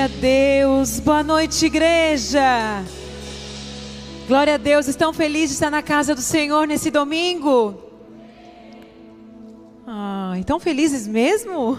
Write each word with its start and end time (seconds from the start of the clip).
Glória 0.00 0.16
a 0.16 0.20
Deus. 0.20 0.98
Boa 1.00 1.22
noite, 1.22 1.66
igreja. 1.66 2.82
Glória 4.26 4.54
a 4.54 4.56
Deus. 4.56 4.88
Estão 4.88 5.12
felizes 5.12 5.50
de 5.50 5.54
estar 5.56 5.70
na 5.70 5.82
casa 5.82 6.14
do 6.14 6.22
Senhor 6.22 6.66
nesse 6.66 6.90
domingo? 6.90 7.74
Ah, 9.86 10.36
estão 10.38 10.58
felizes 10.58 11.06
mesmo? 11.06 11.78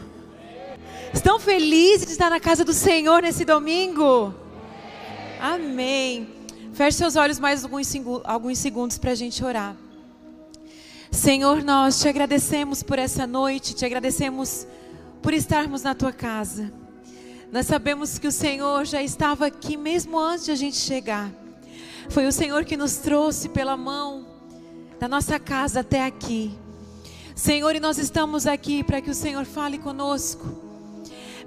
Estão 1.11 1.39
felizes 1.39 2.05
de 2.05 2.11
estar 2.11 2.29
na 2.29 2.39
casa 2.39 2.63
do 2.63 2.73
Senhor 2.73 3.23
nesse 3.23 3.43
domingo? 3.43 4.35
Amém. 5.39 6.29
Feche 6.73 6.99
seus 6.99 7.15
olhos 7.15 7.39
mais 7.39 7.63
alguns, 7.63 7.91
alguns 8.23 8.59
segundos 8.59 8.99
para 8.99 9.13
a 9.13 9.15
gente 9.15 9.43
orar. 9.43 9.75
Senhor, 11.09 11.63
nós 11.63 11.99
te 11.99 12.07
agradecemos 12.07 12.83
por 12.83 12.99
essa 12.99 13.25
noite, 13.25 13.73
te 13.73 13.83
agradecemos 13.83 14.67
por 15.23 15.33
estarmos 15.33 15.81
na 15.81 15.95
tua 15.95 16.11
casa. 16.11 16.80
Nós 17.51 17.67
sabemos 17.67 18.17
que 18.17 18.27
o 18.27 18.31
Senhor 18.31 18.85
já 18.85 19.03
estava 19.03 19.45
aqui 19.45 19.75
mesmo 19.75 20.17
antes 20.17 20.45
de 20.45 20.51
a 20.51 20.55
gente 20.55 20.77
chegar. 20.77 21.29
Foi 22.09 22.25
o 22.25 22.31
Senhor 22.31 22.63
que 22.63 22.77
nos 22.77 22.95
trouxe 22.95 23.49
pela 23.49 23.75
mão 23.75 24.25
da 24.97 25.05
nossa 25.05 25.37
casa 25.37 25.81
até 25.81 26.05
aqui. 26.05 26.57
Senhor, 27.35 27.75
e 27.75 27.81
nós 27.81 27.97
estamos 27.97 28.47
aqui 28.47 28.85
para 28.85 29.01
que 29.01 29.09
o 29.09 29.13
Senhor 29.13 29.43
fale 29.43 29.77
conosco, 29.77 30.47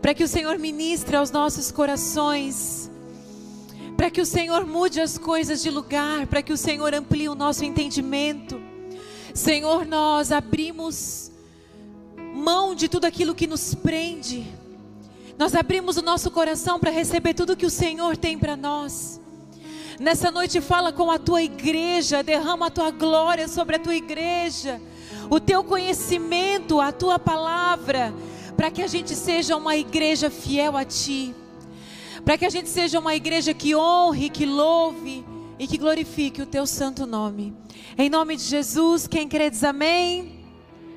para 0.03 0.13
que 0.13 0.23
o 0.23 0.29
Senhor 0.29 0.59
ministre 0.59 1.17
aos 1.17 1.31
nossos 1.31 1.73
corações, 1.73 2.91
para 3.97 4.11
que 4.11 4.21
o 4.21 4.27
Senhor 4.27 4.67
mude 4.67 5.01
as 5.01 5.17
coisas 5.17 5.63
de 5.63 5.71
lugar, 5.71 6.27
para 6.27 6.43
que 6.43 6.53
o 6.53 6.59
Senhor 6.59 6.93
amplie 6.93 7.31
o 7.31 7.35
nosso 7.35 7.65
entendimento. 7.65 8.61
Senhor, 9.33 9.87
nós 9.87 10.33
abrimos 10.33 11.33
mão 12.35 12.75
de 12.75 12.91
tudo 12.91 13.07
aquilo 13.07 13.35
que 13.35 13.47
nos 13.47 13.75
prende 13.75 14.47
nós 15.37 15.55
abrimos 15.55 15.97
o 15.97 16.03
nosso 16.03 16.31
coração 16.31 16.79
para 16.79 16.91
receber 16.91 17.35
tudo 17.35 17.57
que 17.57 17.67
o 17.67 17.71
Senhor 17.71 18.17
tem 18.17 18.39
para 18.39 18.57
nós. 18.57 19.21
Nessa 19.99 20.31
noite, 20.31 20.61
fala 20.61 20.93
com 20.93 21.11
a 21.11 21.19
tua 21.19 21.43
igreja, 21.43 22.23
derrama 22.23 22.67
a 22.67 22.71
tua 22.71 22.91
glória 22.91 23.49
sobre 23.49 23.77
a 23.77 23.79
tua 23.79 23.95
igreja, 23.95 24.81
o 25.31 25.41
teu 25.41 25.63
conhecimento, 25.63 26.81
a 26.81 26.93
tua 26.93 27.19
palavra, 27.19 28.15
para 28.57 28.71
que 28.71 28.83
a 28.83 28.87
gente 28.87 29.15
seja 29.15 29.57
uma 29.57 29.77
igreja 29.77 30.31
fiel 30.31 30.77
a 30.77 30.85
ti, 30.85 31.35
para 32.25 32.39
que 32.39 32.45
a 32.45 32.51
gente 32.51 32.69
seja 32.69 32.99
uma 32.99 33.15
igreja 33.15 33.53
que 33.53 33.75
honre, 33.75 34.31
que 34.31 34.47
louve 34.47 35.25
e 35.59 35.67
que 35.67 35.79
glorifique 35.79 36.43
o 36.43 36.47
teu 36.47 36.67
santo 36.67 37.07
nome. 37.07 37.55
Em 37.97 38.09
nome 38.09 38.37
de 38.37 38.43
Jesus, 38.45 39.07
quem 39.07 39.29
crê 39.29 39.51
diz 39.51 39.63
amém. 39.63 40.45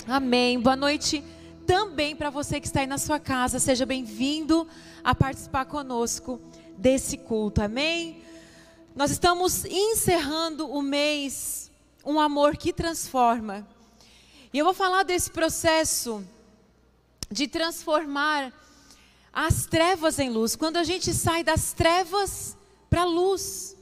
Amém. 0.08 0.60
Boa 0.60 0.76
noite 0.76 1.24
também 1.68 2.16
para 2.16 2.30
você 2.30 2.62
que 2.62 2.66
está 2.66 2.80
aí 2.80 2.88
na 2.88 2.98
sua 2.98 3.20
casa, 3.20 3.60
seja 3.60 3.86
bem-vindo 3.86 4.66
a 5.04 5.14
participar 5.14 5.66
conosco 5.66 6.40
desse 6.78 7.18
culto, 7.18 7.62
amém? 7.62 8.24
Nós 8.96 9.12
estamos 9.12 9.66
encerrando 9.66 10.72
o 10.72 10.82
mês 10.82 11.70
Um 12.06 12.22
Amor 12.22 12.56
que 12.56 12.72
Transforma. 12.72 13.68
E 14.54 14.58
eu 14.58 14.64
vou 14.64 14.74
falar 14.74 15.04
desse 15.04 15.30
processo 15.30 16.26
de 17.30 17.50
transformar 17.50 18.54
as 19.34 19.66
trevas 19.66 20.18
em 20.20 20.30
luz. 20.30 20.56
Quando 20.56 20.78
a 20.78 20.86
gente 20.86 21.14
sai 21.14 21.44
das 21.44 21.74
trevas 21.74 22.56
para 22.90 23.02
a 23.02 23.06
luz. 23.06 23.76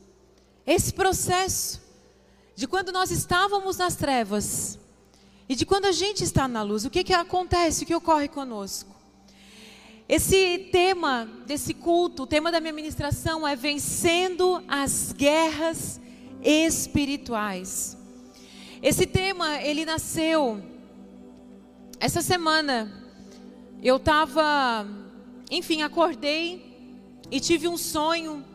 Esse 0.65 0.91
processo 0.91 1.79
de 2.55 2.67
quando 2.67 2.91
nós 2.91 3.11
estávamos 3.11 3.77
nas 3.77 3.95
trevas 3.95 4.79
e 5.47 5.55
de 5.55 5.65
quando 5.65 5.85
a 5.85 5.91
gente 5.91 6.23
está 6.23 6.47
na 6.47 6.63
luz, 6.63 6.85
o 6.85 6.89
que, 6.89 7.03
que 7.03 7.13
acontece, 7.13 7.83
o 7.83 7.87
que 7.87 7.95
ocorre 7.95 8.27
conosco? 8.27 8.95
Esse 10.07 10.69
tema 10.71 11.27
desse 11.45 11.73
culto, 11.73 12.23
o 12.23 12.27
tema 12.27 12.51
da 12.51 12.59
minha 12.59 12.73
ministração 12.73 13.47
é 13.47 13.55
vencendo 13.55 14.63
as 14.67 15.11
guerras 15.11 15.99
espirituais. 16.43 17.97
Esse 18.81 19.07
tema, 19.07 19.61
ele 19.61 19.83
nasceu 19.83 20.61
essa 21.99 22.21
semana. 22.21 22.91
Eu 23.81 23.95
estava, 23.97 24.87
enfim, 25.49 25.81
acordei 25.81 26.75
e 27.31 27.39
tive 27.39 27.67
um 27.67 27.77
sonho. 27.77 28.45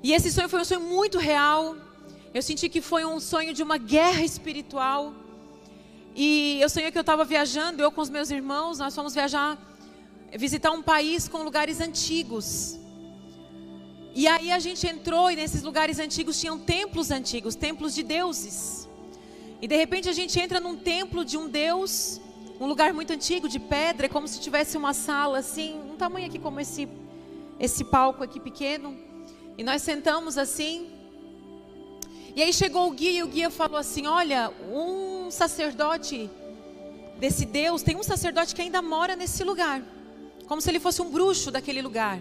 E 0.00 0.12
esse 0.12 0.30
sonho 0.30 0.48
foi 0.48 0.60
um 0.60 0.64
sonho 0.64 0.80
muito 0.80 1.18
real. 1.18 1.76
Eu 2.34 2.40
senti 2.40 2.68
que 2.68 2.80
foi 2.80 3.04
um 3.04 3.20
sonho 3.20 3.52
de 3.52 3.62
uma 3.62 3.76
guerra 3.76 4.22
espiritual. 4.22 5.12
E 6.16 6.58
eu 6.62 6.68
sonhei 6.68 6.90
que 6.90 6.96
eu 6.96 7.02
estava 7.02 7.24
viajando, 7.24 7.82
eu 7.82 7.92
com 7.92 8.00
os 8.00 8.08
meus 8.08 8.30
irmãos, 8.30 8.78
nós 8.78 8.94
fomos 8.94 9.12
viajar, 9.12 9.58
visitar 10.36 10.70
um 10.70 10.82
país 10.82 11.28
com 11.28 11.42
lugares 11.42 11.78
antigos. 11.78 12.78
E 14.14 14.26
aí 14.26 14.50
a 14.50 14.58
gente 14.58 14.86
entrou 14.86 15.30
e 15.30 15.36
nesses 15.36 15.62
lugares 15.62 15.98
antigos 15.98 16.40
tinham 16.40 16.58
templos 16.58 17.10
antigos, 17.10 17.54
templos 17.54 17.94
de 17.94 18.02
deuses. 18.02 18.88
E 19.60 19.68
de 19.68 19.76
repente 19.76 20.08
a 20.08 20.12
gente 20.12 20.38
entra 20.40 20.58
num 20.58 20.76
templo 20.76 21.24
de 21.24 21.36
um 21.36 21.48
deus, 21.48 22.20
um 22.58 22.66
lugar 22.66 22.94
muito 22.94 23.12
antigo 23.12 23.46
de 23.48 23.58
pedra, 23.58 24.08
como 24.08 24.26
se 24.26 24.40
tivesse 24.40 24.76
uma 24.76 24.94
sala 24.94 25.38
assim, 25.38 25.78
um 25.90 25.96
tamanho 25.96 26.26
aqui 26.26 26.38
como 26.38 26.60
esse 26.60 26.88
esse 27.60 27.84
palco 27.84 28.24
aqui 28.24 28.40
pequeno. 28.40 28.96
E 29.56 29.62
nós 29.62 29.82
sentamos 29.82 30.36
assim, 30.38 30.91
e 32.34 32.42
aí 32.42 32.52
chegou 32.52 32.88
o 32.88 32.90
guia 32.92 33.10
e 33.10 33.22
o 33.22 33.28
guia 33.28 33.50
falou 33.50 33.76
assim: 33.76 34.06
Olha, 34.06 34.50
um 34.70 35.30
sacerdote 35.30 36.30
desse 37.18 37.44
Deus, 37.44 37.82
tem 37.82 37.94
um 37.94 38.02
sacerdote 38.02 38.54
que 38.54 38.62
ainda 38.62 38.80
mora 38.80 39.14
nesse 39.14 39.44
lugar, 39.44 39.82
como 40.46 40.60
se 40.60 40.70
ele 40.70 40.80
fosse 40.80 41.02
um 41.02 41.10
bruxo 41.10 41.50
daquele 41.50 41.82
lugar. 41.82 42.18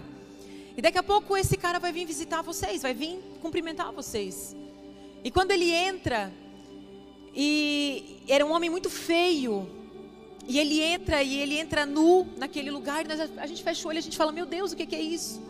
E 0.75 0.81
daqui 0.81 0.97
a 0.97 1.03
pouco 1.03 1.35
esse 1.37 1.57
cara 1.57 1.79
vai 1.79 1.91
vir 1.91 2.05
visitar 2.05 2.41
vocês, 2.41 2.81
vai 2.81 2.93
vir 2.93 3.19
cumprimentar 3.41 3.91
vocês. 3.91 4.55
E 5.23 5.31
quando 5.31 5.51
ele 5.51 5.71
entra, 5.71 6.31
e 7.33 8.19
era 8.27 8.45
um 8.45 8.51
homem 8.51 8.69
muito 8.69 8.89
feio, 8.89 9.69
e 10.47 10.59
ele 10.59 10.81
entra 10.81 11.23
e 11.23 11.39
ele 11.39 11.57
entra 11.57 11.85
nu 11.85 12.27
naquele 12.37 12.69
lugar, 12.69 13.05
e 13.05 13.07
nós, 13.07 13.19
a 13.37 13.47
gente 13.47 13.63
fecha 13.63 13.87
o 13.87 13.89
olho 13.89 13.97
e 13.97 13.99
a 13.99 14.03
gente 14.03 14.17
fala: 14.17 14.31
Meu 14.31 14.45
Deus, 14.45 14.73
o 14.73 14.75
que, 14.75 14.85
que 14.85 14.95
é 14.95 15.01
isso? 15.01 15.41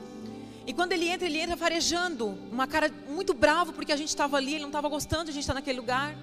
E 0.65 0.73
quando 0.73 0.91
ele 0.91 1.07
entra, 1.07 1.25
ele 1.27 1.39
entra 1.39 1.57
farejando, 1.57 2.37
uma 2.51 2.67
cara 2.67 2.91
muito 3.09 3.33
bravo 3.33 3.73
porque 3.73 3.91
a 3.91 3.95
gente 3.95 4.09
estava 4.09 4.37
ali, 4.37 4.53
ele 4.53 4.61
não 4.61 4.69
estava 4.69 4.87
gostando 4.87 5.29
a 5.29 5.33
gente 5.33 5.41
estar 5.41 5.53
naquele 5.53 5.79
lugar. 5.79 6.15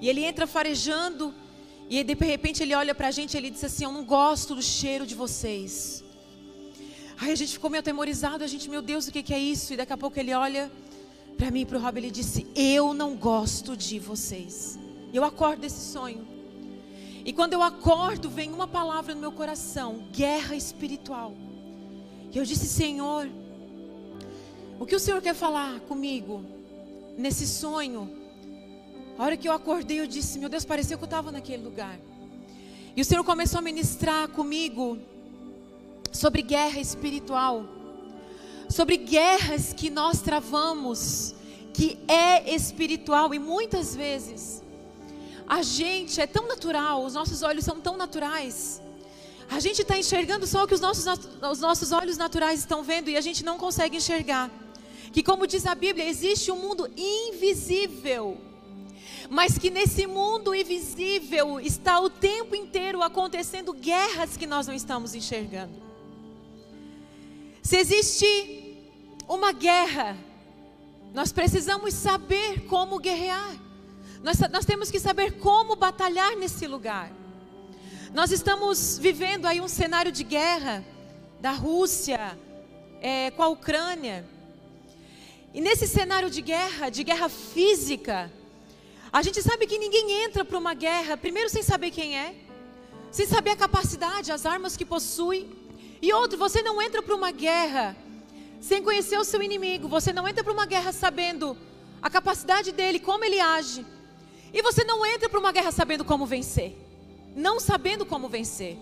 E 0.00 0.08
ele 0.08 0.24
entra 0.24 0.46
farejando, 0.46 1.34
e 1.88 2.02
de 2.02 2.14
repente 2.14 2.62
ele 2.62 2.74
olha 2.74 2.94
para 2.94 3.08
a 3.08 3.10
gente 3.10 3.34
e 3.34 3.36
ele 3.36 3.50
diz 3.50 3.62
assim: 3.62 3.84
Eu 3.84 3.92
não 3.92 4.04
gosto 4.04 4.54
do 4.54 4.62
cheiro 4.62 5.06
de 5.06 5.14
vocês. 5.14 6.02
Aí 7.20 7.30
a 7.30 7.36
gente 7.36 7.52
ficou 7.52 7.70
meio 7.70 7.80
atemorizado, 7.80 8.42
a 8.42 8.46
gente, 8.46 8.68
meu 8.68 8.82
Deus, 8.82 9.06
o 9.06 9.12
que, 9.12 9.22
que 9.22 9.32
é 9.32 9.38
isso? 9.38 9.72
E 9.72 9.76
daqui 9.76 9.92
a 9.92 9.96
pouco 9.96 10.18
ele 10.18 10.34
olha 10.34 10.70
para 11.36 11.50
mim 11.50 11.60
e 11.60 11.66
para 11.66 11.78
o 11.78 11.80
Rob, 11.80 11.98
ele 11.98 12.10
disse: 12.10 12.46
Eu 12.54 12.94
não 12.94 13.14
gosto 13.16 13.76
de 13.76 13.98
vocês. 13.98 14.78
Eu 15.12 15.24
acordo 15.24 15.60
desse 15.60 15.92
sonho. 15.92 16.26
E 17.24 17.32
quando 17.32 17.52
eu 17.52 17.62
acordo, 17.62 18.28
vem 18.28 18.52
uma 18.52 18.66
palavra 18.66 19.14
no 19.14 19.20
meu 19.20 19.32
coração: 19.32 20.06
guerra 20.10 20.56
espiritual. 20.56 21.34
E 22.32 22.38
eu 22.38 22.44
disse: 22.44 22.66
Senhor, 22.66 23.28
o 24.84 24.86
que 24.86 24.94
o 24.94 25.00
Senhor 25.00 25.22
quer 25.22 25.34
falar 25.34 25.80
comigo 25.88 26.44
nesse 27.16 27.46
sonho? 27.46 28.14
A 29.18 29.24
hora 29.24 29.34
que 29.34 29.48
eu 29.48 29.52
acordei, 29.52 29.98
eu 29.98 30.06
disse: 30.06 30.38
Meu 30.38 30.50
Deus, 30.50 30.62
pareceu 30.62 30.98
que 30.98 31.04
eu 31.04 31.06
estava 31.06 31.32
naquele 31.32 31.64
lugar. 31.64 31.98
E 32.94 33.00
o 33.00 33.04
Senhor 33.04 33.24
começou 33.24 33.60
a 33.60 33.62
ministrar 33.62 34.28
comigo 34.28 34.98
sobre 36.12 36.42
guerra 36.42 36.78
espiritual, 36.80 37.64
sobre 38.68 38.98
guerras 38.98 39.72
que 39.72 39.88
nós 39.88 40.20
travamos, 40.20 41.34
que 41.72 41.98
é 42.06 42.54
espiritual 42.54 43.32
e 43.32 43.38
muitas 43.38 43.96
vezes 43.96 44.62
a 45.48 45.62
gente 45.62 46.20
é 46.20 46.26
tão 46.26 46.46
natural, 46.46 47.06
os 47.06 47.14
nossos 47.14 47.42
olhos 47.42 47.64
são 47.64 47.80
tão 47.80 47.96
naturais. 47.96 48.82
A 49.50 49.60
gente 49.60 49.80
está 49.80 49.96
enxergando 49.96 50.46
só 50.46 50.64
o 50.64 50.66
que 50.66 50.74
os 50.74 50.80
nossos, 50.80 51.06
os 51.50 51.60
nossos 51.60 51.90
olhos 51.90 52.18
naturais 52.18 52.60
estão 52.60 52.82
vendo 52.82 53.08
e 53.08 53.16
a 53.16 53.22
gente 53.22 53.42
não 53.42 53.56
consegue 53.56 53.96
enxergar 53.96 54.50
que, 55.14 55.22
como 55.22 55.46
diz 55.46 55.64
a 55.64 55.76
Bíblia, 55.76 56.08
existe 56.08 56.50
um 56.50 56.56
mundo 56.56 56.90
invisível, 56.96 58.36
mas 59.30 59.56
que 59.56 59.70
nesse 59.70 60.08
mundo 60.08 60.52
invisível 60.52 61.60
está 61.60 62.00
o 62.00 62.10
tempo 62.10 62.56
inteiro 62.56 63.00
acontecendo 63.00 63.72
guerras 63.72 64.36
que 64.36 64.44
nós 64.44 64.66
não 64.66 64.74
estamos 64.74 65.14
enxergando. 65.14 65.72
Se 67.62 67.76
existe 67.76 68.76
uma 69.28 69.52
guerra, 69.52 70.18
nós 71.14 71.30
precisamos 71.30 71.94
saber 71.94 72.66
como 72.66 72.98
guerrear. 72.98 73.54
Nós, 74.20 74.40
nós, 74.50 74.64
temos 74.64 74.90
que 74.90 74.98
saber 74.98 75.38
como 75.38 75.76
batalhar 75.76 76.34
nesse 76.34 76.66
lugar. 76.66 77.12
Nós 78.12 78.32
estamos 78.32 78.98
vivendo 78.98 79.46
aí 79.46 79.60
um 79.60 79.68
cenário 79.68 80.10
de 80.10 80.24
guerra 80.24 80.84
da 81.40 81.52
Rússia 81.52 82.36
é, 83.00 83.30
com 83.30 83.44
a 83.44 83.48
Ucrânia. 83.48 84.33
E 85.54 85.60
nesse 85.60 85.86
cenário 85.86 86.28
de 86.28 86.42
guerra, 86.42 86.90
de 86.90 87.04
guerra 87.04 87.28
física, 87.28 88.30
a 89.12 89.22
gente 89.22 89.40
sabe 89.40 89.66
que 89.68 89.78
ninguém 89.78 90.24
entra 90.24 90.44
para 90.44 90.58
uma 90.58 90.74
guerra, 90.74 91.16
primeiro 91.16 91.48
sem 91.48 91.62
saber 91.62 91.92
quem 91.92 92.18
é, 92.18 92.34
sem 93.12 93.24
saber 93.24 93.50
a 93.50 93.56
capacidade, 93.56 94.32
as 94.32 94.44
armas 94.44 94.76
que 94.76 94.84
possui, 94.84 95.48
E 96.04 96.12
outro, 96.12 96.36
você 96.36 96.60
não 96.60 96.82
entra 96.82 97.02
para 97.02 97.14
uma 97.14 97.30
guerra 97.30 97.96
sem 98.60 98.82
conhecer 98.82 99.18
o 99.18 99.24
seu 99.24 99.42
inimigo. 99.42 99.88
Você 99.88 100.12
não 100.12 100.28
entra 100.28 100.44
para 100.44 100.52
uma 100.52 100.66
guerra 100.66 100.92
sabendo 100.92 101.56
a 102.02 102.10
capacidade 102.10 102.72
dele, 102.72 102.98
como 102.98 103.24
ele 103.24 103.40
age. 103.40 103.86
E 104.52 104.60
você 104.60 104.84
não 104.84 105.06
entra 105.06 105.30
para 105.30 105.40
uma 105.40 105.50
guerra 105.50 105.72
sabendo 105.72 106.04
como 106.04 106.26
vencer. 106.26 106.76
Não 107.34 107.58
sabendo 107.58 108.04
como 108.04 108.28
vencer. 108.28 108.76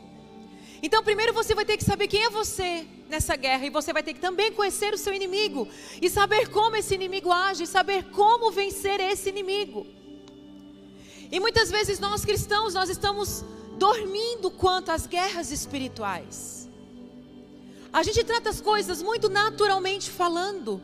Então, 0.82 1.02
primeiro 1.02 1.32
você 1.32 1.54
vai 1.54 1.64
ter 1.64 1.76
que 1.76 1.84
saber 1.84 2.08
quem 2.08 2.24
é 2.24 2.30
você 2.30 2.86
nessa 3.08 3.36
guerra. 3.36 3.64
E 3.66 3.70
você 3.70 3.92
vai 3.92 4.02
ter 4.02 4.14
que 4.14 4.20
também 4.20 4.52
conhecer 4.52 4.92
o 4.92 4.98
seu 4.98 5.14
inimigo. 5.14 5.68
E 6.00 6.10
saber 6.10 6.48
como 6.48 6.74
esse 6.76 6.94
inimigo 6.94 7.30
age. 7.30 7.62
E 7.64 7.66
saber 7.66 8.04
como 8.10 8.50
vencer 8.50 8.98
esse 9.00 9.28
inimigo. 9.28 9.86
E 11.30 11.38
muitas 11.40 11.70
vezes 11.70 11.98
nós 11.98 12.24
cristãos, 12.24 12.74
nós 12.74 12.90
estamos 12.90 13.44
dormindo 13.78 14.50
quanto 14.50 14.90
às 14.90 15.06
guerras 15.06 15.50
espirituais. 15.50 16.68
A 17.92 18.02
gente 18.02 18.24
trata 18.24 18.50
as 18.50 18.60
coisas 18.60 19.02
muito 19.02 19.28
naturalmente 19.28 20.10
falando. 20.10 20.82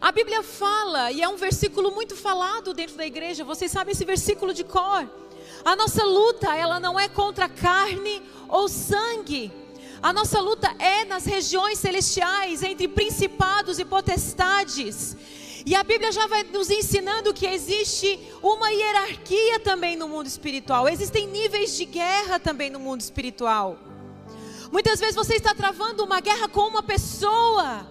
A 0.00 0.10
Bíblia 0.10 0.42
fala, 0.42 1.12
e 1.12 1.20
é 1.20 1.28
um 1.28 1.36
versículo 1.36 1.90
muito 1.90 2.16
falado 2.16 2.72
dentro 2.72 2.96
da 2.96 3.06
igreja, 3.06 3.44
vocês 3.44 3.70
sabem 3.70 3.92
esse 3.92 4.04
versículo 4.04 4.54
de 4.54 4.64
cor. 4.64 5.06
A 5.64 5.76
nossa 5.76 6.04
luta, 6.04 6.54
ela 6.56 6.80
não 6.80 6.98
é 6.98 7.08
contra 7.08 7.48
carne 7.48 8.22
ou 8.48 8.68
sangue. 8.68 9.52
A 10.02 10.12
nossa 10.12 10.40
luta 10.40 10.74
é 10.78 11.04
nas 11.04 11.26
regiões 11.26 11.78
celestiais, 11.78 12.62
entre 12.62 12.88
principados 12.88 13.78
e 13.78 13.84
potestades. 13.84 15.16
E 15.66 15.74
a 15.74 15.82
Bíblia 15.82 16.10
já 16.10 16.26
vai 16.26 16.42
nos 16.44 16.70
ensinando 16.70 17.34
que 17.34 17.46
existe 17.46 18.18
uma 18.42 18.70
hierarquia 18.70 19.60
também 19.60 19.96
no 19.96 20.08
mundo 20.08 20.26
espiritual. 20.26 20.88
Existem 20.88 21.26
níveis 21.26 21.76
de 21.76 21.84
guerra 21.84 22.38
também 22.38 22.70
no 22.70 22.80
mundo 22.80 23.02
espiritual. 23.02 23.78
Muitas 24.72 24.98
vezes 24.98 25.14
você 25.14 25.34
está 25.34 25.54
travando 25.54 26.02
uma 26.02 26.20
guerra 26.20 26.48
com 26.48 26.66
uma 26.66 26.82
pessoa. 26.82 27.86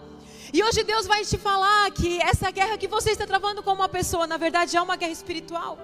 E 0.51 0.63
hoje 0.63 0.83
Deus 0.83 1.06
vai 1.06 1.24
te 1.24 1.38
falar 1.38 1.92
que 1.92 2.19
essa 2.21 2.50
guerra 2.50 2.77
que 2.77 2.88
você 2.88 3.12
está 3.12 3.27
travando 3.27 3.62
com 3.62 3.71
uma 3.71 3.88
pessoa, 3.88 4.25
na 4.25 4.38
verdade 4.38 4.75
é 4.75 4.81
uma 4.81 4.95
guerra 4.95 5.12
espiritual. 5.12 5.77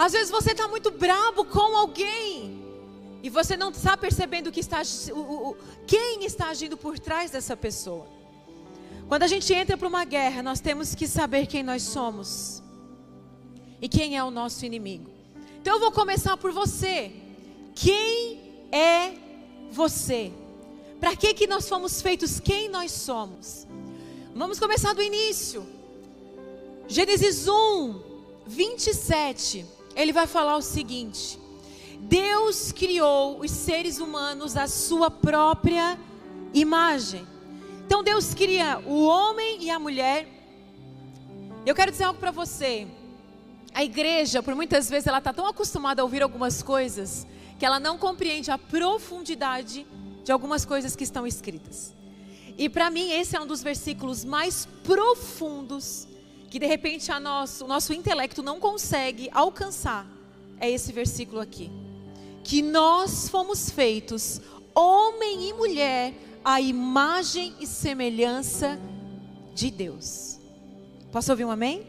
Às 0.00 0.12
vezes 0.12 0.30
você 0.30 0.52
está 0.52 0.66
muito 0.66 0.90
bravo 0.90 1.44
com 1.44 1.76
alguém. 1.76 2.58
E 3.22 3.28
você 3.28 3.54
não 3.54 3.68
está 3.68 3.98
percebendo 3.98 4.50
que 4.50 4.60
está, 4.60 4.80
o, 5.12 5.50
o, 5.50 5.56
quem 5.86 6.24
está 6.24 6.46
agindo 6.46 6.74
por 6.74 6.98
trás 6.98 7.30
dessa 7.30 7.54
pessoa. 7.54 8.06
Quando 9.06 9.24
a 9.24 9.26
gente 9.26 9.52
entra 9.52 9.76
para 9.76 9.86
uma 9.86 10.06
guerra, 10.06 10.42
nós 10.42 10.58
temos 10.58 10.94
que 10.94 11.06
saber 11.06 11.46
quem 11.46 11.62
nós 11.62 11.82
somos 11.82 12.62
e 13.78 13.90
quem 13.90 14.16
é 14.16 14.24
o 14.24 14.30
nosso 14.30 14.64
inimigo. 14.64 15.10
Então 15.60 15.74
eu 15.74 15.80
vou 15.80 15.92
começar 15.92 16.34
por 16.38 16.50
você. 16.50 17.12
Quem 17.74 18.40
é 18.72 19.12
você? 19.70 20.32
Para 20.98 21.14
que 21.14 21.34
que 21.34 21.46
nós 21.46 21.68
fomos 21.68 22.00
feitos? 22.00 22.40
Quem 22.40 22.70
nós 22.70 22.90
somos? 22.90 23.66
Vamos 24.34 24.58
começar 24.58 24.94
do 24.94 25.02
início. 25.02 25.66
Gênesis 26.88 27.46
1, 27.46 28.00
27. 28.46 29.79
Ele 30.00 30.14
vai 30.14 30.26
falar 30.26 30.56
o 30.56 30.62
seguinte: 30.62 31.38
Deus 32.00 32.72
criou 32.72 33.40
os 33.40 33.50
seres 33.50 33.98
humanos 33.98 34.56
à 34.56 34.66
sua 34.66 35.10
própria 35.10 35.98
imagem. 36.54 37.26
Então 37.84 38.02
Deus 38.02 38.32
cria 38.32 38.78
o 38.86 39.04
homem 39.04 39.62
e 39.62 39.70
a 39.70 39.78
mulher. 39.78 40.26
Eu 41.66 41.74
quero 41.74 41.90
dizer 41.90 42.04
algo 42.04 42.18
para 42.18 42.30
você. 42.30 42.86
A 43.74 43.84
igreja, 43.84 44.42
por 44.42 44.54
muitas 44.54 44.88
vezes, 44.88 45.06
ela 45.06 45.18
está 45.18 45.32
tão 45.32 45.46
acostumada 45.46 46.00
a 46.00 46.04
ouvir 46.04 46.22
algumas 46.22 46.62
coisas 46.62 47.26
que 47.58 47.66
ela 47.66 47.78
não 47.78 47.98
compreende 47.98 48.50
a 48.50 48.56
profundidade 48.56 49.86
de 50.24 50.32
algumas 50.32 50.64
coisas 50.64 50.96
que 50.96 51.04
estão 51.04 51.26
escritas. 51.26 51.94
E 52.56 52.70
para 52.70 52.90
mim 52.90 53.10
esse 53.10 53.36
é 53.36 53.40
um 53.40 53.46
dos 53.46 53.62
versículos 53.62 54.24
mais 54.24 54.66
profundos 54.82 56.08
que 56.50 56.58
de 56.58 56.66
repente 56.66 57.12
a 57.12 57.20
nosso, 57.20 57.64
o 57.64 57.68
nosso 57.68 57.94
intelecto 57.94 58.42
não 58.42 58.58
consegue 58.58 59.30
alcançar. 59.32 60.04
É 60.58 60.68
esse 60.68 60.92
versículo 60.92 61.40
aqui. 61.40 61.70
Que 62.42 62.60
nós 62.60 63.28
fomos 63.28 63.70
feitos, 63.70 64.40
homem 64.74 65.48
e 65.48 65.52
mulher, 65.52 66.12
a 66.44 66.60
imagem 66.60 67.54
e 67.60 67.66
semelhança 67.66 68.78
de 69.54 69.70
Deus. 69.70 70.40
Posso 71.12 71.30
ouvir 71.30 71.44
um 71.44 71.50
amém? 71.52 71.86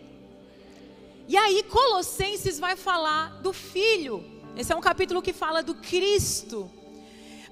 E 1.27 1.35
aí, 1.35 1.63
Colossenses 1.63 2.59
vai 2.59 2.75
falar 2.75 3.41
do 3.41 3.51
Filho. 3.51 4.23
Esse 4.55 4.73
é 4.73 4.75
um 4.75 4.81
capítulo 4.81 5.21
que 5.21 5.33
fala 5.33 5.63
do 5.63 5.73
Cristo. 5.75 6.69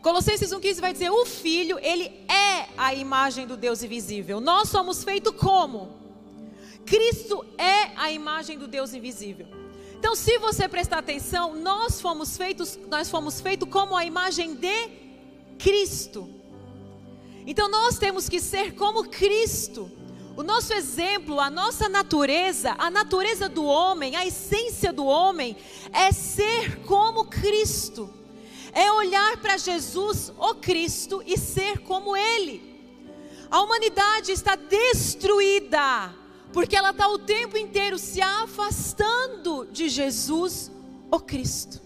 Colossenses 0.02 0.52
1,15 0.52 0.80
vai 0.80 0.94
dizer: 0.94 1.10
O 1.10 1.26
Filho, 1.26 1.80
ele 1.80 2.06
é 2.28 2.68
a 2.78 2.94
imagem 2.94 3.48
do 3.48 3.58
Deus 3.58 3.82
invisível. 3.82 4.40
Nós 4.40 4.70
somos 4.70 5.04
feitos 5.04 5.34
como? 5.36 5.99
Cristo 6.86 7.46
é 7.58 7.92
a 7.96 8.12
imagem 8.12 8.58
do 8.58 8.68
Deus 8.68 8.94
invisível. 8.94 9.48
Então, 9.98 10.16
se 10.16 10.38
você 10.38 10.68
prestar 10.68 11.00
atenção, 11.00 11.56
nós 11.56 12.00
fomos 12.00 12.38
feitos, 12.38 12.80
nós 12.88 13.10
fomos 13.10 13.42
feitos 13.42 13.70
como 13.70 13.96
a 13.96 14.06
imagem 14.06 14.56
de 14.56 15.00
Cristo. 15.60 16.40
Então 17.46 17.70
nós 17.70 17.98
temos 17.98 18.30
que 18.30 18.40
ser 18.40 18.76
como 18.76 19.10
Cristo. 19.10 19.92
O 20.38 20.44
nosso 20.44 20.72
exemplo, 20.74 21.40
a 21.40 21.50
nossa 21.50 21.90
natureza, 21.90 22.76
a 22.78 22.90
natureza 22.90 23.50
do 23.50 23.66
homem, 23.66 24.16
a 24.16 24.26
essência 24.26 24.94
do 24.94 25.06
homem 25.06 25.58
é 25.92 26.12
ser 26.12 26.82
como 26.84 27.26
Cristo. 27.26 28.14
É 28.72 28.92
olhar 28.92 29.38
para 29.38 29.58
Jesus, 29.58 30.32
o 30.38 30.56
Cristo, 30.56 31.22
e 31.26 31.38
ser 31.38 31.80
como 31.80 32.16
Ele. 32.16 32.62
A 33.50 33.62
humanidade 33.62 34.32
está 34.32 34.56
destruída, 34.56 36.14
porque 36.52 36.76
ela 36.76 36.92
está 36.92 37.08
o 37.08 37.20
tempo 37.20 37.58
inteiro 37.58 37.98
se 37.98 38.22
afastando 38.22 39.68
de 39.72 39.90
Jesus, 39.90 40.72
o 41.12 41.20
Cristo. 41.20 41.80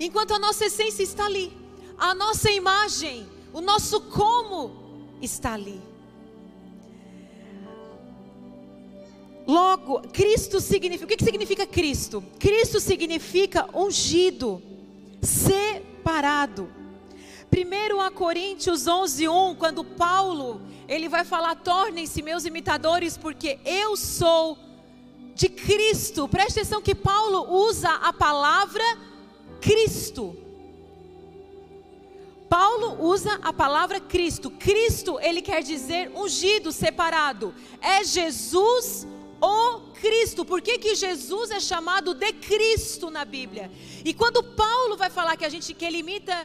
Enquanto 0.00 0.34
a 0.34 0.38
nossa 0.38 0.66
essência 0.66 1.02
está 1.02 1.26
ali, 1.26 1.52
a 1.96 2.14
nossa 2.14 2.50
imagem, 2.50 3.26
o 3.52 3.60
nosso 3.60 4.00
como 4.02 5.16
está 5.20 5.54
ali. 5.54 5.80
Logo, 9.46 10.00
Cristo 10.08 10.60
significa. 10.60 11.04
O 11.04 11.16
que 11.16 11.22
significa 11.22 11.66
Cristo? 11.66 12.24
Cristo 12.38 12.80
significa 12.80 13.68
ungido, 13.74 14.62
separado. 15.22 16.68
Primeiro 17.54 18.00
a 18.00 18.10
Coríntios 18.10 18.88
11:1, 18.88 19.54
quando 19.54 19.84
Paulo 19.84 20.60
ele 20.88 21.08
vai 21.08 21.24
falar: 21.24 21.54
tornem-se 21.54 22.20
meus 22.20 22.44
imitadores, 22.44 23.16
porque 23.16 23.60
eu 23.64 23.96
sou 23.96 24.58
de 25.36 25.48
Cristo. 25.48 26.26
Preste 26.26 26.58
atenção 26.58 26.82
que 26.82 26.96
Paulo 26.96 27.48
usa 27.68 27.90
a 27.90 28.12
palavra 28.12 28.82
Cristo. 29.60 30.36
Paulo 32.48 33.00
usa 33.00 33.38
a 33.40 33.52
palavra 33.52 34.00
Cristo. 34.00 34.50
Cristo, 34.50 35.20
ele 35.20 35.40
quer 35.40 35.62
dizer 35.62 36.10
ungido, 36.12 36.72
separado. 36.72 37.54
É 37.80 38.02
Jesus 38.02 39.06
o 39.40 39.92
Cristo. 40.00 40.44
Por 40.44 40.60
que, 40.60 40.76
que 40.76 40.96
Jesus 40.96 41.52
é 41.52 41.60
chamado 41.60 42.14
de 42.14 42.32
Cristo 42.32 43.10
na 43.10 43.24
Bíblia? 43.24 43.70
E 44.04 44.12
quando 44.12 44.42
Paulo 44.42 44.96
vai 44.96 45.08
falar 45.08 45.36
que 45.36 45.44
a 45.44 45.48
gente 45.48 45.72
que 45.72 45.84
ele 45.84 45.98
imita 45.98 46.44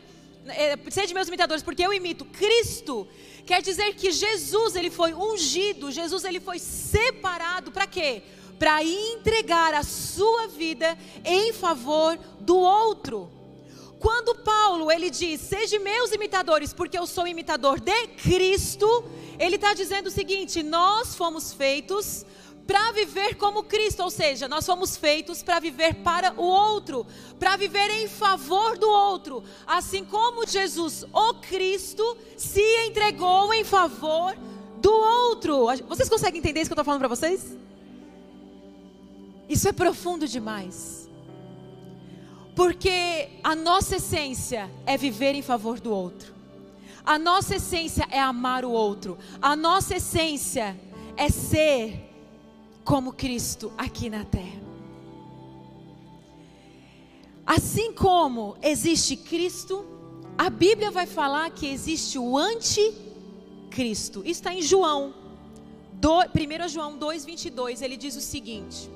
é, 0.50 0.76
de 0.76 1.14
meus 1.14 1.28
imitadores, 1.28 1.64
porque 1.64 1.86
eu 1.86 1.94
imito 1.94 2.26
Cristo, 2.26 3.08
quer 3.46 3.62
dizer 3.62 3.94
que 3.96 4.12
Jesus 4.12 4.76
ele 4.76 4.90
foi 4.90 5.14
ungido, 5.14 5.92
Jesus 5.92 6.24
ele 6.24 6.40
foi 6.40 6.60
separado 6.60 7.72
para 7.72 7.88
quê? 7.88 8.24
Para 8.58 8.84
entregar 8.84 9.74
a 9.74 9.84
sua 9.84 10.48
vida 10.48 10.98
em 11.24 11.54
favor 11.54 12.18
do 12.40 12.58
outro. 12.58 13.32
Quando 14.00 14.36
Paulo 14.36 14.92
ele 14.92 15.10
diz, 15.10 15.42
sejam 15.42 15.82
meus 15.82 16.12
imitadores, 16.12 16.74
porque 16.74 16.98
eu 16.98 17.06
sou 17.06 17.28
imitador 17.28 17.80
de 17.82 18.08
Cristo, 18.08 19.04
ele 19.38 19.56
está 19.56 19.74
dizendo 19.74 20.08
o 20.08 20.12
seguinte: 20.12 20.64
nós 20.64 21.16
fomos 21.16 21.54
feitos 21.54 22.26
para 22.70 22.92
viver 22.92 23.34
como 23.34 23.64
Cristo, 23.64 24.04
ou 24.04 24.12
seja, 24.12 24.48
nós 24.48 24.64
fomos 24.64 24.96
feitos 24.96 25.42
para 25.42 25.60
viver 25.60 25.96
para 26.04 26.40
o 26.40 26.44
outro, 26.44 27.04
para 27.40 27.58
viver 27.58 27.90
em 27.90 28.08
favor 28.08 28.78
do 28.78 28.88
outro, 28.88 29.44
assim 29.66 30.06
como 30.06 30.46
Jesus, 30.46 31.04
o 31.12 31.34
Cristo, 31.42 32.16
se 32.38 32.62
entregou 32.86 33.52
em 33.56 33.64
favor 33.64 34.38
do 34.78 34.92
outro. 34.92 35.66
Vocês 35.88 36.08
conseguem 36.08 36.38
entender 36.38 36.60
isso 36.60 36.70
que 36.70 36.74
eu 36.74 36.76
estou 36.76 36.86
falando 36.86 37.00
para 37.00 37.08
vocês? 37.08 37.58
Isso 39.50 39.68
é 39.68 39.72
profundo 39.72 40.28
demais. 40.28 41.10
Porque 42.56 43.30
a 43.44 43.56
nossa 43.56 43.96
essência 43.96 44.70
é 44.86 44.96
viver 44.96 45.34
em 45.34 45.42
favor 45.42 45.80
do 45.80 45.92
outro. 45.92 46.36
A 47.04 47.18
nossa 47.18 47.56
essência 47.56 48.08
é 48.12 48.20
amar 48.20 48.64
o 48.64 48.70
outro. 48.70 49.18
A 49.42 49.56
nossa 49.56 49.96
essência 49.96 50.80
é 51.18 51.30
ser 51.30 52.09
como 52.84 53.14
Cristo 53.14 53.72
aqui 53.78 54.10
na 54.10 54.26
terra. 54.26 54.62
Assim 57.46 57.92
como 57.94 58.56
existe 58.62 59.16
Cristo, 59.16 59.86
A 60.38 60.50
Bíblia 60.50 60.90
vai 60.90 61.06
falar 61.06 61.50
que 61.50 61.68
existe 61.68 62.18
o 62.18 62.38
anticristo. 62.38 64.22
Está 64.24 64.54
em 64.54 64.62
João. 64.62 65.14
Do, 65.92 66.22
1 66.22 66.70
João 66.70 66.98
2,22. 66.98 67.82
Ele 67.82 67.98
diz 67.98 68.16
o 68.16 68.22
seguinte: 68.22 68.90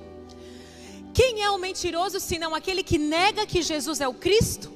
Quem 1.14 1.42
é 1.42 1.50
o 1.50 1.58
mentiroso 1.58 2.18
senão 2.22 2.56
aquele 2.56 2.82
que 2.82 2.98
nega 2.98 3.46
que 3.46 3.62
Jesus 3.62 4.00
é 4.00 4.08
o 4.08 4.14
Cristo? 4.14 4.72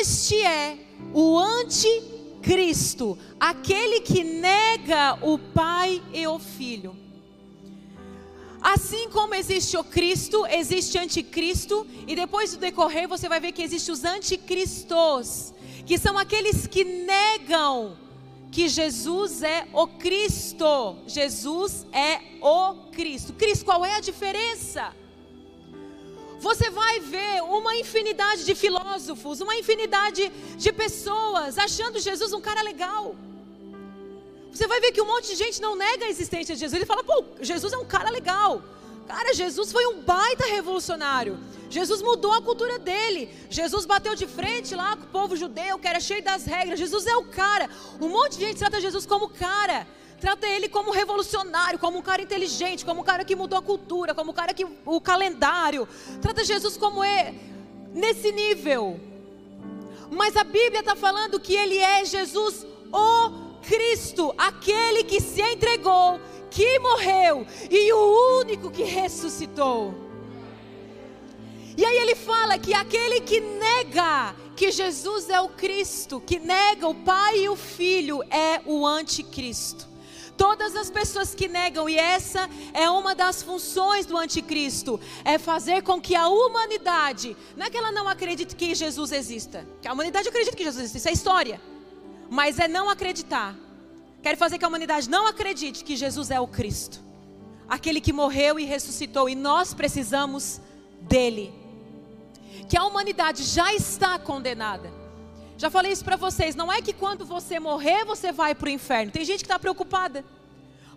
Este 0.00 0.40
é 0.40 0.78
o 1.12 1.38
anticristo, 1.38 3.18
aquele 3.38 4.00
que 4.00 4.24
nega 4.24 5.18
o 5.20 5.38
Pai 5.38 6.02
e 6.14 6.26
o 6.26 6.38
Filho. 6.38 7.03
Assim 8.64 9.10
como 9.10 9.34
existe 9.34 9.76
o 9.76 9.84
Cristo, 9.84 10.46
existe 10.46 10.96
anticristo, 10.96 11.86
e 12.06 12.16
depois 12.16 12.52
do 12.52 12.58
decorrer 12.58 13.06
você 13.06 13.28
vai 13.28 13.38
ver 13.38 13.52
que 13.52 13.62
existem 13.62 13.92
os 13.92 14.04
anticristos 14.04 15.52
que 15.84 15.98
são 15.98 16.16
aqueles 16.16 16.66
que 16.66 16.82
negam 16.82 17.94
que 18.50 18.66
Jesus 18.66 19.42
é 19.42 19.68
o 19.70 19.86
Cristo. 19.86 20.96
Jesus 21.06 21.86
é 21.92 22.22
o 22.40 22.90
Cristo. 22.90 23.34
Cristo, 23.34 23.66
qual 23.66 23.84
é 23.84 23.96
a 23.96 24.00
diferença? 24.00 24.94
Você 26.40 26.70
vai 26.70 27.00
ver 27.00 27.42
uma 27.42 27.76
infinidade 27.76 28.46
de 28.46 28.54
filósofos, 28.54 29.42
uma 29.42 29.56
infinidade 29.56 30.32
de 30.56 30.72
pessoas 30.72 31.58
achando 31.58 32.00
Jesus 32.00 32.32
um 32.32 32.40
cara 32.40 32.62
legal. 32.62 33.14
Você 34.54 34.68
vai 34.68 34.80
ver 34.80 34.92
que 34.92 35.02
um 35.02 35.06
monte 35.06 35.26
de 35.26 35.34
gente 35.34 35.60
não 35.60 35.74
nega 35.74 36.04
a 36.04 36.08
existência 36.08 36.54
de 36.54 36.60
Jesus. 36.60 36.72
Ele 36.72 36.86
fala, 36.86 37.02
pô, 37.02 37.24
Jesus 37.40 37.72
é 37.72 37.76
um 37.76 37.84
cara 37.84 38.08
legal. 38.08 38.62
Cara, 39.08 39.34
Jesus 39.34 39.72
foi 39.72 39.84
um 39.86 40.00
baita 40.00 40.46
revolucionário. 40.46 41.36
Jesus 41.68 42.00
mudou 42.00 42.32
a 42.32 42.40
cultura 42.40 42.78
dele. 42.78 43.28
Jesus 43.50 43.84
bateu 43.84 44.14
de 44.14 44.28
frente 44.28 44.76
lá 44.76 44.96
com 44.96 45.02
o 45.02 45.08
povo 45.08 45.36
judeu, 45.36 45.76
que 45.76 45.88
era 45.88 45.98
cheio 45.98 46.22
das 46.22 46.44
regras. 46.44 46.78
Jesus 46.78 47.04
é 47.04 47.16
o 47.16 47.24
cara. 47.24 47.68
Um 48.00 48.08
monte 48.08 48.38
de 48.38 48.46
gente 48.46 48.58
trata 48.58 48.80
Jesus 48.80 49.04
como 49.04 49.28
cara. 49.28 49.88
Trata 50.20 50.46
ele 50.46 50.68
como 50.68 50.92
revolucionário, 50.92 51.78
como 51.78 51.98
um 51.98 52.02
cara 52.02 52.22
inteligente, 52.22 52.84
como 52.84 53.00
um 53.00 53.04
cara 53.04 53.24
que 53.24 53.34
mudou 53.34 53.58
a 53.58 53.62
cultura, 53.62 54.14
como 54.14 54.30
um 54.30 54.34
cara 54.34 54.54
que 54.54 54.64
o 54.86 55.00
calendário. 55.00 55.88
Trata 56.22 56.44
Jesus 56.44 56.76
como 56.76 57.02
é 57.02 57.34
nesse 57.92 58.30
nível. 58.30 59.00
Mas 60.12 60.36
a 60.36 60.44
Bíblia 60.44 60.78
está 60.78 60.94
falando 60.94 61.40
que 61.40 61.54
ele 61.56 61.76
é 61.76 62.04
Jesus, 62.04 62.64
o 62.92 63.43
Cristo, 63.66 64.34
aquele 64.36 65.04
que 65.04 65.20
se 65.20 65.42
entregou 65.42 66.20
que 66.50 66.78
morreu 66.78 67.46
e 67.68 67.92
o 67.92 68.40
único 68.40 68.70
que 68.70 68.84
ressuscitou. 68.84 69.94
E 71.76 71.84
aí 71.84 71.96
ele 71.96 72.14
fala 72.14 72.56
que 72.56 72.72
aquele 72.72 73.20
que 73.20 73.40
nega 73.40 74.36
que 74.54 74.70
Jesus 74.70 75.28
é 75.28 75.40
o 75.40 75.48
Cristo, 75.48 76.20
que 76.20 76.38
nega 76.38 76.86
o 76.86 76.94
Pai 76.94 77.40
e 77.40 77.48
o 77.48 77.56
Filho, 77.56 78.22
é 78.30 78.62
o 78.64 78.86
anticristo. 78.86 79.88
Todas 80.36 80.74
as 80.74 80.90
pessoas 80.90 81.34
que 81.34 81.48
negam, 81.48 81.88
e 81.88 81.96
essa 81.96 82.48
é 82.72 82.88
uma 82.88 83.14
das 83.14 83.42
funções 83.42 84.06
do 84.06 84.16
anticristo, 84.16 85.00
é 85.24 85.38
fazer 85.38 85.82
com 85.82 86.00
que 86.00 86.14
a 86.14 86.28
humanidade, 86.28 87.36
não 87.56 87.66
é 87.66 87.70
que 87.70 87.76
ela 87.76 87.92
não 87.92 88.08
acredite 88.08 88.54
que 88.54 88.74
Jesus 88.74 89.12
exista, 89.12 89.66
que 89.80 89.86
a 89.86 89.92
humanidade 89.92 90.28
acredita 90.28 90.56
que 90.56 90.64
Jesus 90.64 90.84
existe, 90.84 90.98
isso 90.98 91.08
é 91.08 91.12
história, 91.12 91.60
mas 92.34 92.58
é 92.58 92.66
não 92.66 92.90
acreditar 92.90 93.56
Quero 94.24 94.38
fazer 94.38 94.56
que 94.56 94.64
a 94.64 94.68
humanidade 94.68 95.10
não 95.10 95.26
acredite 95.26 95.84
que 95.84 95.94
Jesus 95.94 96.30
é 96.30 96.40
o 96.40 96.46
Cristo, 96.46 96.98
aquele 97.68 98.00
que 98.00 98.10
morreu 98.10 98.58
e 98.58 98.64
ressuscitou, 98.64 99.28
e 99.28 99.34
nós 99.34 99.74
precisamos 99.74 100.62
dele. 101.02 101.52
Que 102.66 102.78
a 102.78 102.84
humanidade 102.84 103.42
já 103.42 103.74
está 103.74 104.18
condenada. 104.18 104.90
Já 105.58 105.68
falei 105.68 105.92
isso 105.92 106.02
para 106.02 106.16
vocês. 106.16 106.56
Não 106.56 106.72
é 106.72 106.80
que 106.80 106.94
quando 106.94 107.26
você 107.26 107.60
morrer 107.60 108.06
você 108.06 108.32
vai 108.32 108.54
para 108.54 108.66
o 108.66 108.70
inferno. 108.70 109.12
Tem 109.12 109.26
gente 109.26 109.40
que 109.40 109.44
está 109.44 109.58
preocupada. 109.58 110.24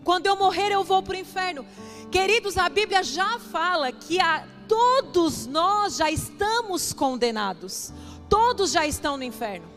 Quando 0.05 0.25
eu 0.25 0.37
morrer 0.37 0.71
eu 0.71 0.85
vou 0.85 1.03
para 1.03 1.15
o 1.15 1.19
inferno. 1.19 1.65
Queridos, 2.09 2.57
a 2.57 2.69
Bíblia 2.69 3.03
já 3.03 3.39
fala 3.39 3.91
que 3.91 4.21
a, 4.21 4.47
todos 4.69 5.45
nós 5.45 5.97
já 5.97 6.09
estamos 6.09 6.93
condenados. 6.93 7.91
Todos 8.29 8.71
já 8.71 8.87
estão 8.87 9.17
no 9.17 9.23
inferno. 9.25 9.76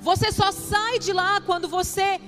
Você 0.00 0.32
só 0.32 0.50
sai 0.50 0.98
de 0.98 1.12
lá 1.12 1.40
quando 1.40 1.68
você 1.68 2.20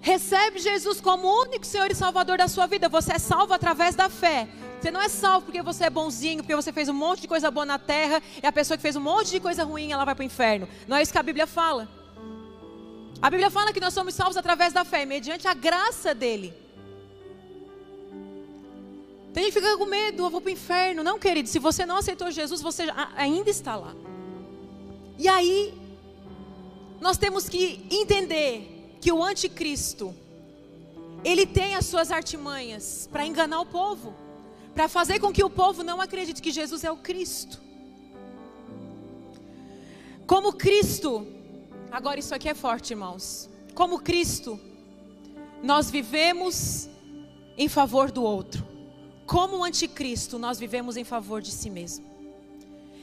recebe 0.00 0.58
Jesus 0.58 1.00
como 1.00 1.28
único 1.42 1.64
Senhor 1.64 1.90
e 1.90 1.94
Salvador 1.94 2.38
da 2.38 2.48
sua 2.48 2.66
vida, 2.66 2.88
você 2.88 3.12
é 3.12 3.18
salvo 3.18 3.52
através 3.52 3.94
da 3.94 4.08
fé. 4.08 4.48
Você 4.80 4.90
não 4.90 5.00
é 5.00 5.08
salvo 5.08 5.46
porque 5.46 5.62
você 5.62 5.84
é 5.84 5.90
bonzinho, 5.90 6.42
porque 6.42 6.56
você 6.56 6.72
fez 6.72 6.88
um 6.88 6.94
monte 6.94 7.20
de 7.20 7.28
coisa 7.28 7.50
boa 7.50 7.66
na 7.66 7.78
terra, 7.78 8.22
e 8.42 8.46
a 8.46 8.50
pessoa 8.50 8.76
que 8.76 8.82
fez 8.82 8.96
um 8.96 9.00
monte 9.00 9.30
de 9.30 9.40
coisa 9.40 9.62
ruim, 9.62 9.92
ela 9.92 10.04
vai 10.04 10.14
para 10.14 10.22
o 10.22 10.26
inferno. 10.26 10.66
Não 10.88 10.96
é 10.96 11.02
isso 11.02 11.12
que 11.12 11.18
a 11.18 11.22
Bíblia 11.22 11.46
fala. 11.46 11.86
A 13.20 13.28
Bíblia 13.28 13.50
fala 13.50 13.72
que 13.72 13.80
nós 13.80 13.92
somos 13.92 14.14
salvos 14.14 14.38
através 14.38 14.72
da 14.72 14.84
fé, 14.84 15.04
mediante 15.04 15.46
a 15.46 15.52
graça 15.52 16.14
dele. 16.14 16.54
Tem 19.34 19.44
gente 19.44 19.52
que 19.52 19.60
fica 19.60 19.76
com 19.76 19.84
medo, 19.84 20.24
eu 20.24 20.30
vou 20.30 20.40
para 20.40 20.48
o 20.48 20.52
inferno. 20.52 21.04
Não, 21.04 21.18
querido, 21.18 21.48
se 21.48 21.58
você 21.58 21.84
não 21.84 21.96
aceitou 21.98 22.30
Jesus, 22.30 22.62
você 22.62 22.86
ainda 23.16 23.50
está 23.50 23.76
lá. 23.76 23.94
E 25.18 25.28
aí, 25.28 25.74
nós 27.00 27.16
temos 27.16 27.48
que 27.48 27.86
entender 27.90 28.98
que 29.00 29.10
o 29.10 29.22
anticristo 29.22 30.14
ele 31.24 31.46
tem 31.46 31.74
as 31.74 31.86
suas 31.86 32.10
artimanhas 32.10 33.08
para 33.10 33.26
enganar 33.26 33.60
o 33.60 33.66
povo, 33.66 34.14
para 34.74 34.88
fazer 34.88 35.18
com 35.18 35.32
que 35.32 35.44
o 35.44 35.50
povo 35.50 35.82
não 35.82 36.00
acredite 36.00 36.40
que 36.40 36.50
Jesus 36.50 36.84
é 36.84 36.90
o 36.90 36.96
Cristo. 36.96 37.60
Como 40.26 40.52
Cristo, 40.52 41.26
agora 41.90 42.20
isso 42.20 42.34
aqui 42.34 42.48
é 42.48 42.54
forte, 42.54 42.92
irmãos. 42.92 43.50
Como 43.74 44.00
Cristo, 44.00 44.60
nós 45.62 45.90
vivemos 45.90 46.88
em 47.56 47.68
favor 47.68 48.10
do 48.10 48.22
outro. 48.22 48.66
Como 49.26 49.58
o 49.58 49.64
anticristo, 49.64 50.38
nós 50.38 50.58
vivemos 50.58 50.96
em 50.96 51.04
favor 51.04 51.42
de 51.42 51.50
si 51.50 51.68
mesmo. 51.68 52.08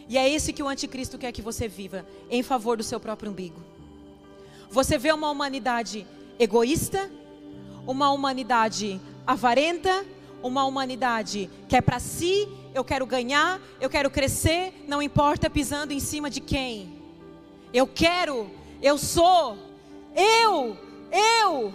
E 0.09 0.17
é 0.17 0.29
esse 0.29 0.53
que 0.53 0.63
o 0.63 0.67
anticristo 0.67 1.17
quer 1.17 1.31
que 1.31 1.41
você 1.41 1.67
viva, 1.67 2.05
em 2.29 2.41
favor 2.41 2.77
do 2.77 2.83
seu 2.83 2.99
próprio 2.99 3.31
umbigo. 3.31 3.76
Você 4.69 4.97
vê 4.97 5.11
uma 5.11 5.29
humanidade 5.29 6.05
egoísta, 6.39 7.09
uma 7.85 8.11
humanidade 8.11 8.99
avarenta, 9.25 10.05
uma 10.43 10.65
humanidade 10.65 11.49
que 11.67 11.75
é 11.75 11.81
para 11.81 11.99
si, 11.99 12.47
eu 12.73 12.83
quero 12.83 13.05
ganhar, 13.05 13.59
eu 13.81 13.89
quero 13.89 14.09
crescer, 14.09 14.73
não 14.87 15.01
importa 15.01 15.49
pisando 15.49 15.93
em 15.93 15.99
cima 15.99 16.29
de 16.29 16.39
quem. 16.41 17.01
Eu 17.73 17.87
quero, 17.87 18.49
eu 18.81 18.97
sou, 18.97 19.57
eu, 20.15 20.77
eu. 21.11 21.73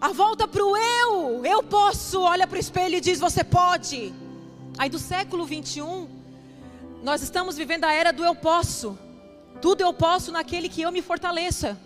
A 0.00 0.08
volta 0.08 0.48
para 0.48 0.64
o 0.64 0.76
eu, 0.76 1.44
eu 1.44 1.62
posso, 1.62 2.20
olha 2.22 2.46
para 2.46 2.56
o 2.56 2.60
espelho 2.60 2.96
e 2.96 3.00
diz: 3.00 3.20
Você 3.20 3.44
pode. 3.44 4.12
Aí 4.76 4.88
do 4.90 4.98
século 4.98 5.44
21, 5.44 6.08
nós 7.02 7.22
estamos 7.22 7.56
vivendo 7.56 7.84
a 7.84 7.92
era 7.92 8.12
do 8.12 8.24
eu 8.24 8.34
posso. 8.34 8.98
Tudo 9.60 9.80
eu 9.82 9.92
posso 9.92 10.32
naquele 10.32 10.68
que 10.68 10.82
eu 10.82 10.90
me 10.90 11.00
fortaleça. 11.00 11.78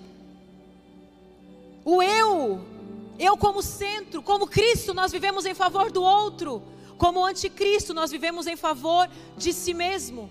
O 1.87 2.03
eu, 2.03 2.61
eu 3.17 3.37
como 3.37 3.63
centro, 3.63 4.21
como 4.21 4.49
Cristo, 4.49 4.93
nós 4.93 5.13
vivemos 5.13 5.47
em 5.47 5.55
favor 5.55 5.93
do 5.93 6.03
outro. 6.03 6.61
Como 6.99 7.25
anticristo, 7.25 7.95
nós 7.95 8.11
vivemos 8.11 8.49
em 8.49 8.57
favor 8.57 9.09
de 9.37 9.53
si 9.53 9.73
mesmo. 9.73 10.29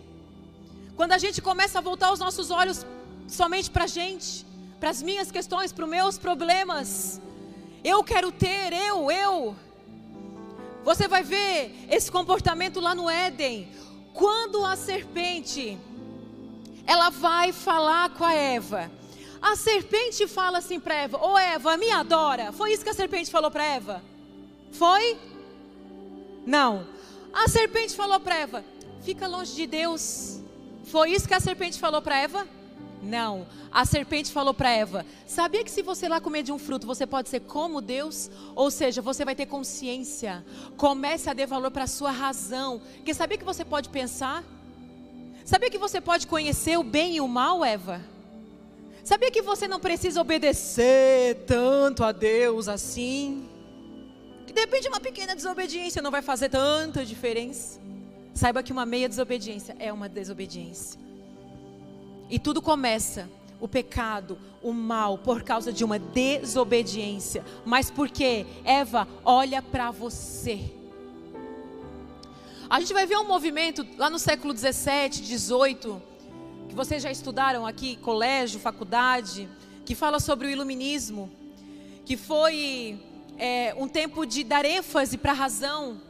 Quando 0.98 1.14
a 1.14 1.18
gente 1.18 1.42
começa 1.42 1.78
a 1.78 1.82
voltar 1.82 2.12
os 2.12 2.20
nossos 2.20 2.52
olhos 2.52 2.86
somente 3.26 3.72
para 3.72 3.86
a 3.86 3.88
gente, 3.88 4.46
para 4.82 4.90
as 4.90 5.02
minhas 5.02 5.32
questões, 5.32 5.72
para 5.72 5.86
os 5.86 5.90
meus 5.90 6.18
problemas, 6.18 7.22
eu 7.86 8.04
quero 8.04 8.34
ter, 8.34 8.74
eu, 8.74 9.10
eu. 9.10 9.56
Você 10.84 11.08
vai 11.08 11.24
ver 11.24 11.74
esse 11.90 12.12
comportamento 12.12 12.82
lá 12.82 12.94
no 12.94 13.10
Éden. 13.10 13.70
Quando 14.14 14.66
a 14.66 14.76
serpente, 14.76 15.78
ela 16.86 17.10
vai 17.10 17.54
falar 17.54 18.10
com 18.10 18.26
a 18.26 18.34
Eva. 18.34 18.92
A 19.46 19.56
serpente 19.56 20.28
fala 20.28 20.58
assim 20.58 20.80
para 20.80 20.96
Eva: 20.96 21.18
Ô 21.24 21.34
oh, 21.34 21.38
Eva, 21.38 21.78
me 21.78 21.92
adora. 21.92 22.52
Foi 22.52 22.74
isso 22.74 22.84
que 22.84 22.90
a 22.90 22.96
serpente 22.96 23.30
falou 23.30 23.52
para 23.52 23.64
Eva? 23.64 24.02
Foi? 24.72 25.20
Não. 26.48 26.88
A 27.32 27.48
serpente 27.48 27.96
falou 27.96 28.20
para 28.20 28.38
Eva: 28.38 28.66
Fica 29.04 29.28
longe 29.28 29.54
de 29.54 29.68
Deus. 29.68 30.42
Foi 30.86 31.12
isso 31.12 31.28
que 31.28 31.34
a 31.36 31.40
serpente 31.40 31.80
falou 31.80 32.02
para 32.02 32.18
Eva? 32.18 32.48
Não. 33.04 33.46
A 33.72 33.86
serpente 33.86 34.32
falou 34.32 34.52
para 34.52 34.72
Eva: 34.72 35.06
Sabia 35.28 35.64
que 35.64 35.70
se 35.70 35.84
você 35.84 36.10
lá 36.10 36.20
comer 36.20 36.42
de 36.42 36.52
um 36.52 36.58
fruto, 36.58 36.88
você 36.88 37.06
pode 37.06 37.30
ser 37.30 37.42
como 37.42 37.82
Deus? 37.82 38.32
Ou 38.56 38.72
seja, 38.72 39.00
você 39.00 39.24
vai 39.24 39.36
ter 39.36 39.46
consciência. 39.46 40.44
Comece 40.76 41.30
a 41.30 41.34
dar 41.34 41.46
valor 41.46 41.70
para 41.70 41.84
a 41.84 41.88
sua 41.88 42.10
razão. 42.10 42.82
Porque 42.96 43.14
sabia 43.14 43.38
que 43.38 43.46
você 43.46 43.64
pode 43.64 43.90
pensar? 43.90 44.44
Sabia 45.46 45.70
que 45.70 45.78
você 45.78 46.02
pode 46.02 46.26
conhecer 46.26 46.80
o 46.80 46.84
bem 46.84 47.18
e 47.18 47.22
o 47.22 47.28
mal, 47.28 47.64
Eva? 47.64 48.15
Sabia 49.06 49.30
que 49.30 49.44
você 49.44 49.68
não 49.68 49.80
precisa 49.80 50.20
obedecer 50.20 51.44
tanto 51.46 52.04
a 52.04 52.12
Deus 52.12 52.68
assim? 52.68 53.48
Que 54.48 54.52
de 54.52 54.60
repente 54.60 54.88
uma 54.88 55.00
pequena 55.00 55.36
desobediência 55.36 56.02
não 56.02 56.10
vai 56.10 56.24
fazer 56.24 56.50
tanta 56.50 57.06
diferença. 57.06 57.80
Saiba 58.34 58.64
que 58.64 58.72
uma 58.72 58.84
meia 58.84 59.08
desobediência 59.08 59.76
é 59.78 59.94
uma 59.94 60.10
desobediência. 60.10 61.00
E 62.32 62.40
tudo 62.40 62.64
começa 62.64 63.30
o 63.62 63.68
pecado, 63.68 64.40
o 64.60 64.74
mal, 64.74 65.20
por 65.20 65.44
causa 65.44 65.72
de 65.72 65.84
uma 65.86 66.00
desobediência, 66.00 67.46
mas 67.64 67.92
porque, 67.92 68.44
Eva, 68.64 69.08
olha 69.24 69.62
para 69.62 69.92
você. 69.92 70.74
A 72.68 72.80
gente 72.80 72.92
vai 72.92 73.06
ver 73.06 73.20
um 73.20 73.28
movimento 73.28 73.86
lá 74.00 74.10
no 74.10 74.18
século 74.18 74.52
17, 74.52 75.22
18, 75.22 76.15
que 76.68 76.76
vocês 76.76 77.02
já 77.02 77.12
estudaram 77.12 77.66
aqui, 77.66 77.96
colégio, 77.98 78.60
faculdade, 78.60 79.48
que 79.86 79.96
fala 79.96 80.20
sobre 80.20 80.48
o 80.48 80.50
iluminismo, 80.50 81.32
que 82.06 82.18
foi 82.18 83.00
é, 83.38 83.74
um 83.78 83.88
tempo 83.88 84.26
de 84.26 84.44
dar 84.44 84.66
ênfase 84.66 85.18
para 85.18 85.32
a 85.32 85.36
razão, 85.36 86.02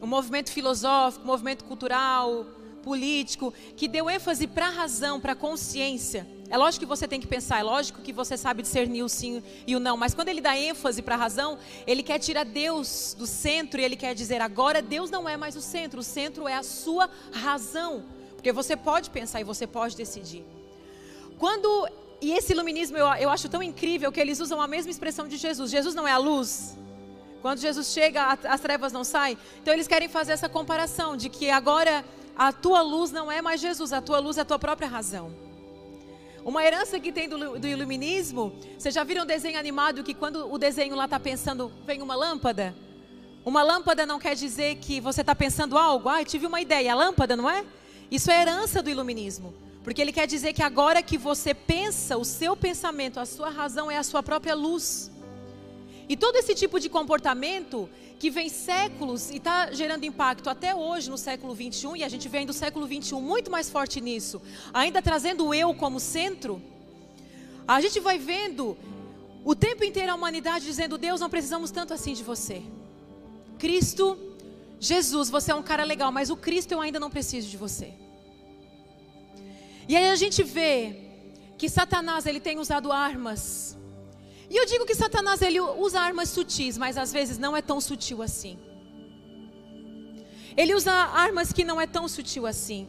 um 0.00 0.06
movimento 0.06 0.50
filosófico, 0.50 1.24
um 1.24 1.28
movimento 1.28 1.64
cultural, 1.64 2.46
político, 2.82 3.54
que 3.76 3.88
deu 3.88 4.10
ênfase 4.10 4.46
para 4.46 4.66
a 4.66 4.70
razão, 4.70 5.20
para 5.20 5.32
a 5.32 5.36
consciência. 5.36 6.26
É 6.50 6.56
lógico 6.58 6.84
que 6.84 6.88
você 6.88 7.08
tem 7.08 7.20
que 7.20 7.26
pensar, 7.26 7.60
é 7.60 7.62
lógico 7.62 8.02
que 8.02 8.12
você 8.12 8.36
sabe 8.36 8.62
discernir 8.62 9.02
o 9.02 9.08
sim 9.08 9.42
e 9.66 9.74
o 9.74 9.80
não, 9.80 9.96
mas 9.96 10.12
quando 10.12 10.28
ele 10.28 10.40
dá 10.40 10.58
ênfase 10.58 11.00
para 11.00 11.14
a 11.14 11.18
razão, 11.18 11.58
ele 11.86 12.02
quer 12.02 12.18
tirar 12.18 12.44
Deus 12.44 13.16
do 13.18 13.26
centro 13.26 13.80
e 13.80 13.84
ele 13.84 13.96
quer 13.96 14.14
dizer: 14.14 14.42
agora 14.42 14.82
Deus 14.82 15.10
não 15.10 15.26
é 15.26 15.36
mais 15.36 15.56
o 15.56 15.62
centro, 15.62 16.00
o 16.00 16.02
centro 16.02 16.46
é 16.46 16.54
a 16.54 16.62
sua 16.62 17.08
razão. 17.32 18.04
Porque 18.42 18.50
você 18.50 18.76
pode 18.76 19.08
pensar 19.08 19.40
e 19.40 19.44
você 19.44 19.68
pode 19.68 19.96
decidir. 19.96 20.44
Quando, 21.38 21.88
e 22.20 22.32
esse 22.32 22.52
iluminismo 22.52 22.96
eu, 22.96 23.06
eu 23.14 23.30
acho 23.30 23.48
tão 23.48 23.62
incrível 23.62 24.10
que 24.10 24.18
eles 24.18 24.40
usam 24.40 24.60
a 24.60 24.66
mesma 24.66 24.90
expressão 24.90 25.28
de 25.28 25.36
Jesus: 25.36 25.70
Jesus 25.70 25.94
não 25.94 26.08
é 26.08 26.10
a 26.10 26.18
luz, 26.18 26.76
quando 27.40 27.60
Jesus 27.60 27.92
chega, 27.92 28.36
as 28.42 28.60
trevas 28.60 28.92
não 28.92 29.04
saem. 29.04 29.38
Então 29.62 29.72
eles 29.72 29.86
querem 29.86 30.08
fazer 30.08 30.32
essa 30.32 30.48
comparação 30.48 31.16
de 31.16 31.28
que 31.28 31.50
agora 31.50 32.04
a 32.36 32.52
tua 32.52 32.82
luz 32.82 33.12
não 33.12 33.30
é 33.30 33.40
mais 33.40 33.60
Jesus, 33.60 33.92
a 33.92 34.02
tua 34.02 34.18
luz 34.18 34.36
é 34.36 34.40
a 34.40 34.44
tua 34.44 34.58
própria 34.58 34.88
razão. 34.88 35.32
Uma 36.44 36.64
herança 36.64 36.98
que 36.98 37.12
tem 37.12 37.28
do, 37.28 37.60
do 37.60 37.68
iluminismo, 37.68 38.52
vocês 38.76 38.92
já 38.92 39.04
viram 39.04 39.22
um 39.22 39.26
desenho 39.26 39.56
animado 39.56 40.02
que 40.02 40.14
quando 40.14 40.52
o 40.52 40.58
desenho 40.58 40.96
lá 40.96 41.04
está 41.04 41.20
pensando, 41.20 41.70
vem 41.86 42.02
uma 42.02 42.16
lâmpada? 42.16 42.74
Uma 43.44 43.62
lâmpada 43.62 44.04
não 44.04 44.18
quer 44.18 44.34
dizer 44.34 44.78
que 44.78 45.00
você 45.00 45.20
está 45.20 45.32
pensando 45.32 45.78
algo. 45.78 46.08
Ah, 46.08 46.24
tive 46.24 46.44
uma 46.44 46.60
ideia. 46.60 46.92
A 46.92 46.96
lâmpada, 46.96 47.36
não 47.36 47.48
é? 47.48 47.64
Isso 48.16 48.30
é 48.30 48.42
herança 48.42 48.82
do 48.82 48.90
iluminismo. 48.90 49.54
Porque 49.82 50.00
ele 50.02 50.12
quer 50.12 50.26
dizer 50.26 50.52
que 50.52 50.62
agora 50.62 51.02
que 51.02 51.16
você 51.16 51.54
pensa, 51.54 52.18
o 52.18 52.24
seu 52.24 52.54
pensamento, 52.54 53.18
a 53.18 53.24
sua 53.24 53.48
razão 53.48 53.90
é 53.90 53.96
a 53.96 54.02
sua 54.02 54.22
própria 54.22 54.54
luz. 54.54 55.10
E 56.08 56.14
todo 56.14 56.36
esse 56.36 56.54
tipo 56.54 56.78
de 56.78 56.90
comportamento 56.90 57.88
que 58.18 58.30
vem 58.30 58.48
séculos 58.50 59.30
e 59.30 59.38
está 59.38 59.72
gerando 59.72 60.04
impacto 60.04 60.50
até 60.50 60.74
hoje 60.74 61.10
no 61.10 61.16
século 61.16 61.54
21 61.54 61.96
e 61.96 62.04
a 62.04 62.08
gente 62.08 62.28
vem 62.28 62.44
do 62.44 62.52
século 62.52 62.86
21 62.86 63.20
muito 63.20 63.50
mais 63.50 63.70
forte 63.70 64.00
nisso, 64.00 64.40
ainda 64.72 65.00
trazendo 65.00 65.46
o 65.46 65.54
eu 65.54 65.74
como 65.74 65.98
centro. 65.98 66.62
A 67.66 67.80
gente 67.80 67.98
vai 67.98 68.18
vendo 68.18 68.76
o 69.42 69.54
tempo 69.54 69.82
inteiro 69.84 70.12
a 70.12 70.14
humanidade 70.14 70.66
dizendo: 70.66 70.98
Deus, 70.98 71.20
não 71.20 71.30
precisamos 71.30 71.70
tanto 71.70 71.94
assim 71.94 72.12
de 72.12 72.22
você. 72.22 72.62
Cristo, 73.58 74.18
Jesus, 74.90 75.30
você 75.30 75.52
é 75.52 75.54
um 75.54 75.62
cara 75.62 75.84
legal, 75.84 76.10
mas 76.10 76.28
o 76.28 76.36
Cristo 76.36 76.72
eu 76.72 76.80
ainda 76.80 76.98
não 76.98 77.10
preciso 77.16 77.48
de 77.48 77.56
você. 77.56 77.88
E 79.88 79.96
aí 79.96 80.08
a 80.10 80.16
gente 80.16 80.42
vê 80.42 80.76
que 81.56 81.68
Satanás 81.68 82.26
ele 82.26 82.40
tem 82.40 82.58
usado 82.58 82.90
armas 82.90 83.72
e 84.52 84.56
eu 84.58 84.66
digo 84.66 84.84
que 84.84 84.94
Satanás 84.94 85.40
ele 85.40 85.58
usa 85.58 85.98
armas 85.98 86.28
sutis, 86.28 86.76
mas 86.76 86.98
às 86.98 87.10
vezes 87.10 87.38
não 87.38 87.56
é 87.56 87.62
tão 87.62 87.80
sutil 87.80 88.20
assim. 88.20 88.58
Ele 90.54 90.74
usa 90.74 90.92
armas 90.92 91.54
que 91.54 91.64
não 91.64 91.80
é 91.80 91.86
tão 91.86 92.06
sutil 92.06 92.46
assim. 92.46 92.86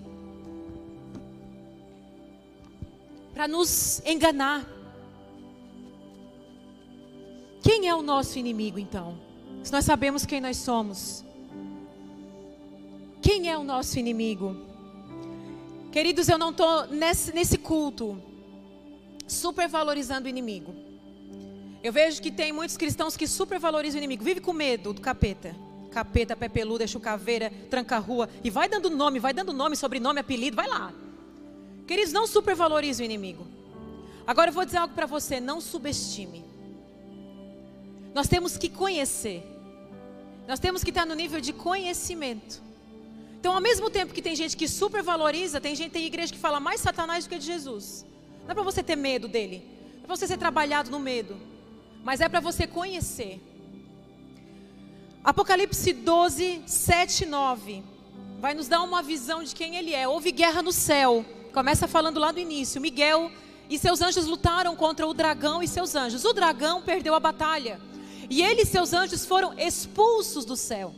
Para 3.33 3.47
nos 3.47 4.01
enganar. 4.05 4.67
Quem 7.61 7.87
é 7.87 7.95
o 7.95 8.01
nosso 8.01 8.37
inimigo 8.37 8.77
então? 8.77 9.17
Se 9.63 9.71
nós 9.71 9.85
sabemos 9.85 10.25
quem 10.25 10.41
nós 10.41 10.57
somos. 10.57 11.23
Quem 13.23 13.49
é 13.49 13.57
o 13.57 13.63
nosso 13.63 13.97
inimigo? 13.97 14.53
Queridos, 15.93 16.27
eu 16.27 16.37
não 16.37 16.49
estou 16.49 16.87
nesse, 16.87 17.33
nesse 17.33 17.57
culto 17.57 18.21
supervalorizando 19.25 20.25
o 20.25 20.29
inimigo. 20.29 20.75
Eu 21.81 21.93
vejo 21.93 22.21
que 22.21 22.29
tem 22.29 22.51
muitos 22.51 22.75
cristãos 22.75 23.15
que 23.15 23.25
supervalorizam 23.25 23.95
o 23.95 24.03
inimigo, 24.03 24.25
vive 24.25 24.41
com 24.41 24.51
medo 24.51 24.91
do 24.91 24.99
capeta. 24.99 25.55
Capeta, 25.89 26.35
pé 26.35 26.49
peluda, 26.49 26.85
chucaveira, 26.85 27.49
tranca-rua. 27.69 28.27
E 28.43 28.49
vai 28.49 28.67
dando 28.67 28.89
nome, 28.89 29.19
vai 29.19 29.33
dando 29.33 29.53
nome, 29.53 29.77
sobrenome, 29.77 30.19
apelido, 30.19 30.57
vai 30.57 30.67
lá. 30.67 30.93
Queridos, 31.87 32.11
não 32.11 32.27
supervalorize 32.27 33.01
o 33.01 33.05
inimigo. 33.05 33.47
Agora 34.27 34.49
eu 34.49 34.53
vou 34.53 34.65
dizer 34.65 34.77
algo 34.77 34.93
para 34.93 35.05
você, 35.05 35.39
não 35.39 35.61
subestime. 35.61 36.43
Nós 38.13 38.27
temos 38.27 38.57
que 38.57 38.67
conhecer. 38.67 39.43
Nós 40.45 40.59
temos 40.59 40.83
que 40.83 40.89
estar 40.89 41.05
no 41.05 41.15
nível 41.15 41.39
de 41.39 41.53
conhecimento. 41.53 42.72
Então, 43.43 43.55
ao 43.55 43.59
mesmo 43.59 43.89
tempo 43.89 44.13
que 44.13 44.21
tem 44.21 44.37
gente 44.37 44.55
que 44.55 44.69
supervaloriza, 44.69 45.59
tem 45.59 45.75
gente, 45.75 45.91
tem 45.91 46.05
igreja 46.05 46.31
que 46.31 46.39
fala 46.39 46.61
mais 46.61 46.79
Satanás 46.79 47.25
do 47.25 47.29
que 47.29 47.37
de 47.37 47.45
Jesus. 47.45 48.05
Não 48.45 48.51
é 48.51 48.53
para 48.53 48.63
você 48.63 48.81
ter 48.81 48.95
medo 48.95 49.27
dele. 49.27 49.57
Não 49.95 50.03
é 50.03 50.07
para 50.07 50.15
você 50.15 50.27
ser 50.27 50.37
trabalhado 50.37 50.89
no 50.89 50.97
medo 50.97 51.35
mas 52.03 52.19
é 52.19 52.27
para 52.27 52.41
você 52.41 52.67
conhecer. 52.67 53.41
Apocalipse 55.23 55.93
12, 55.93 56.63
7 56.67 57.25
9. 57.25 57.81
Vai 58.39 58.53
nos 58.53 58.67
dar 58.67 58.81
uma 58.81 59.01
visão 59.01 59.41
de 59.41 59.55
quem 59.55 59.77
ele 59.77 59.95
é. 59.95 60.05
Houve 60.05 60.33
guerra 60.33 60.61
no 60.61 60.73
céu. 60.73 61.25
Começa 61.53 61.87
falando 61.87 62.19
lá 62.19 62.33
do 62.33 62.39
início. 62.39 62.81
Miguel 62.81 63.31
e 63.69 63.79
seus 63.79 64.01
anjos 64.01 64.25
lutaram 64.25 64.75
contra 64.75 65.07
o 65.07 65.13
dragão 65.13 65.63
e 65.63 65.67
seus 65.67 65.95
anjos. 65.95 66.25
O 66.25 66.33
dragão 66.33 66.81
perdeu 66.81 67.15
a 67.15 67.21
batalha. 67.21 67.79
E 68.29 68.41
ele 68.41 68.63
e 68.63 68.65
seus 68.65 68.91
anjos 68.91 69.25
foram 69.25 69.57
expulsos 69.57 70.43
do 70.43 70.57
céu. 70.57 70.93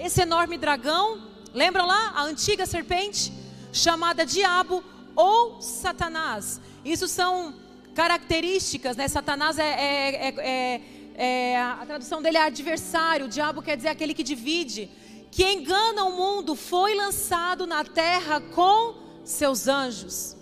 Esse 0.00 0.22
enorme 0.22 0.58
dragão, 0.58 1.28
lembram 1.54 1.86
lá? 1.86 2.12
A 2.14 2.22
antiga 2.24 2.66
serpente, 2.66 3.32
chamada 3.72 4.24
Diabo 4.24 4.82
ou 5.14 5.60
Satanás. 5.60 6.60
Isso 6.84 7.06
são 7.08 7.54
características, 7.94 8.96
né? 8.96 9.06
Satanás 9.08 9.58
é, 9.58 9.64
é, 9.64 10.34
é, 10.38 10.80
é, 11.14 11.60
a 11.60 11.84
tradução 11.86 12.22
dele 12.22 12.38
é 12.38 12.42
adversário, 12.42 13.26
o 13.26 13.28
diabo 13.28 13.62
quer 13.62 13.76
dizer 13.76 13.88
aquele 13.88 14.14
que 14.14 14.22
divide, 14.22 14.90
que 15.30 15.44
engana 15.44 16.04
o 16.04 16.16
mundo, 16.16 16.54
foi 16.54 16.94
lançado 16.94 17.66
na 17.66 17.84
terra 17.84 18.40
com 18.40 18.94
seus 19.24 19.68
anjos. 19.68 20.36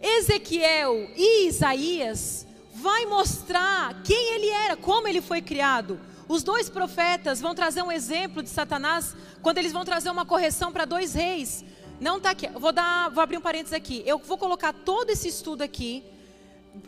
Ezequiel 0.00 1.10
e 1.16 1.48
Isaías 1.48 2.46
vai 2.72 3.04
mostrar 3.06 4.02
quem 4.02 4.34
ele 4.34 4.48
era, 4.48 4.76
como 4.76 5.06
ele 5.06 5.20
foi 5.20 5.42
criado. 5.42 6.00
Os 6.30 6.44
dois 6.44 6.70
profetas 6.70 7.40
vão 7.40 7.56
trazer 7.56 7.82
um 7.82 7.90
exemplo 7.90 8.40
de 8.40 8.48
Satanás 8.48 9.16
quando 9.42 9.58
eles 9.58 9.72
vão 9.72 9.84
trazer 9.84 10.10
uma 10.10 10.24
correção 10.24 10.70
para 10.70 10.84
dois 10.84 11.12
reis. 11.12 11.64
Não 12.00 12.18
está 12.18 12.30
aqui. 12.30 12.46
Vou 12.50 12.70
dar, 12.70 13.10
vou 13.10 13.20
abrir 13.20 13.36
um 13.36 13.40
parênteses 13.40 13.72
aqui. 13.72 14.04
Eu 14.06 14.16
vou 14.16 14.38
colocar 14.38 14.72
todo 14.72 15.10
esse 15.10 15.26
estudo 15.26 15.62
aqui. 15.62 16.04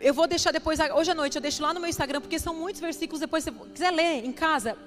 Eu 0.00 0.14
vou 0.14 0.28
deixar 0.28 0.52
depois, 0.52 0.78
hoje 0.78 1.10
à 1.10 1.14
noite, 1.16 1.34
eu 1.34 1.42
deixo 1.42 1.60
lá 1.60 1.74
no 1.74 1.80
meu 1.80 1.90
Instagram, 1.90 2.20
porque 2.20 2.38
são 2.38 2.54
muitos 2.54 2.80
versículos. 2.80 3.18
Depois, 3.18 3.42
se 3.42 3.50
você 3.50 3.70
quiser 3.70 3.90
ler 3.90 4.24
em 4.24 4.32
casa, 4.32 4.78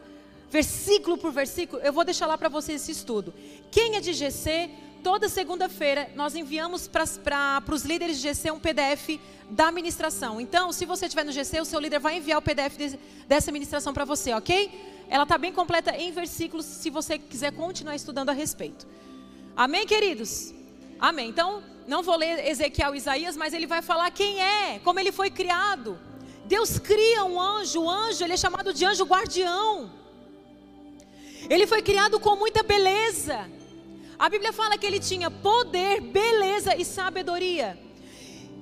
versículo 0.49 1.17
por 1.17 1.33
versículo, 1.33 1.81
eu 1.81 1.91
vou 1.91 2.05
deixar 2.05 2.25
lá 2.25 2.37
para 2.37 2.47
você 2.47 2.71
esse 2.71 2.93
estudo. 2.93 3.33
Quem 3.69 3.97
é 3.97 3.99
de 3.99 4.13
GC, 4.13 4.69
toda 5.05 5.29
segunda-feira 5.29 6.09
nós 6.15 6.33
enviamos 6.33 6.87
para 6.87 7.63
os 7.71 7.85
líderes 7.85 8.19
de 8.19 8.23
GC 8.23 8.49
um 8.49 8.59
PDF 8.59 9.19
da 9.51 9.71
ministração. 9.71 10.41
Então, 10.41 10.71
se 10.71 10.83
você 10.83 11.05
estiver 11.05 11.23
no 11.23 11.31
GC, 11.31 11.61
o 11.61 11.65
seu 11.65 11.79
líder 11.79 11.99
vai 11.99 12.17
enviar 12.17 12.39
o 12.39 12.41
PDF 12.41 12.75
de, 12.75 12.99
dessa 13.27 13.51
ministração 13.51 13.93
para 13.93 14.03
você, 14.03 14.33
ok? 14.33 15.05
Ela 15.07 15.21
está 15.21 15.37
bem 15.37 15.53
completa 15.53 15.95
em 15.95 16.11
versículos, 16.11 16.65
se 16.65 16.89
você 16.89 17.19
quiser 17.19 17.51
continuar 17.51 17.95
estudando 17.95 18.29
a 18.29 18.33
respeito. 18.33 18.87
Amém, 19.55 19.85
queridos? 19.85 20.55
Amém. 20.99 21.29
Então, 21.29 21.61
não 21.85 22.01
vou 22.01 22.17
ler 22.17 22.43
Ezequiel 22.47 22.95
e 22.95 22.97
Isaías, 22.97 23.37
mas 23.37 23.53
ele 23.53 23.67
vai 23.67 23.83
falar 23.83 24.09
quem 24.09 24.41
é, 24.41 24.79
como 24.79 24.99
ele 24.99 25.11
foi 25.11 25.29
criado. 25.29 25.99
Deus 26.45 26.79
cria 26.79 27.23
um 27.25 27.39
anjo, 27.39 27.83
o 27.83 27.87
anjo, 27.87 28.23
ele 28.23 28.33
é 28.33 28.37
chamado 28.37 28.73
de 28.73 28.83
anjo 28.83 29.05
guardião. 29.05 29.91
Ele 31.47 31.67
foi 31.67 31.83
criado 31.83 32.19
com 32.19 32.35
muita 32.35 32.63
beleza. 32.63 33.47
A 34.17 34.29
Bíblia 34.29 34.53
fala 34.53 34.77
que 34.77 34.85
ele 34.85 34.99
tinha 34.99 35.29
poder, 35.29 35.99
beleza 36.01 36.75
e 36.75 36.85
sabedoria. 36.85 37.77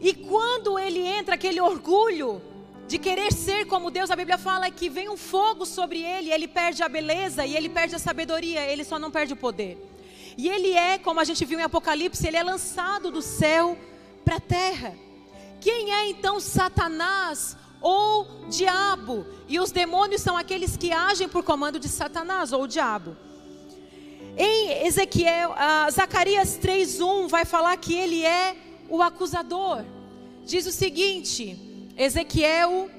E 0.01 0.13
quando 0.13 0.79
ele 0.79 0.99
entra 0.99 1.35
aquele 1.35 1.61
orgulho 1.61 2.41
de 2.87 2.97
querer 2.97 3.31
ser 3.31 3.65
como 3.65 3.91
Deus, 3.91 4.11
a 4.11 4.15
Bíblia 4.15 4.37
fala 4.37 4.69
que 4.69 4.89
vem 4.89 5.09
um 5.09 5.15
fogo 5.15 5.65
sobre 5.65 6.01
ele, 6.01 6.31
ele 6.31 6.47
perde 6.47 6.83
a 6.83 6.89
beleza 6.89 7.45
e 7.45 7.55
ele 7.55 7.69
perde 7.69 7.95
a 7.95 7.99
sabedoria, 7.99 8.65
ele 8.65 8.83
só 8.83 8.97
não 8.97 9.11
perde 9.11 9.33
o 9.33 9.37
poder. 9.37 9.77
E 10.37 10.49
ele 10.49 10.73
é, 10.73 10.97
como 10.97 11.19
a 11.19 11.23
gente 11.23 11.45
viu 11.45 11.59
em 11.59 11.63
Apocalipse, 11.63 12.27
ele 12.27 12.37
é 12.37 12.43
lançado 12.43 13.11
do 13.11 13.21
céu 13.21 13.77
para 14.25 14.37
a 14.37 14.41
terra. 14.41 14.95
Quem 15.61 15.93
é 15.93 16.09
então 16.09 16.39
Satanás 16.39 17.55
ou 17.79 18.47
diabo? 18.49 19.25
E 19.47 19.59
os 19.59 19.71
demônios 19.71 20.21
são 20.21 20.35
aqueles 20.35 20.75
que 20.75 20.91
agem 20.91 21.29
por 21.29 21.43
comando 21.43 21.79
de 21.79 21.87
Satanás 21.87 22.51
ou 22.51 22.67
diabo. 22.67 23.15
Em 24.35 24.85
Ezequiel, 24.87 25.51
uh, 25.51 25.91
Zacarias 25.91 26.57
3:1 26.57 27.27
vai 27.27 27.45
falar 27.45 27.77
que 27.77 27.93
ele 27.93 28.25
é 28.25 28.55
o 28.89 29.01
acusador. 29.01 29.85
Diz 30.45 30.65
o 30.65 30.71
seguinte, 30.71 31.57
Ezequiel 31.95 32.89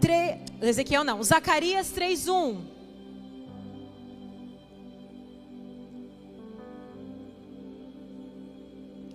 3, 0.00 0.40
Ezequiel 0.62 1.02
não, 1.02 1.22
Zacarias 1.22 1.90
3:1. 1.90 2.74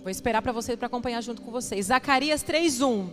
Vou 0.02 0.10
esperar 0.10 0.42
para 0.42 0.52
você 0.52 0.76
para 0.76 0.86
acompanhar 0.86 1.22
junto 1.22 1.42
com 1.42 1.50
vocês. 1.50 1.86
Zacarias 1.86 2.42
3:1. 2.42 3.08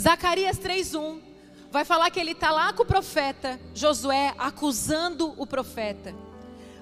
Zacarias 0.00 0.58
3:1 0.58 1.29
vai 1.70 1.84
falar 1.84 2.10
que 2.10 2.18
ele 2.18 2.32
está 2.32 2.50
lá 2.50 2.72
com 2.72 2.82
o 2.82 2.86
profeta 2.86 3.58
Josué 3.74 4.34
acusando 4.36 5.34
o 5.36 5.46
profeta. 5.46 6.14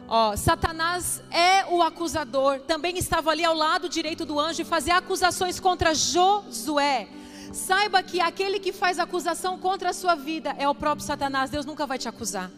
Ó, 0.08 0.34
Satanás 0.36 1.22
é 1.30 1.66
o 1.66 1.82
acusador, 1.82 2.60
também 2.60 2.96
estava 2.96 3.30
ali 3.30 3.44
ao 3.44 3.54
lado 3.54 3.88
direito 3.88 4.24
do 4.24 4.40
anjo 4.40 4.62
e 4.62 4.64
fazia 4.64 4.96
acusações 4.96 5.60
contra 5.60 5.94
Josué. 5.94 7.08
Saiba 7.52 8.02
que 8.02 8.18
aquele 8.20 8.58
que 8.58 8.72
faz 8.72 8.98
acusação 8.98 9.58
contra 9.58 9.90
a 9.90 9.92
sua 9.92 10.14
vida 10.14 10.54
é 10.58 10.66
o 10.66 10.74
próprio 10.74 11.06
Satanás, 11.06 11.50
Deus 11.50 11.66
nunca 11.66 11.86
vai 11.86 11.98
te 11.98 12.08
acusar. 12.08 12.50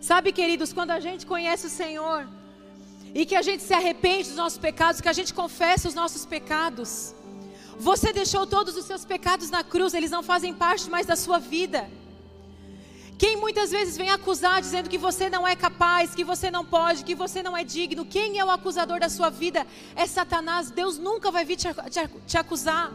Sabe, 0.00 0.32
queridos, 0.32 0.72
quando 0.72 0.90
a 0.90 0.98
gente 0.98 1.24
conhece 1.24 1.66
o 1.66 1.70
Senhor 1.70 2.26
e 3.14 3.24
que 3.24 3.36
a 3.36 3.42
gente 3.42 3.62
se 3.62 3.72
arrepende 3.72 4.28
dos 4.28 4.36
nossos 4.36 4.58
pecados, 4.58 5.00
que 5.00 5.08
a 5.08 5.12
gente 5.12 5.32
confessa 5.32 5.88
os 5.88 5.94
nossos 5.94 6.26
pecados, 6.26 7.14
você 7.78 8.12
deixou 8.12 8.46
todos 8.46 8.76
os 8.76 8.84
seus 8.84 9.04
pecados 9.04 9.50
na 9.50 9.62
cruz, 9.62 9.94
eles 9.94 10.10
não 10.10 10.22
fazem 10.22 10.54
parte 10.54 10.88
mais 10.88 11.06
da 11.06 11.16
sua 11.16 11.38
vida. 11.38 11.88
Quem 13.18 13.36
muitas 13.36 13.70
vezes 13.70 13.96
vem 13.96 14.10
acusar 14.10 14.60
dizendo 14.60 14.90
que 14.90 14.98
você 14.98 15.30
não 15.30 15.48
é 15.48 15.56
capaz, 15.56 16.14
que 16.14 16.22
você 16.22 16.50
não 16.50 16.64
pode, 16.64 17.02
que 17.02 17.14
você 17.14 17.42
não 17.42 17.56
é 17.56 17.64
digno, 17.64 18.04
quem 18.04 18.38
é 18.38 18.44
o 18.44 18.50
acusador 18.50 19.00
da 19.00 19.08
sua 19.08 19.30
vida? 19.30 19.66
É 19.94 20.06
Satanás. 20.06 20.70
Deus 20.70 20.98
nunca 20.98 21.30
vai 21.30 21.44
vir 21.44 21.56
te, 21.56 21.68
te, 22.26 22.36
acusar. 22.36 22.92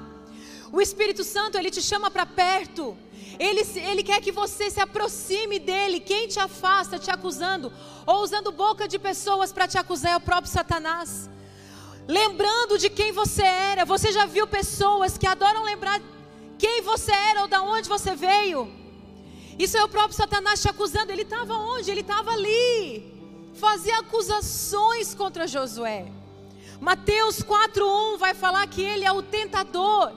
O 0.72 0.80
Espírito 0.80 1.24
Santo, 1.24 1.58
ele 1.58 1.72
te 1.72 1.82
chama 1.82 2.12
para 2.12 2.26
perto. 2.26 2.96
Ele, 3.40 3.62
ele 3.78 4.04
quer 4.04 4.22
que 4.22 4.32
você 4.32 4.70
se 4.70 4.80
aproxime 4.80 5.58
dele. 5.58 6.00
Quem 6.00 6.28
te 6.28 6.40
afasta 6.40 7.00
te 7.00 7.10
acusando, 7.10 7.74
ou 8.06 8.22
usando 8.22 8.52
boca 8.52 8.88
de 8.88 9.00
pessoas 9.00 9.52
para 9.52 9.68
te 9.68 9.80
acusar, 9.80 10.12
é 10.12 10.18
o 10.18 10.22
próprio 10.22 10.52
Satanás. 10.52 11.28
Lembrando 12.08 12.78
de 12.78 12.90
quem 12.90 13.12
você 13.12 13.44
era. 13.44 13.86
Você 13.86 14.12
já 14.12 14.26
viu 14.26 14.48
pessoas 14.48 15.18
que 15.18 15.28
adoram 15.28 15.64
lembrar 15.64 16.02
quem 16.58 16.82
você 16.82 17.12
era 17.12 17.42
ou 17.42 17.48
de 17.48 17.58
onde 17.58 17.90
você 17.90 18.16
veio? 18.16 18.72
Isso 19.58 19.78
é 19.78 19.84
o 19.84 19.88
próprio 19.88 20.16
Satanás 20.16 20.62
te 20.62 20.70
acusando. 20.70 21.12
Ele 21.12 21.24
estava 21.24 21.56
onde? 21.56 21.92
Ele 21.92 22.02
estava 22.02 22.32
ali. 22.32 23.12
Fazia 23.54 24.00
acusações 24.00 25.14
contra 25.14 25.48
Josué. 25.48 26.08
Mateus 26.80 27.44
4:1 27.44 28.18
vai 28.18 28.34
falar 28.34 28.66
que 28.68 28.82
ele 28.82 29.06
é 29.06 29.12
o 29.12 29.22
tentador. 29.22 30.14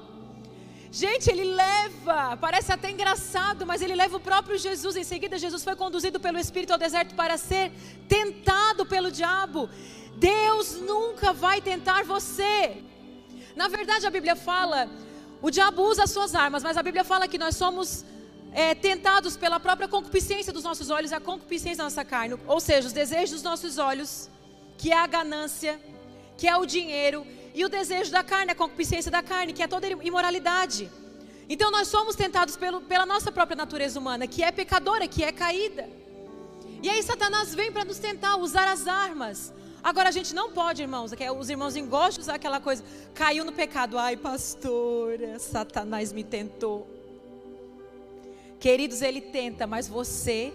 Gente, 0.91 1.29
ele 1.29 1.45
leva, 1.45 2.37
parece 2.37 2.73
até 2.73 2.89
engraçado, 2.89 3.67
mas 3.67 3.83
ele 3.83 3.97
leva 3.97 4.17
o 4.17 4.21
próprio 4.21 4.57
Jesus. 4.57 4.95
Em 4.97 5.03
seguida, 5.03 5.37
Jesus 5.37 5.65
foi 5.65 5.75
conduzido 5.75 6.21
pelo 6.21 6.39
Espírito 6.39 6.73
ao 6.73 6.79
deserto 6.79 7.17
para 7.17 7.37
ser 7.37 7.73
tentado 8.09 8.87
pelo 8.87 9.11
diabo. 9.11 9.69
Deus 10.17 10.81
nunca 10.81 11.33
vai 11.33 11.61
tentar 11.61 12.05
você. 12.05 12.83
Na 13.57 13.69
verdade, 13.69 14.07
a 14.07 14.11
Bíblia 14.11 14.37
fala, 14.37 14.89
o 15.41 15.51
diabo 15.51 15.83
usa 15.83 16.05
as 16.05 16.11
suas 16.11 16.35
armas, 16.35 16.63
mas 16.63 16.77
a 16.77 16.83
Bíblia 16.83 17.05
fala 17.05 17.29
que 17.29 17.39
nós 17.39 17.57
somos 17.57 18.05
é, 18.53 18.75
tentados 18.75 19.37
pela 19.37 19.59
própria 19.59 19.89
concupiscência 19.89 20.53
dos 20.53 20.65
nossos 20.65 20.91
olhos, 20.91 21.13
a 21.13 21.21
concupiscência 21.21 21.79
da 21.79 21.85
nossa 21.85 22.05
carne, 22.05 22.39
ou 22.47 22.61
seja, 22.61 22.87
os 22.87 22.93
desejos 22.93 23.31
dos 23.33 23.43
nossos 23.43 23.79
olhos, 23.79 24.31
que 24.79 24.93
é 24.93 24.99
a 24.99 25.07
ganância, 25.07 25.81
que 26.37 26.49
é 26.49 26.57
o 26.57 26.65
dinheiro, 26.65 27.27
e 27.55 27.65
o 27.65 27.69
desejo 27.69 28.11
da 28.11 28.23
carne, 28.25 28.53
a 28.53 28.55
concupiscência 28.55 29.11
da 29.11 29.23
carne, 29.23 29.53
que 29.53 29.63
é 29.63 29.69
toda 29.69 29.87
imoralidade. 29.87 30.91
Então 31.49 31.71
nós 31.71 31.89
somos 31.89 32.17
tentados 32.17 32.57
pelo, 32.57 32.81
pela 32.81 33.05
nossa 33.05 33.31
própria 33.31 33.57
natureza 33.57 33.99
humana, 33.99 34.27
que 34.27 34.43
é 34.43 34.51
pecadora, 34.51 35.07
que 35.07 35.23
é 35.23 35.31
caída. 35.31 35.89
E 36.83 36.89
aí 36.89 37.03
Satanás 37.03 37.55
vem 37.55 37.71
para 37.71 37.85
nos 37.85 37.99
tentar 37.99 38.37
usar 38.37 38.69
as 38.69 38.87
armas. 38.87 39.53
Agora 39.85 40.09
a 40.09 40.13
gente 40.13 40.35
não 40.35 40.51
pode, 40.51 40.81
irmãos, 40.81 41.13
é 41.13 41.31
os 41.31 41.51
irmãos 41.51 41.77
gostam 41.77 42.15
de 42.15 42.21
usar 42.21 42.37
aquela 42.37 42.59
coisa, 42.59 42.83
caiu 43.13 43.45
no 43.45 43.53
pecado, 43.53 43.99
ai 43.99 44.17
pastora, 44.17 45.39
Satanás 45.39 46.11
me 46.11 46.25
tentou. 46.25 46.89
Queridos, 48.59 49.03
ele 49.03 49.21
tenta, 49.21 49.67
mas 49.67 49.87
você 49.87 50.55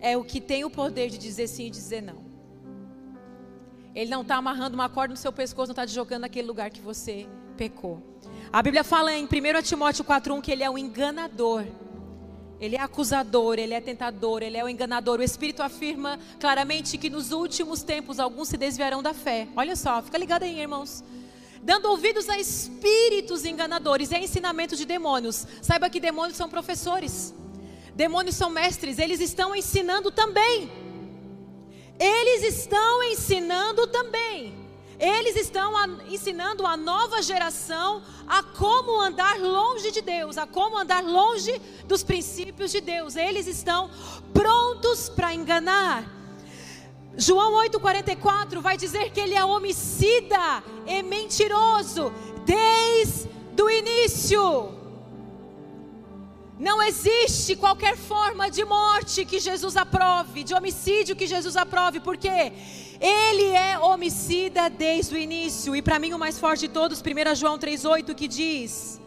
é 0.00 0.16
o 0.16 0.22
que 0.22 0.40
tem 0.40 0.64
o 0.64 0.70
poder 0.70 1.10
de 1.10 1.18
dizer 1.18 1.48
sim 1.48 1.66
e 1.66 1.70
dizer 1.70 2.00
não. 2.00 2.22
Ele 3.92 4.08
não 4.08 4.22
está 4.22 4.36
amarrando 4.36 4.76
uma 4.76 4.88
corda 4.88 5.12
no 5.12 5.18
seu 5.18 5.32
pescoço, 5.32 5.66
não 5.66 5.72
está 5.72 5.84
te 5.84 5.92
jogando 5.92 6.20
naquele 6.20 6.46
lugar 6.46 6.70
que 6.70 6.80
você 6.80 7.26
pecou. 7.56 8.00
A 8.52 8.62
Bíblia 8.62 8.84
fala 8.84 9.12
em 9.12 9.24
1 9.24 9.28
Timóteo 9.64 10.04
4,1 10.04 10.40
que 10.40 10.52
ele 10.52 10.62
é 10.62 10.70
o 10.70 10.78
enganador. 10.78 11.64
Ele 12.62 12.76
é 12.76 12.80
acusador, 12.80 13.58
ele 13.58 13.74
é 13.74 13.80
tentador, 13.80 14.40
ele 14.40 14.56
é 14.56 14.62
o 14.62 14.68
enganador. 14.68 15.18
O 15.18 15.22
Espírito 15.22 15.64
afirma 15.64 16.16
claramente 16.38 16.96
que 16.96 17.10
nos 17.10 17.32
últimos 17.32 17.82
tempos 17.82 18.20
alguns 18.20 18.46
se 18.46 18.56
desviarão 18.56 19.02
da 19.02 19.12
fé. 19.12 19.48
Olha 19.56 19.74
só, 19.74 20.00
fica 20.00 20.16
ligado 20.16 20.44
aí, 20.44 20.60
irmãos 20.60 21.02
dando 21.64 21.88
ouvidos 21.88 22.28
a 22.28 22.38
espíritos 22.40 23.44
enganadores 23.44 24.12
a 24.12 24.18
ensinamento 24.18 24.74
de 24.74 24.84
demônios. 24.84 25.46
Saiba 25.62 25.88
que 25.88 26.00
demônios 26.00 26.36
são 26.36 26.48
professores, 26.48 27.32
demônios 27.94 28.34
são 28.34 28.50
mestres, 28.50 28.98
eles 28.98 29.20
estão 29.20 29.54
ensinando 29.54 30.10
também. 30.10 30.68
Eles 32.00 32.42
estão 32.42 33.04
ensinando 33.04 33.86
também. 33.86 34.61
Eles 35.02 35.34
estão 35.34 35.76
a, 35.76 35.88
ensinando 36.08 36.64
a 36.64 36.76
nova 36.76 37.20
geração 37.22 38.04
a 38.24 38.40
como 38.40 39.00
andar 39.00 39.36
longe 39.40 39.90
de 39.90 40.00
Deus, 40.00 40.38
a 40.38 40.46
como 40.46 40.78
andar 40.78 41.02
longe 41.02 41.60
dos 41.86 42.04
princípios 42.04 42.70
de 42.70 42.80
Deus. 42.80 43.16
Eles 43.16 43.48
estão 43.48 43.90
prontos 44.32 45.08
para 45.08 45.34
enganar. 45.34 46.08
João 47.16 47.54
8,44 47.68 48.60
vai 48.60 48.76
dizer 48.76 49.10
que 49.10 49.18
ele 49.18 49.34
é 49.34 49.44
homicida 49.44 50.62
e 50.86 51.02
mentiroso 51.02 52.12
desde 52.46 53.28
o 53.60 53.68
início. 53.68 54.81
Não 56.58 56.82
existe 56.82 57.56
qualquer 57.56 57.96
forma 57.96 58.50
de 58.50 58.64
morte 58.64 59.24
que 59.24 59.40
Jesus 59.40 59.76
aprove, 59.76 60.44
de 60.44 60.54
homicídio 60.54 61.16
que 61.16 61.26
Jesus 61.26 61.56
aprove, 61.56 61.98
porque 62.00 62.52
ele 63.00 63.50
é 63.50 63.78
homicida 63.78 64.68
desde 64.68 65.14
o 65.14 65.18
início. 65.18 65.74
E 65.74 65.82
para 65.82 65.98
mim 65.98 66.12
o 66.12 66.18
mais 66.18 66.38
forte 66.38 66.62
de 66.62 66.68
todos, 66.68 67.00
1 67.00 67.34
João 67.34 67.58
3,8, 67.58 68.14
que 68.14 68.28
diz 68.28 69.00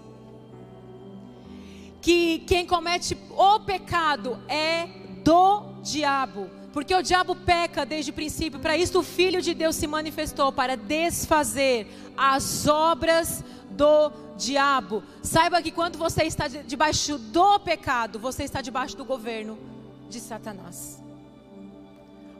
que 2.02 2.40
quem 2.40 2.66
comete 2.66 3.18
o 3.32 3.60
pecado 3.60 4.40
é 4.48 4.88
do 5.24 5.82
diabo 5.82 6.50
porque 6.76 6.94
o 6.94 7.02
diabo 7.02 7.38
peca 7.38 7.86
desde 7.86 8.12
o 8.12 8.14
princípio, 8.14 8.60
para 8.60 8.76
isso 8.76 9.00
o 9.00 9.02
Filho 9.02 9.42
de 9.42 9.54
Deus 9.54 9.78
se 9.78 9.88
manifestou 9.88 10.52
para 10.52 10.76
desfazer 10.76 11.88
as 12.18 12.68
obras 12.68 13.46
do 13.72 14.12
diabo. 14.38 15.04
Saiba 15.22 15.62
que 15.62 15.72
quando 15.72 15.98
você 15.98 16.24
está 16.24 16.48
debaixo 16.48 17.18
do 17.18 17.60
pecado, 17.60 18.20
você 18.20 18.44
está 18.44 18.62
debaixo 18.62 18.96
do 18.96 19.06
governo 19.06 19.58
de 20.10 20.20
Satanás. 20.20 21.02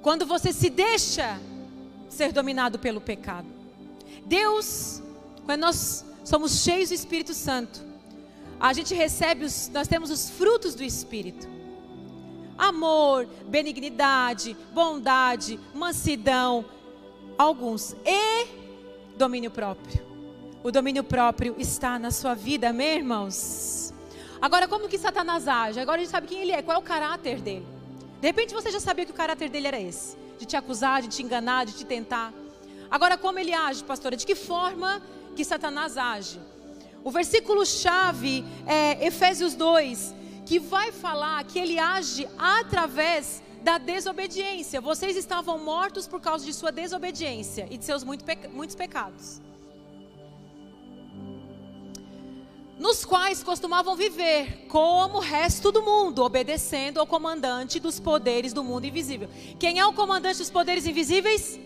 Quando 0.02 0.26
você 0.26 0.54
se 0.54 0.70
deixa 0.70 1.40
ser 2.10 2.32
dominado 2.32 2.80
pelo 2.80 3.02
pecado. 3.02 3.48
Deus, 4.26 5.02
quando 5.46 5.62
nós 5.62 6.06
somos 6.24 6.62
cheios 6.64 6.90
do 6.90 6.96
Espírito 6.96 7.34
Santo, 7.34 7.84
a 8.60 8.72
gente 8.72 8.94
recebe 8.94 9.44
os, 9.44 9.70
nós 9.70 9.88
temos 9.88 10.10
os 10.10 10.30
frutos 10.30 10.76
do 10.76 10.84
Espírito 10.84 11.56
amor, 12.58 13.28
benignidade, 13.48 14.56
bondade, 14.74 15.60
mansidão, 15.74 16.66
alguns 17.38 17.96
e 18.06 18.48
domínio 19.18 19.52
próprio. 19.52 20.15
O 20.66 20.72
domínio 20.72 21.04
próprio 21.04 21.54
está 21.60 22.00
na 22.00 22.10
sua 22.10 22.34
vida, 22.34 22.70
amém, 22.70 22.96
irmãos? 22.96 23.94
Agora, 24.42 24.68
como 24.68 24.90
que 24.90 24.98
Satanás 24.98 25.48
age? 25.48 25.80
Agora 25.80 25.98
a 25.98 26.04
gente 26.04 26.10
sabe 26.10 26.26
quem 26.26 26.40
ele 26.40 26.54
é, 26.54 26.64
qual 26.64 26.78
é 26.78 26.80
o 26.80 26.84
caráter 26.84 27.40
dele. 27.40 27.68
De 28.20 28.26
repente 28.26 28.52
você 28.52 28.72
já 28.72 28.80
sabia 28.80 29.06
que 29.06 29.12
o 29.12 29.14
caráter 29.14 29.48
dele 29.48 29.68
era 29.68 29.80
esse: 29.80 30.18
de 30.40 30.46
te 30.48 30.58
acusar, 30.58 31.04
de 31.04 31.08
te 31.10 31.22
enganar, 31.22 31.68
de 31.68 31.74
te 31.74 31.86
tentar. 31.86 32.34
Agora, 32.90 33.16
como 33.16 33.38
ele 33.38 33.54
age, 33.54 33.84
pastora? 33.84 34.18
De 34.18 34.26
que 34.26 34.34
forma 34.34 35.04
que 35.36 35.46
Satanás 35.46 36.00
age? 36.00 36.40
O 37.04 37.12
versículo 37.12 37.64
chave 37.64 38.44
é 38.66 39.06
Efésios 39.06 39.54
2, 39.54 40.16
que 40.48 40.58
vai 40.58 40.92
falar 40.92 41.44
que 41.44 41.60
ele 41.60 41.78
age 41.78 42.28
através 42.40 43.44
da 43.62 43.78
desobediência. 43.78 44.82
Vocês 44.82 45.16
estavam 45.16 45.60
mortos 45.60 46.08
por 46.08 46.20
causa 46.20 46.44
de 46.44 46.52
sua 46.52 46.72
desobediência 46.72 47.68
e 47.70 47.78
de 47.78 47.86
seus 47.86 48.04
muitos 48.04 48.76
pecados. 48.76 49.46
Nos 52.78 53.06
quais 53.06 53.42
costumavam 53.42 53.96
viver 53.96 54.66
como 54.68 55.18
o 55.18 55.22
resto 55.22 55.72
do 55.72 55.82
mundo, 55.82 56.24
obedecendo 56.24 57.00
ao 57.00 57.08
comandante 57.08 57.80
dos 57.80 58.00
poderes 58.00 58.52
do 58.52 58.64
mundo 58.64 58.86
invisível. 58.86 59.30
Quem 59.58 59.80
é 59.80 59.86
o 59.86 59.94
comandante 59.94 60.40
dos 60.40 60.50
poderes 60.50 60.86
invisíveis? 60.86 61.58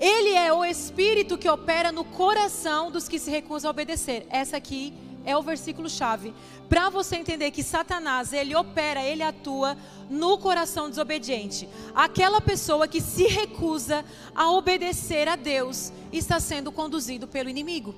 Ele 0.00 0.34
é 0.34 0.52
o 0.52 0.64
espírito 0.64 1.36
que 1.36 1.48
opera 1.48 1.92
no 1.92 2.04
coração 2.04 2.90
dos 2.90 3.06
que 3.06 3.18
se 3.18 3.30
recusam 3.30 3.68
a 3.68 3.72
obedecer. 3.72 4.26
Essa 4.30 4.56
aqui 4.56 4.94
é 5.24 5.36
o 5.36 5.42
versículo 5.42 5.88
chave. 5.90 6.34
Para 6.68 6.88
você 6.88 7.16
entender 7.16 7.50
que 7.50 7.62
Satanás, 7.62 8.32
ele 8.32 8.54
opera, 8.54 9.02
ele 9.02 9.22
atua 9.22 9.76
no 10.08 10.38
coração 10.38 10.88
desobediente. 10.88 11.68
Aquela 11.94 12.40
pessoa 12.40 12.88
que 12.88 13.00
se 13.00 13.24
recusa 13.24 14.04
a 14.34 14.50
obedecer 14.50 15.28
a 15.28 15.36
Deus 15.36 15.92
está 16.10 16.40
sendo 16.40 16.72
conduzido 16.72 17.28
pelo 17.28 17.50
inimigo. 17.50 17.94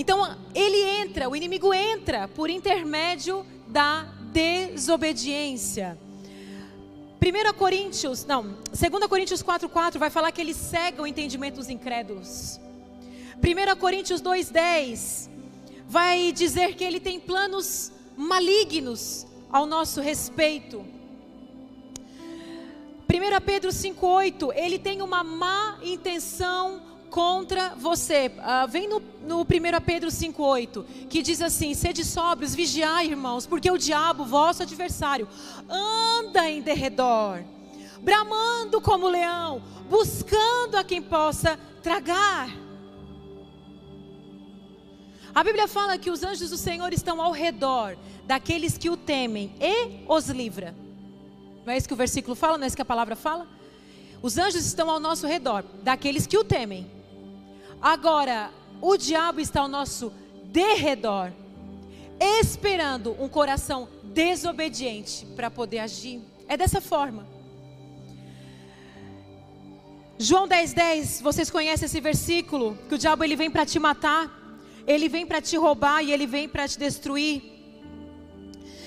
Então, 0.00 0.38
ele 0.54 0.80
entra, 0.80 1.28
o 1.28 1.34
inimigo 1.34 1.74
entra 1.74 2.28
por 2.28 2.48
intermédio 2.48 3.44
da 3.66 4.06
desobediência. 4.32 5.98
1 7.20 7.52
Coríntios, 7.54 8.24
não, 8.24 8.56
2 8.70 9.08
Coríntios 9.08 9.42
4,4 9.42 9.98
vai 9.98 10.08
falar 10.08 10.30
que 10.30 10.40
ele 10.40 10.54
cega 10.54 11.02
o 11.02 11.06
entendimento 11.06 11.56
dos 11.56 11.68
incrédulos. 11.68 12.60
1 13.38 13.76
Coríntios 13.80 14.22
2,10 14.22 15.28
vai 15.88 16.30
dizer 16.30 16.76
que 16.76 16.84
ele 16.84 17.00
tem 17.00 17.18
planos 17.18 17.90
malignos 18.16 19.26
ao 19.50 19.66
nosso 19.66 20.00
respeito. 20.00 20.78
1 23.12 23.40
Pedro 23.44 23.70
5,8, 23.72 24.52
ele 24.54 24.78
tem 24.78 25.02
uma 25.02 25.24
má 25.24 25.80
intenção 25.82 26.87
contra 27.10 27.74
você. 27.74 28.30
Uh, 28.38 28.68
vem 28.68 28.88
no, 28.88 29.02
no 29.22 29.40
1 29.42 29.46
Pedro 29.84 30.08
5,8, 30.08 30.84
que 31.08 31.22
diz 31.22 31.42
assim: 31.42 31.74
Sede 31.74 32.04
sóbrios, 32.04 32.54
vigiai, 32.54 33.06
irmãos, 33.06 33.46
porque 33.46 33.70
o 33.70 33.78
diabo, 33.78 34.24
vosso 34.24 34.62
adversário, 34.62 35.28
anda 35.68 36.48
em 36.48 36.62
derredor, 36.62 37.42
bramando 38.00 38.80
como 38.80 39.08
leão, 39.08 39.62
buscando 39.88 40.76
a 40.76 40.84
quem 40.84 41.02
possa 41.02 41.58
tragar. 41.82 42.50
A 45.34 45.44
Bíblia 45.44 45.68
fala 45.68 45.98
que 45.98 46.10
os 46.10 46.22
anjos 46.22 46.50
do 46.50 46.56
Senhor 46.56 46.92
estão 46.92 47.20
ao 47.20 47.32
redor 47.32 47.96
daqueles 48.26 48.76
que 48.76 48.90
o 48.90 48.96
temem 48.96 49.54
e 49.60 50.04
os 50.08 50.28
livra. 50.28 50.74
Não 51.64 51.72
é 51.72 51.76
isso 51.76 51.86
que 51.86 51.94
o 51.94 51.96
versículo 51.96 52.34
fala? 52.34 52.58
Não 52.58 52.64
é 52.64 52.66
isso 52.66 52.76
que 52.76 52.82
a 52.82 52.84
palavra 52.84 53.14
fala? 53.14 53.46
Os 54.20 54.36
anjos 54.36 54.66
estão 54.66 54.90
ao 54.90 54.98
nosso 54.98 55.26
redor, 55.26 55.64
daqueles 55.82 56.26
que 56.26 56.36
o 56.36 56.42
temem 56.42 56.97
Agora, 57.80 58.50
o 58.80 58.96
diabo 58.96 59.40
está 59.40 59.60
ao 59.60 59.68
nosso 59.68 60.12
derredor, 60.44 61.32
esperando 62.20 63.16
um 63.22 63.28
coração 63.28 63.88
desobediente 64.02 65.24
para 65.36 65.50
poder 65.50 65.80
agir. 65.80 66.20
É 66.48 66.56
dessa 66.56 66.80
forma. 66.80 67.26
João 70.18 70.48
10:10, 70.48 70.74
10, 70.74 71.20
vocês 71.20 71.50
conhecem 71.50 71.86
esse 71.86 72.00
versículo? 72.00 72.76
Que 72.88 72.96
o 72.96 72.98
diabo 72.98 73.22
ele 73.22 73.36
vem 73.36 73.50
para 73.50 73.64
te 73.64 73.78
matar, 73.78 74.28
ele 74.86 75.08
vem 75.08 75.24
para 75.24 75.40
te 75.40 75.56
roubar 75.56 76.02
e 76.02 76.12
ele 76.12 76.26
vem 76.26 76.48
para 76.48 76.66
te 76.66 76.76
destruir. 76.76 77.42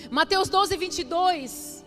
Mateus 0.09 0.49
12, 0.49 0.75
22, 0.75 1.85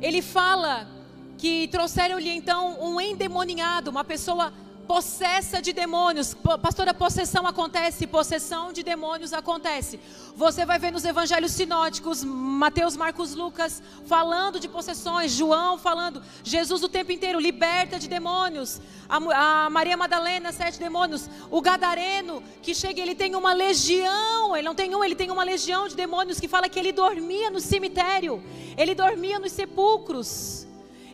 ele 0.00 0.22
fala 0.22 0.88
que 1.36 1.68
trouxeram-lhe 1.68 2.30
então 2.30 2.82
um 2.82 2.98
endemoniado, 2.98 3.90
uma 3.90 4.04
pessoa 4.04 4.50
possessa 4.90 5.62
de 5.62 5.72
demônios. 5.72 6.34
Pastora, 6.60 6.92
possessão 6.92 7.46
acontece, 7.46 8.08
possessão 8.08 8.72
de 8.72 8.82
demônios 8.82 9.32
acontece. 9.32 10.00
Você 10.34 10.66
vai 10.66 10.80
ver 10.80 10.90
nos 10.90 11.04
evangelhos 11.04 11.52
sinóticos, 11.52 12.24
Mateus, 12.24 12.96
Marcos, 12.96 13.36
Lucas, 13.36 13.80
falando 14.04 14.58
de 14.58 14.68
possessões, 14.68 15.30
João 15.30 15.78
falando, 15.78 16.20
Jesus 16.42 16.82
o 16.82 16.88
tempo 16.88 17.12
inteiro 17.12 17.38
liberta 17.38 18.00
de 18.00 18.08
demônios. 18.08 18.80
A, 19.08 19.18
a 19.66 19.70
Maria 19.70 19.96
Madalena, 19.96 20.50
sete 20.50 20.80
demônios. 20.80 21.30
O 21.52 21.60
Gadareno, 21.60 22.42
que 22.60 22.74
chega, 22.74 23.00
ele 23.00 23.14
tem 23.14 23.36
uma 23.36 23.52
legião, 23.52 24.56
ele 24.56 24.66
não 24.66 24.74
tem 24.74 24.92
um, 24.92 25.04
ele 25.04 25.14
tem 25.14 25.30
uma 25.30 25.44
legião 25.44 25.86
de 25.86 25.94
demônios 25.94 26.40
que 26.40 26.48
fala 26.48 26.68
que 26.68 26.80
ele 26.80 26.90
dormia 26.90 27.48
no 27.48 27.60
cemitério, 27.60 28.42
ele 28.76 28.96
dormia 28.96 29.38
nos 29.38 29.52
sepulcros. 29.52 30.66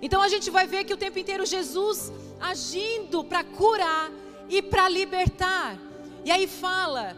Então 0.07 0.23
a 0.23 0.29
gente 0.29 0.53
vai 0.57 0.69
ver 0.69 0.85
que 0.85 0.95
o 0.95 0.97
tempo 0.97 1.19
inteiro 1.19 1.45
Jesus 1.45 2.13
agindo 2.41 3.25
para 3.25 3.43
curar 3.43 4.09
e 4.49 4.63
para 4.63 4.89
libertar. 4.89 5.77
E 6.25 6.31
aí 6.31 6.47
fala 6.47 7.17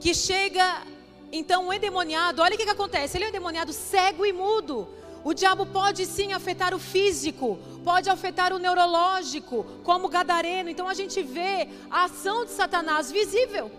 que 0.00 0.12
chega 0.12 0.82
então 1.30 1.68
o 1.68 1.72
endemoniado, 1.72 2.42
olha 2.42 2.56
o 2.56 2.58
que, 2.58 2.64
que 2.64 2.76
acontece, 2.78 3.16
ele 3.16 3.22
é 3.22 3.26
um 3.28 3.30
endemoniado 3.30 3.72
cego 3.72 4.26
e 4.26 4.32
mudo. 4.32 4.88
O 5.22 5.32
diabo 5.32 5.64
pode 5.64 6.04
sim 6.06 6.32
afetar 6.32 6.74
o 6.74 6.80
físico, 6.80 7.56
pode 7.84 8.10
afetar 8.10 8.52
o 8.52 8.58
neurológico, 8.58 9.64
como 9.84 10.06
o 10.06 10.10
gadareno. 10.10 10.68
Então 10.68 10.88
a 10.88 10.94
gente 10.94 11.22
vê 11.22 11.68
a 11.88 12.02
ação 12.06 12.44
de 12.44 12.50
Satanás 12.50 13.12
visível, 13.12 13.70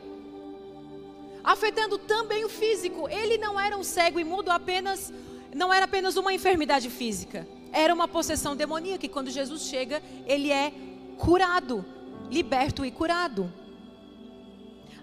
afetando 1.44 1.98
também 1.98 2.46
o 2.46 2.50
físico. 2.62 3.10
Ele 3.10 3.38
não 3.38 3.60
era 3.60 3.76
um 3.78 3.84
cego 3.84 4.18
e 4.18 4.24
mudo 4.24 4.50
apenas, 4.50 5.12
não 5.54 5.74
era 5.74 5.84
apenas 5.84 6.15
uma 6.15 6.34
enfermidade 6.34 6.89
física 6.89 7.46
era 7.76 7.94
uma 7.94 8.08
possessão 8.08 8.56
demoníaca 8.56 9.06
e 9.06 9.10
quando 9.10 9.30
Jesus 9.30 9.64
chega, 9.64 10.02
ele 10.26 10.50
é 10.50 10.72
curado, 11.18 11.86
liberto 12.32 12.86
e 12.86 12.90
curado. 12.90 13.52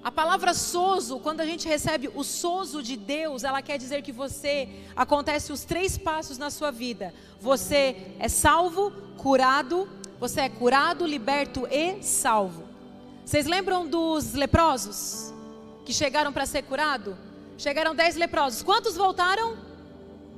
A 0.03 0.11
palavra 0.11 0.53
sozo, 0.55 1.21
quando 1.21 1.43
a 1.43 1.47
gente 1.47 1.69
recebe 1.69 2.11
o 2.13 2.25
sozo 2.25 2.83
de 2.83 2.97
Deus, 2.97 3.45
ela 3.45 3.63
quer 3.63 3.79
dizer 3.79 4.03
que 4.03 4.11
você 4.11 4.69
acontece 4.97 5.53
os 5.53 5.65
três 5.65 5.97
passos 5.97 6.39
na 6.39 6.51
sua 6.51 6.73
vida. 6.73 7.15
Você 7.41 8.15
é 8.19 8.29
salvo, 8.29 8.91
curado, 9.17 9.89
você 10.19 10.41
é 10.41 10.49
curado, 10.49 11.07
liberto 11.07 11.69
e 11.71 12.03
salvo. 12.03 12.65
Vocês 13.25 13.47
lembram 13.47 13.87
dos 13.87 14.33
leprosos 14.33 15.33
que 15.85 15.93
chegaram 15.93 16.33
para 16.33 16.47
ser 16.47 16.63
curado? 16.63 17.17
Chegaram 17.57 17.95
dez 17.95 18.17
leprosos. 18.17 18.63
Quantos 18.63 18.97
voltaram? 18.97 19.57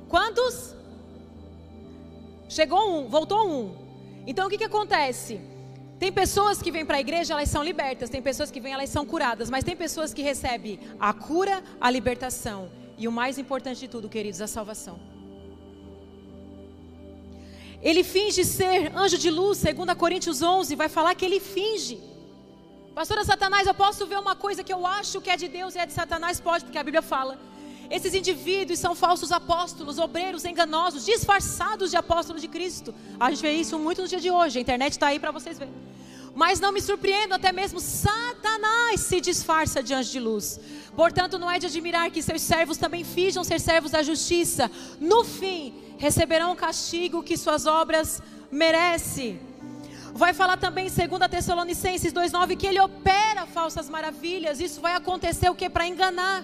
Quantos? 0.09 0.74
Chegou 2.47 2.99
um, 2.99 3.07
voltou 3.07 3.47
um. 3.47 3.75
Então 4.27 4.47
o 4.47 4.49
que, 4.49 4.57
que 4.57 4.63
acontece? 4.63 5.39
Tem 5.99 6.11
pessoas 6.11 6.61
que 6.61 6.71
vêm 6.71 6.85
para 6.85 6.97
a 6.97 6.99
igreja, 6.99 7.33
elas 7.33 7.49
são 7.49 7.63
libertas. 7.63 8.09
Tem 8.09 8.21
pessoas 8.21 8.51
que 8.51 8.59
vêm, 8.59 8.73
elas 8.73 8.89
são 8.89 9.05
curadas. 9.05 9.49
Mas 9.49 9.63
tem 9.63 9.75
pessoas 9.75 10.13
que 10.13 10.21
recebem 10.21 10.79
a 10.99 11.13
cura, 11.13 11.63
a 11.79 11.89
libertação. 11.89 12.69
E 12.97 13.07
o 13.07 13.11
mais 13.11 13.37
importante 13.37 13.79
de 13.79 13.87
tudo, 13.87 14.09
queridos, 14.09 14.41
a 14.41 14.47
salvação. 14.47 14.99
Ele 17.81 18.03
finge 18.03 18.43
ser 18.43 18.95
anjo 18.95 19.17
de 19.17 19.29
luz, 19.29 19.57
segundo 19.59 19.95
Coríntios 19.95 20.41
11, 20.41 20.75
vai 20.75 20.89
falar 20.89 21.13
que 21.13 21.23
ele 21.23 21.39
finge. 21.39 21.99
Pastora 22.95 23.23
Satanás, 23.23 23.67
eu 23.67 23.73
posso 23.73 24.07
ver 24.07 24.17
uma 24.17 24.35
coisa 24.35 24.63
que 24.63 24.73
eu 24.73 24.87
acho 24.87 25.21
que 25.21 25.29
é 25.29 25.37
de 25.37 25.47
Deus 25.47 25.75
e 25.75 25.79
é 25.79 25.85
de 25.85 25.93
Satanás? 25.93 26.39
Pode, 26.39 26.65
porque 26.65 26.77
a 26.77 26.83
Bíblia 26.83 27.01
fala. 27.01 27.37
Esses 27.89 28.13
indivíduos 28.13 28.79
são 28.79 28.95
falsos 28.95 29.31
apóstolos, 29.31 29.99
obreiros 29.99 30.45
enganosos, 30.45 31.05
disfarçados 31.05 31.91
de 31.91 31.97
apóstolos 31.97 32.41
de 32.41 32.47
Cristo. 32.47 32.93
A 33.19 33.29
gente 33.29 33.41
vê 33.41 33.53
isso 33.53 33.77
muito 33.77 34.01
no 34.01 34.07
dia 34.07 34.19
de 34.19 34.31
hoje. 34.31 34.57
A 34.57 34.61
internet 34.61 34.93
está 34.93 35.07
aí 35.07 35.19
para 35.19 35.31
vocês 35.31 35.57
verem. 35.57 35.73
Mas 36.33 36.59
não 36.59 36.73
me 36.73 36.81
surpreendo, 36.81 37.33
até 37.33 37.51
mesmo 37.53 37.79
Satanás 37.79 38.99
se 38.99 39.21
disfarça 39.21 39.81
de 39.81 39.93
anjo 39.93 40.11
de 40.11 40.19
luz. 40.19 40.59
Portanto, 40.93 41.39
não 41.39 41.49
é 41.49 41.57
de 41.57 41.67
admirar 41.67 42.11
que 42.11 42.21
seus 42.21 42.41
servos 42.41 42.77
também 42.77 43.05
finjam 43.05 43.43
ser 43.43 43.59
servos 43.59 43.91
da 43.91 44.03
justiça. 44.03 44.69
No 44.99 45.23
fim, 45.23 45.73
receberão 45.97 46.51
o 46.51 46.55
castigo 46.55 47.23
que 47.23 47.37
suas 47.37 47.65
obras 47.65 48.21
merecem. 48.51 49.39
Vai 50.13 50.33
falar 50.33 50.57
também 50.57 50.87
em 50.87 51.07
2 51.07 51.29
Tessalonicenses 51.29 52.13
2,9 52.13 52.57
que 52.57 52.67
ele 52.67 52.79
opera 52.79 53.45
falsas 53.45 53.89
maravilhas. 53.89 54.59
Isso 54.59 54.81
vai 54.81 54.93
acontecer 54.93 55.49
o 55.49 55.55
que? 55.55 55.69
Para 55.69 55.87
enganar 55.87 56.43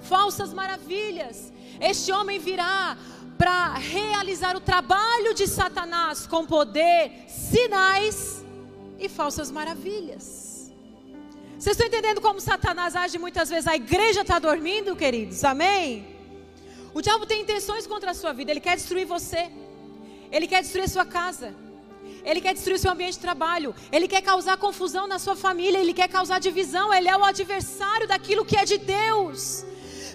falsas 0.00 0.52
maravilhas. 0.52 1.52
Este 1.80 2.12
homem 2.12 2.38
virá 2.38 2.96
para 3.36 3.74
realizar 3.74 4.56
o 4.56 4.60
trabalho 4.60 5.32
de 5.32 5.46
Satanás 5.46 6.26
com 6.26 6.44
poder, 6.44 7.24
sinais 7.28 8.44
e 8.98 9.08
falsas 9.08 9.50
maravilhas. 9.50 10.72
Vocês 11.58 11.74
estão 11.74 11.86
entendendo 11.86 12.20
como 12.20 12.40
Satanás 12.40 12.94
age 12.94 13.18
muitas 13.18 13.48
vezes? 13.48 13.66
A 13.66 13.76
igreja 13.76 14.22
está 14.22 14.38
dormindo, 14.38 14.94
queridos, 14.94 15.42
amém? 15.44 16.16
O 16.94 17.00
diabo 17.00 17.26
tem 17.26 17.42
intenções 17.42 17.86
contra 17.86 18.10
a 18.10 18.14
sua 18.14 18.32
vida, 18.32 18.50
ele 18.50 18.60
quer 18.60 18.76
destruir 18.76 19.06
você, 19.06 19.50
ele 20.30 20.46
quer 20.46 20.62
destruir 20.62 20.84
a 20.84 20.88
sua 20.88 21.04
casa, 21.04 21.54
ele 22.24 22.40
quer 22.40 22.54
destruir 22.54 22.76
o 22.76 22.78
seu 22.78 22.90
ambiente 22.90 23.14
de 23.14 23.20
trabalho, 23.20 23.74
ele 23.92 24.08
quer 24.08 24.22
causar 24.22 24.56
confusão 24.56 25.06
na 25.06 25.18
sua 25.18 25.36
família, 25.36 25.78
ele 25.78 25.94
quer 25.94 26.08
causar 26.08 26.38
divisão, 26.38 26.92
ele 26.92 27.08
é 27.08 27.16
o 27.16 27.24
adversário 27.24 28.06
daquilo 28.08 28.44
que 28.44 28.56
é 28.56 28.64
de 28.64 28.78
Deus. 28.78 29.64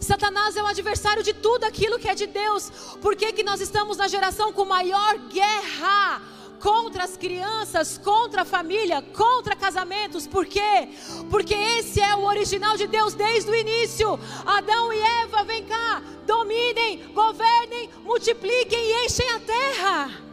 Satanás 0.04 0.56
é 0.56 0.62
o 0.62 0.68
adversário 0.68 1.24
de 1.24 1.34
tudo 1.34 1.64
aquilo 1.64 1.98
que 1.98 2.08
é 2.08 2.16
de 2.16 2.28
Deus. 2.28 2.70
Por 3.02 3.16
que, 3.16 3.32
que 3.32 3.44
nós 3.44 3.62
estamos 3.62 3.98
na 3.98 4.08
geração 4.08 4.52
com 4.52 4.66
maior 4.66 5.18
guerra? 5.30 6.22
Contra 6.60 7.04
as 7.04 7.18
crianças, 7.18 7.98
contra 7.98 8.44
a 8.44 8.46
família, 8.46 9.02
contra 9.02 9.54
casamentos, 9.54 10.26
por 10.26 10.46
quê? 10.46 10.88
Porque 11.30 11.54
esse 11.54 12.00
é 12.00 12.16
o 12.16 12.24
original 12.24 12.78
de 12.78 12.88
Deus 12.88 13.14
desde 13.14 13.52
o 13.52 13.56
início. 13.56 14.18
Adão 14.46 14.94
e 14.94 15.00
Eva, 15.24 15.44
vem 15.44 15.66
cá, 15.66 16.02
dominem, 16.26 17.12
governem, 17.14 17.90
multipliquem 18.04 18.80
e 18.80 19.06
enchem 19.06 19.30
a 19.32 19.40
terra. 19.42 20.33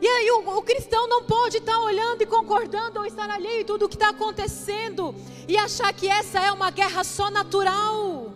E 0.00 0.06
aí 0.06 0.30
o, 0.30 0.58
o 0.58 0.62
cristão 0.62 1.08
não 1.08 1.24
pode 1.24 1.58
estar 1.58 1.78
olhando 1.80 2.22
e 2.22 2.26
concordando 2.26 3.00
ou 3.00 3.06
estar 3.06 3.30
alheio 3.30 3.62
em 3.62 3.64
tudo 3.64 3.86
o 3.86 3.88
que 3.88 3.96
está 3.96 4.10
acontecendo 4.10 5.14
e 5.48 5.56
achar 5.56 5.92
que 5.92 6.08
essa 6.08 6.38
é 6.38 6.52
uma 6.52 6.70
guerra 6.70 7.02
só 7.02 7.30
natural. 7.30 8.32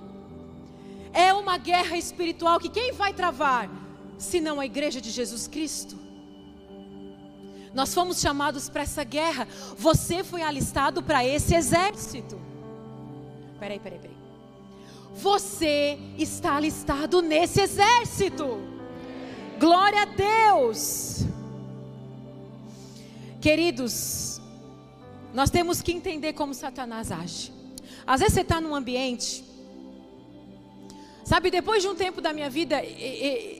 É 1.12 1.32
uma 1.34 1.58
guerra 1.58 1.96
espiritual 1.96 2.58
que 2.58 2.68
quem 2.68 2.92
vai 2.92 3.12
travar? 3.12 3.68
Senão 4.16 4.60
a 4.60 4.66
igreja 4.66 5.00
de 5.00 5.10
Jesus 5.10 5.46
Cristo. 5.46 5.98
Nós 7.74 7.94
fomos 7.94 8.20
chamados 8.20 8.68
para 8.68 8.82
essa 8.82 9.04
guerra. 9.04 9.46
Você 9.76 10.24
foi 10.24 10.42
alistado 10.42 11.02
para 11.02 11.24
esse 11.24 11.54
exército. 11.54 12.40
Peraí, 13.58 13.78
peraí, 13.78 13.98
peraí. 13.98 14.16
Você 15.14 15.98
está 16.16 16.56
alistado 16.56 17.20
nesse 17.20 17.60
exército. 17.60 18.60
Glória 19.58 20.02
a 20.02 20.04
Deus. 20.06 21.24
Queridos, 23.40 24.40
nós 25.32 25.48
temos 25.48 25.80
que 25.80 25.92
entender 25.92 26.34
como 26.34 26.52
Satanás 26.52 27.10
age. 27.10 27.52
Às 28.06 28.20
vezes 28.20 28.34
você 28.34 28.40
está 28.42 28.60
num 28.60 28.74
ambiente. 28.74 29.44
Sabe, 31.24 31.50
depois 31.50 31.82
de 31.82 31.88
um 31.88 31.94
tempo 31.94 32.20
da 32.20 32.32
minha 32.32 32.50
vida, 32.50 32.82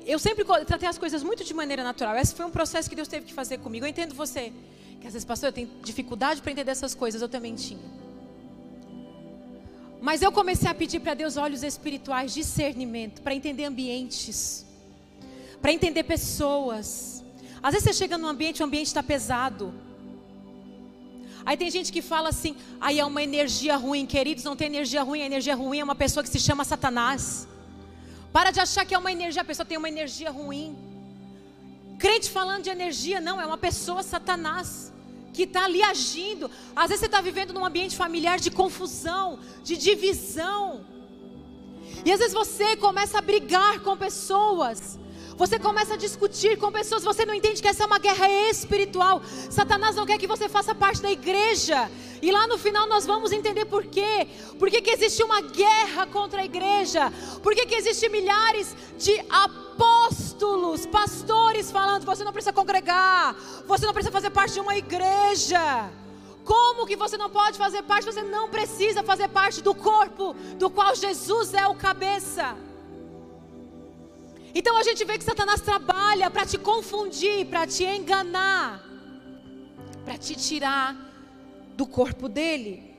eu 0.04 0.18
sempre 0.18 0.44
tratei 0.66 0.88
as 0.88 0.98
coisas 0.98 1.22
muito 1.22 1.44
de 1.44 1.54
maneira 1.54 1.84
natural. 1.84 2.16
Esse 2.16 2.34
foi 2.34 2.44
um 2.44 2.50
processo 2.50 2.90
que 2.90 2.96
Deus 2.96 3.08
teve 3.08 3.26
que 3.26 3.32
fazer 3.32 3.58
comigo. 3.58 3.86
Eu 3.86 3.88
entendo 3.88 4.14
você, 4.14 4.52
que 5.00 5.06
às 5.06 5.12
vezes, 5.12 5.24
pastor, 5.24 5.48
eu 5.48 5.52
tenho 5.52 5.70
dificuldade 5.82 6.42
para 6.42 6.50
entender 6.52 6.72
essas 6.72 6.94
coisas, 6.94 7.22
eu 7.22 7.28
também 7.28 7.54
tinha. 7.54 8.00
Mas 10.00 10.20
eu 10.20 10.32
comecei 10.32 10.68
a 10.68 10.74
pedir 10.74 11.00
para 11.00 11.14
Deus 11.14 11.36
olhos 11.36 11.62
espirituais, 11.62 12.34
discernimento, 12.34 13.22
para 13.22 13.34
entender 13.34 13.64
ambientes, 13.64 14.66
para 15.62 15.72
entender 15.72 16.02
pessoas 16.02 17.19
às 17.62 17.72
vezes 17.72 17.88
você 17.88 17.92
chega 17.92 18.16
num 18.16 18.26
ambiente, 18.26 18.62
o 18.62 18.64
ambiente 18.64 18.86
está 18.86 19.02
pesado. 19.02 19.74
Aí 21.44 21.56
tem 21.56 21.70
gente 21.70 21.92
que 21.92 22.02
fala 22.02 22.28
assim, 22.28 22.56
aí 22.80 22.98
é 22.98 23.04
uma 23.04 23.22
energia 23.22 23.76
ruim, 23.76 24.06
queridos, 24.06 24.44
não 24.44 24.56
tem 24.56 24.66
energia 24.66 25.02
ruim, 25.02 25.22
a 25.22 25.26
energia 25.26 25.54
ruim 25.54 25.80
é 25.80 25.84
uma 25.84 25.94
pessoa 25.94 26.22
que 26.22 26.28
se 26.28 26.38
chama 26.38 26.64
Satanás. 26.64 27.48
Para 28.32 28.50
de 28.50 28.60
achar 28.60 28.84
que 28.84 28.94
é 28.94 28.98
uma 28.98 29.10
energia, 29.10 29.42
a 29.42 29.44
pessoa 29.44 29.66
tem 29.66 29.78
uma 29.78 29.88
energia 29.88 30.30
ruim. 30.30 30.76
Crente 31.98 32.30
falando 32.30 32.64
de 32.64 32.70
energia, 32.70 33.20
não, 33.20 33.40
é 33.40 33.46
uma 33.46 33.58
pessoa 33.58 34.02
Satanás 34.02 34.92
que 35.32 35.42
está 35.42 35.64
ali 35.64 35.82
agindo. 35.82 36.50
Às 36.74 36.88
vezes 36.88 37.00
você 37.00 37.06
está 37.06 37.20
vivendo 37.20 37.52
num 37.52 37.64
ambiente 37.64 37.96
familiar 37.96 38.38
de 38.38 38.50
confusão, 38.50 39.38
de 39.62 39.76
divisão. 39.76 40.84
E 42.04 42.12
às 42.12 42.18
vezes 42.18 42.34
você 42.34 42.76
começa 42.76 43.18
a 43.18 43.20
brigar 43.20 43.80
com 43.80 43.96
pessoas 43.96 44.98
você 45.40 45.58
começa 45.58 45.94
a 45.94 45.96
discutir 45.96 46.58
com 46.58 46.70
pessoas, 46.70 47.02
você 47.02 47.24
não 47.24 47.32
entende 47.32 47.62
que 47.62 47.68
essa 47.68 47.84
é 47.84 47.86
uma 47.86 47.98
guerra 47.98 48.28
espiritual. 48.50 49.22
Satanás 49.48 49.96
não 49.96 50.04
quer 50.04 50.18
que 50.18 50.26
você 50.26 50.50
faça 50.50 50.74
parte 50.74 51.00
da 51.00 51.10
igreja. 51.10 51.90
E 52.20 52.30
lá 52.30 52.46
no 52.46 52.58
final 52.58 52.86
nós 52.86 53.06
vamos 53.06 53.32
entender 53.32 53.64
por 53.64 53.86
quê. 53.86 54.28
Por 54.58 54.68
que, 54.68 54.82
que 54.82 54.90
existe 54.90 55.22
uma 55.22 55.40
guerra 55.40 56.06
contra 56.06 56.42
a 56.42 56.44
igreja? 56.44 57.10
Por 57.42 57.54
que, 57.54 57.64
que 57.64 57.74
existe 57.74 58.06
milhares 58.10 58.76
de 58.98 59.18
apóstolos, 59.30 60.84
pastores 60.84 61.70
falando: 61.72 62.04
você 62.04 62.22
não 62.22 62.34
precisa 62.34 62.52
congregar, 62.52 63.34
você 63.66 63.86
não 63.86 63.94
precisa 63.94 64.12
fazer 64.12 64.28
parte 64.28 64.52
de 64.52 64.60
uma 64.60 64.76
igreja. 64.76 65.88
Como 66.44 66.86
que 66.86 66.96
você 66.96 67.16
não 67.16 67.30
pode 67.30 67.56
fazer 67.56 67.82
parte? 67.84 68.04
Você 68.04 68.22
não 68.22 68.50
precisa 68.50 69.02
fazer 69.02 69.28
parte 69.28 69.62
do 69.62 69.74
corpo 69.74 70.36
do 70.58 70.68
qual 70.68 70.94
Jesus 70.94 71.54
é 71.54 71.66
o 71.66 71.74
cabeça. 71.74 72.54
Então 74.54 74.76
a 74.76 74.82
gente 74.82 75.04
vê 75.04 75.16
que 75.16 75.24
Satanás 75.24 75.60
trabalha 75.60 76.30
para 76.30 76.44
te 76.44 76.58
confundir, 76.58 77.46
para 77.46 77.66
te 77.66 77.84
enganar, 77.84 78.84
para 80.04 80.18
te 80.18 80.34
tirar 80.34 80.96
do 81.76 81.86
corpo 81.86 82.28
dele. 82.28 82.90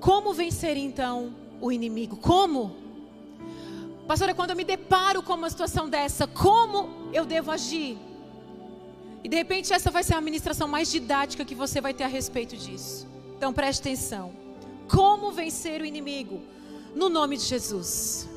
Como 0.00 0.32
vencer 0.32 0.76
então 0.76 1.34
o 1.60 1.72
inimigo? 1.72 2.16
Como? 2.16 2.76
Pastora, 4.06 4.34
quando 4.34 4.50
eu 4.50 4.56
me 4.56 4.64
deparo 4.64 5.22
com 5.22 5.32
uma 5.34 5.48
situação 5.48 5.88
dessa, 5.88 6.26
como 6.26 7.10
eu 7.12 7.24
devo 7.24 7.50
agir? 7.50 7.96
E 9.24 9.28
de 9.28 9.36
repente 9.36 9.72
essa 9.72 9.90
vai 9.90 10.02
ser 10.02 10.14
a 10.14 10.20
ministração 10.20 10.66
mais 10.66 10.90
didática 10.90 11.44
que 11.44 11.54
você 11.54 11.80
vai 11.80 11.94
ter 11.94 12.04
a 12.04 12.08
respeito 12.08 12.56
disso. 12.56 13.06
Então 13.36 13.52
preste 13.52 13.80
atenção. 13.80 14.32
Como 14.88 15.30
vencer 15.30 15.80
o 15.80 15.86
inimigo? 15.86 16.42
No 16.94 17.08
nome 17.08 17.36
de 17.36 17.44
Jesus. 17.44 18.28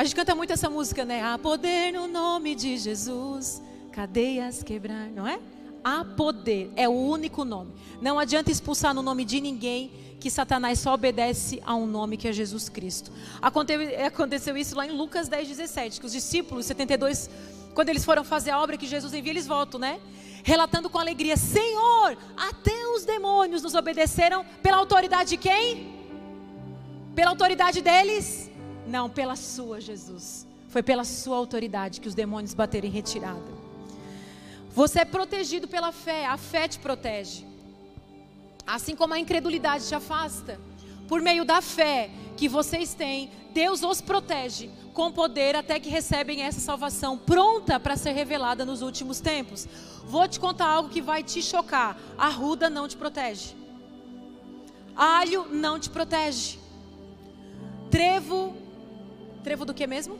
A 0.00 0.02
gente 0.02 0.16
canta 0.16 0.34
muito 0.34 0.50
essa 0.50 0.70
música, 0.70 1.04
né? 1.04 1.22
Há 1.22 1.36
poder 1.36 1.92
no 1.92 2.08
nome 2.08 2.54
de 2.54 2.78
Jesus, 2.78 3.60
cadeias 3.92 4.62
quebrar, 4.62 5.10
não 5.10 5.28
é? 5.28 5.38
Há 5.84 6.02
poder, 6.06 6.72
é 6.74 6.88
o 6.88 6.92
único 6.92 7.44
nome. 7.44 7.74
Não 8.00 8.18
adianta 8.18 8.50
expulsar 8.50 8.94
no 8.94 9.02
nome 9.02 9.26
de 9.26 9.42
ninguém, 9.42 9.92
que 10.18 10.30
Satanás 10.30 10.78
só 10.78 10.94
obedece 10.94 11.60
a 11.66 11.74
um 11.74 11.86
nome 11.86 12.16
que 12.16 12.26
é 12.26 12.32
Jesus 12.32 12.70
Cristo. 12.70 13.12
Aconteceu 13.42 14.56
isso 14.56 14.74
lá 14.74 14.86
em 14.86 14.90
Lucas 14.90 15.28
10, 15.28 15.48
17, 15.48 16.00
que 16.00 16.06
os 16.06 16.12
discípulos, 16.12 16.64
72, 16.64 17.28
quando 17.74 17.90
eles 17.90 18.02
foram 18.02 18.24
fazer 18.24 18.52
a 18.52 18.58
obra 18.58 18.78
que 18.78 18.86
Jesus 18.86 19.12
envia, 19.12 19.32
eles 19.32 19.46
voltam, 19.46 19.78
né? 19.78 20.00
Relatando 20.42 20.88
com 20.88 20.98
alegria: 20.98 21.36
Senhor, 21.36 22.16
até 22.38 22.88
os 22.96 23.04
demônios 23.04 23.60
nos 23.60 23.74
obedeceram 23.74 24.46
pela 24.62 24.78
autoridade 24.78 25.28
de 25.28 25.36
quem? 25.36 25.94
Pela 27.14 27.32
autoridade 27.32 27.82
deles? 27.82 28.49
Não, 28.90 29.08
pela 29.08 29.36
sua, 29.36 29.80
Jesus. 29.80 30.44
Foi 30.68 30.82
pela 30.82 31.04
sua 31.04 31.36
autoridade 31.36 32.00
que 32.00 32.08
os 32.08 32.14
demônios 32.14 32.54
bateram 32.54 32.88
em 32.88 32.90
retirada. 32.90 33.60
Você 34.70 35.00
é 35.00 35.04
protegido 35.04 35.68
pela 35.68 35.92
fé, 35.92 36.26
a 36.26 36.36
fé 36.36 36.66
te 36.66 36.80
protege. 36.80 37.46
Assim 38.66 38.96
como 38.96 39.14
a 39.14 39.18
incredulidade 39.18 39.86
te 39.86 39.94
afasta. 39.94 40.60
Por 41.06 41.20
meio 41.20 41.44
da 41.44 41.62
fé 41.62 42.10
que 42.36 42.48
vocês 42.48 42.92
têm, 42.92 43.30
Deus 43.52 43.84
os 43.84 44.00
protege 44.00 44.70
com 44.92 45.12
poder 45.12 45.54
até 45.54 45.78
que 45.78 45.88
recebem 45.88 46.42
essa 46.42 46.58
salvação 46.58 47.16
pronta 47.16 47.78
para 47.78 47.96
ser 47.96 48.10
revelada 48.10 48.64
nos 48.64 48.82
últimos 48.82 49.20
tempos. 49.20 49.68
Vou 50.04 50.26
te 50.26 50.40
contar 50.40 50.66
algo 50.66 50.88
que 50.88 51.00
vai 51.00 51.22
te 51.22 51.40
chocar. 51.40 51.96
A 52.18 52.28
ruda 52.28 52.68
não 52.68 52.88
te 52.88 52.96
protege. 52.96 53.54
Alho 54.96 55.46
não 55.48 55.78
te 55.78 55.88
protege. 55.88 56.58
Trevo 57.88 58.56
Trevo 59.42 59.64
do 59.64 59.74
que 59.74 59.86
mesmo? 59.86 60.18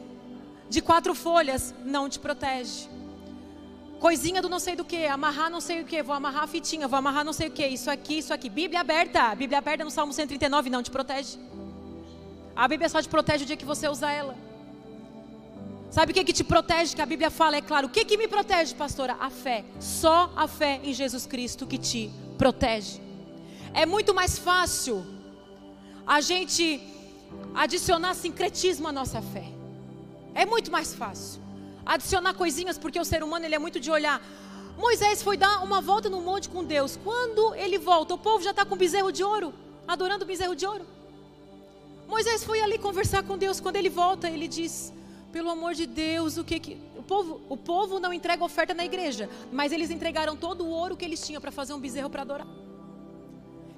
De 0.69 0.81
quatro 0.81 1.15
folhas 1.15 1.75
não 1.85 2.09
te 2.09 2.19
protege. 2.19 2.89
Coisinha 3.99 4.41
do 4.41 4.49
não 4.49 4.59
sei 4.59 4.75
do 4.75 4.85
que, 4.85 5.07
amarrar 5.07 5.51
não 5.51 5.61
sei 5.61 5.83
o 5.83 5.85
que, 5.85 6.03
vou 6.03 6.15
amarrar 6.15 6.45
a 6.45 6.47
fitinha, 6.47 6.89
vou 6.89 6.99
amarrar 6.99 7.23
não 7.23 7.35
sei 7.35 7.49
o 7.49 7.51
que, 7.51 7.67
isso 7.67 7.91
aqui, 7.91 8.19
isso 8.19 8.33
aqui. 8.33 8.49
Bíblia 8.49 8.81
aberta, 8.81 9.35
Bíblia 9.35 9.59
aberta 9.59 9.85
no 9.85 9.91
Salmo 9.91 10.13
139 10.13 10.71
não 10.71 10.83
te 10.83 10.91
protege. 10.91 11.39
A 12.57 12.67
Bíblia 12.67 12.89
só 12.89 13.03
te 13.03 13.09
protege 13.09 13.45
o 13.45 13.47
dia 13.47 13.57
que 13.57 13.65
você 13.65 13.89
usa 13.89 14.11
ela. 14.11 14.35
Sabe 15.91 16.13
o 16.13 16.15
que, 16.15 16.25
que 16.25 16.33
te 16.33 16.45
protege? 16.45 16.95
Que 16.95 17.03
a 17.03 17.07
Bíblia 17.07 17.31
fala, 17.31 17.57
é 17.57 17.61
claro. 17.61 17.89
O 17.89 17.91
que, 17.91 18.05
que 18.05 18.17
me 18.17 18.29
protege, 18.29 18.75
pastora? 18.75 19.17
A 19.21 19.29
fé. 19.29 19.65
Só 19.81 20.33
a 20.37 20.47
fé 20.47 20.81
em 20.85 20.95
Jesus 20.95 21.27
Cristo 21.27 21.67
que 21.67 21.77
te 21.77 22.11
protege. 22.39 23.01
É 23.75 23.85
muito 23.85 24.15
mais 24.15 24.39
fácil 24.39 25.05
a 26.07 26.21
gente 26.21 26.81
adicionar 27.55 28.15
sincretismo 28.15 28.89
à 28.89 28.93
nossa 28.93 29.21
fé. 29.21 29.47
É 30.35 30.45
muito 30.47 30.71
mais 30.71 30.95
fácil. 30.95 31.41
Adicionar 31.85 32.35
coisinhas, 32.35 32.79
porque 32.79 33.01
o 33.01 33.05
ser 33.05 33.23
humano 33.23 33.45
ele 33.45 33.55
é 33.55 33.59
muito 33.59 33.81
de 33.81 33.91
olhar. 33.91 34.23
Moisés 34.79 35.23
foi 35.23 35.37
dar 35.37 35.63
uma 35.63 35.81
volta 35.81 36.09
no 36.09 36.21
monte 36.21 36.49
com 36.49 36.65
Deus. 36.65 36.99
Quando 37.03 37.55
ele 37.55 37.79
volta, 37.79 38.15
o 38.15 38.19
povo 38.19 38.43
já 38.43 38.51
está 38.51 38.65
com 38.65 38.77
bezerro 38.77 39.11
de 39.13 39.23
ouro, 39.25 39.53
adorando 39.87 40.25
o 40.25 40.27
bezerro 40.27 40.55
de 40.55 40.67
ouro. 40.67 40.87
Moisés 42.09 42.43
foi 42.45 42.61
ali 42.61 42.79
conversar 42.79 43.23
com 43.23 43.37
Deus. 43.37 43.61
Quando 43.61 43.77
ele 43.77 43.89
volta, 43.89 44.29
ele 44.29 44.49
diz: 44.49 44.93
Pelo 45.33 45.51
amor 45.51 45.75
de 45.75 45.87
Deus, 45.87 46.37
o 46.37 46.45
que 46.45 46.59
que. 46.59 46.79
O 46.97 47.03
povo, 47.03 47.41
o 47.49 47.57
povo 47.57 48.01
não 48.01 48.13
entrega 48.13 48.45
oferta 48.45 48.73
na 48.73 48.85
igreja, 48.85 49.29
mas 49.53 49.73
eles 49.73 49.91
entregaram 49.91 50.37
todo 50.37 50.65
o 50.65 50.71
ouro 50.71 50.97
que 50.97 51.05
eles 51.05 51.25
tinham 51.25 51.41
para 51.41 51.51
fazer 51.51 51.73
um 51.73 51.81
bezerro 51.81 52.11
para 52.11 52.23
adorar. 52.23 52.47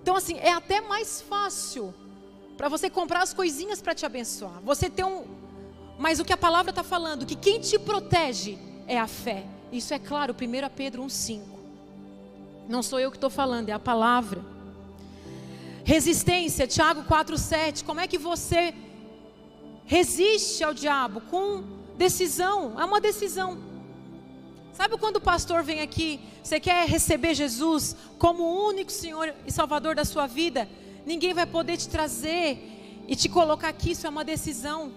Então, 0.02 0.16
assim, 0.16 0.36
é 0.38 0.50
até 0.50 0.80
mais 0.80 1.22
fácil 1.22 1.94
para 2.56 2.68
você 2.68 2.88
comprar 2.90 3.22
as 3.22 3.32
coisinhas 3.32 3.80
para 3.80 3.94
te 3.94 4.06
abençoar. 4.06 4.60
Você 4.62 4.88
tem 4.88 5.04
um. 5.04 5.24
Mas 5.98 6.20
o 6.20 6.24
que 6.24 6.32
a 6.32 6.36
palavra 6.36 6.70
está 6.70 6.82
falando, 6.82 7.26
que 7.26 7.36
quem 7.36 7.60
te 7.60 7.78
protege 7.78 8.58
é 8.86 8.98
a 8.98 9.06
fé. 9.06 9.44
Isso 9.70 9.94
é 9.94 9.98
claro, 9.98 10.34
1 10.34 10.36
Pedro 10.74 11.02
1,5. 11.02 11.40
Não 12.68 12.82
sou 12.82 13.00
eu 13.00 13.10
que 13.10 13.16
estou 13.16 13.30
falando, 13.30 13.68
é 13.68 13.72
a 13.72 13.78
palavra. 13.78 14.44
Resistência, 15.84 16.66
Tiago 16.66 17.02
4,7. 17.04 17.84
Como 17.84 18.00
é 18.00 18.06
que 18.06 18.18
você 18.18 18.74
resiste 19.84 20.62
ao 20.62 20.72
diabo? 20.72 21.20
Com 21.22 21.64
decisão, 21.96 22.80
é 22.80 22.84
uma 22.84 23.00
decisão. 23.00 23.58
Sabe 24.72 24.96
quando 24.96 25.16
o 25.16 25.20
pastor 25.20 25.62
vem 25.62 25.80
aqui, 25.80 26.20
você 26.42 26.58
quer 26.58 26.88
receber 26.88 27.34
Jesus 27.34 27.94
como 28.18 28.42
o 28.42 28.68
único 28.68 28.90
Senhor 28.90 29.34
e 29.46 29.52
Salvador 29.52 29.94
da 29.94 30.04
sua 30.04 30.26
vida? 30.26 30.68
Ninguém 31.04 31.34
vai 31.34 31.46
poder 31.46 31.76
te 31.76 31.88
trazer 31.88 32.58
e 33.08 33.16
te 33.16 33.28
colocar 33.28 33.68
aqui, 33.68 33.92
isso 33.92 34.06
é 34.06 34.10
uma 34.10 34.24
decisão. 34.24 34.92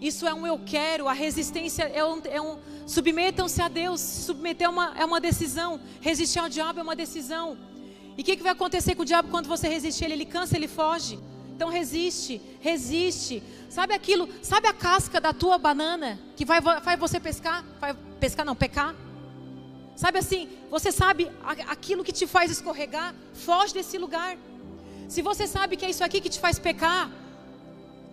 Isso 0.00 0.26
é 0.26 0.32
um 0.32 0.46
eu 0.46 0.60
quero, 0.64 1.08
a 1.08 1.12
resistência 1.12 1.82
é 1.84 2.04
um, 2.04 2.20
é 2.24 2.40
um 2.40 2.58
submetam-se 2.86 3.60
a 3.60 3.68
Deus, 3.68 4.00
submeter 4.00 4.66
é 4.66 4.70
uma, 4.70 4.94
é 4.96 5.04
uma 5.04 5.20
decisão, 5.20 5.80
resistir 6.00 6.38
ao 6.38 6.48
diabo 6.48 6.78
é 6.78 6.82
uma 6.82 6.94
decisão. 6.94 7.58
E 8.16 8.22
o 8.22 8.24
que, 8.24 8.36
que 8.36 8.42
vai 8.42 8.52
acontecer 8.52 8.94
com 8.94 9.02
o 9.02 9.04
diabo 9.04 9.28
quando 9.28 9.46
você 9.46 9.68
resistir? 9.68 10.04
Ele, 10.04 10.14
ele 10.14 10.24
cansa, 10.24 10.56
ele 10.56 10.68
foge. 10.68 11.18
Então 11.54 11.68
resiste, 11.68 12.40
resiste. 12.60 13.42
Sabe 13.68 13.92
aquilo, 13.92 14.28
sabe 14.42 14.68
a 14.68 14.72
casca 14.72 15.20
da 15.20 15.32
tua 15.32 15.58
banana 15.58 16.18
que 16.36 16.44
vai, 16.44 16.60
vai 16.60 16.96
você 16.96 17.18
pescar? 17.18 17.64
Vai 17.80 17.94
pescar 18.20 18.46
não, 18.46 18.54
pecar? 18.54 18.94
Sabe 19.96 20.20
assim, 20.20 20.48
você 20.70 20.92
sabe 20.92 21.28
aquilo 21.66 22.04
que 22.04 22.12
te 22.12 22.24
faz 22.24 22.52
escorregar? 22.52 23.12
Foge 23.34 23.74
desse 23.74 23.98
lugar. 23.98 24.38
Se 25.08 25.22
você 25.22 25.46
sabe 25.46 25.76
que 25.76 25.86
é 25.86 25.90
isso 25.90 26.04
aqui 26.04 26.20
que 26.20 26.28
te 26.28 26.38
faz 26.38 26.58
pecar, 26.58 27.10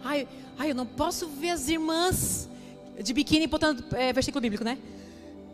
ai, 0.03 0.27
ai 0.57 0.71
eu 0.71 0.75
não 0.75 0.85
posso 0.85 1.27
ver 1.27 1.49
as 1.49 1.67
irmãs 1.67 2.49
de 3.03 3.13
biquíni 3.13 3.47
botando 3.47 3.83
é, 3.93 4.13
versículo 4.13 4.41
bíblico, 4.41 4.63
né? 4.63 4.77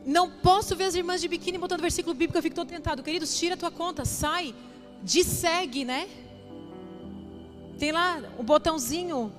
Não 0.06 0.30
posso 0.30 0.76
ver 0.76 0.86
as 0.86 0.96
irmãs 0.96 1.20
de 1.20 1.28
biquíni 1.28 1.58
botando 1.58 1.82
versículo 1.82 2.14
bíblico, 2.14 2.38
eu 2.38 2.44
fico 2.44 2.56
todo 2.56 2.68
tentado. 2.68 3.02
Queridos, 3.02 3.38
tira 3.38 3.56
a 3.56 3.58
tua 3.58 3.72
conta, 3.72 4.06
sai, 4.06 4.54
segue, 5.24 5.84
né? 5.84 6.08
Tem 7.80 7.92
lá 7.92 8.22
o 8.38 8.44
botãozinho. 8.44 9.34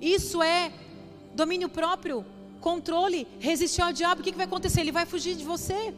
Isso 0.00 0.42
é 0.42 0.72
domínio 1.34 1.68
próprio, 1.68 2.24
controle, 2.60 3.26
resistir 3.38 3.82
ao 3.82 3.92
diabo. 3.92 4.22
O 4.22 4.24
que, 4.24 4.32
que 4.32 4.36
vai 4.36 4.46
acontecer? 4.46 4.80
Ele 4.80 4.92
vai 4.92 5.04
fugir 5.04 5.36
de 5.36 5.44
você. 5.44 5.94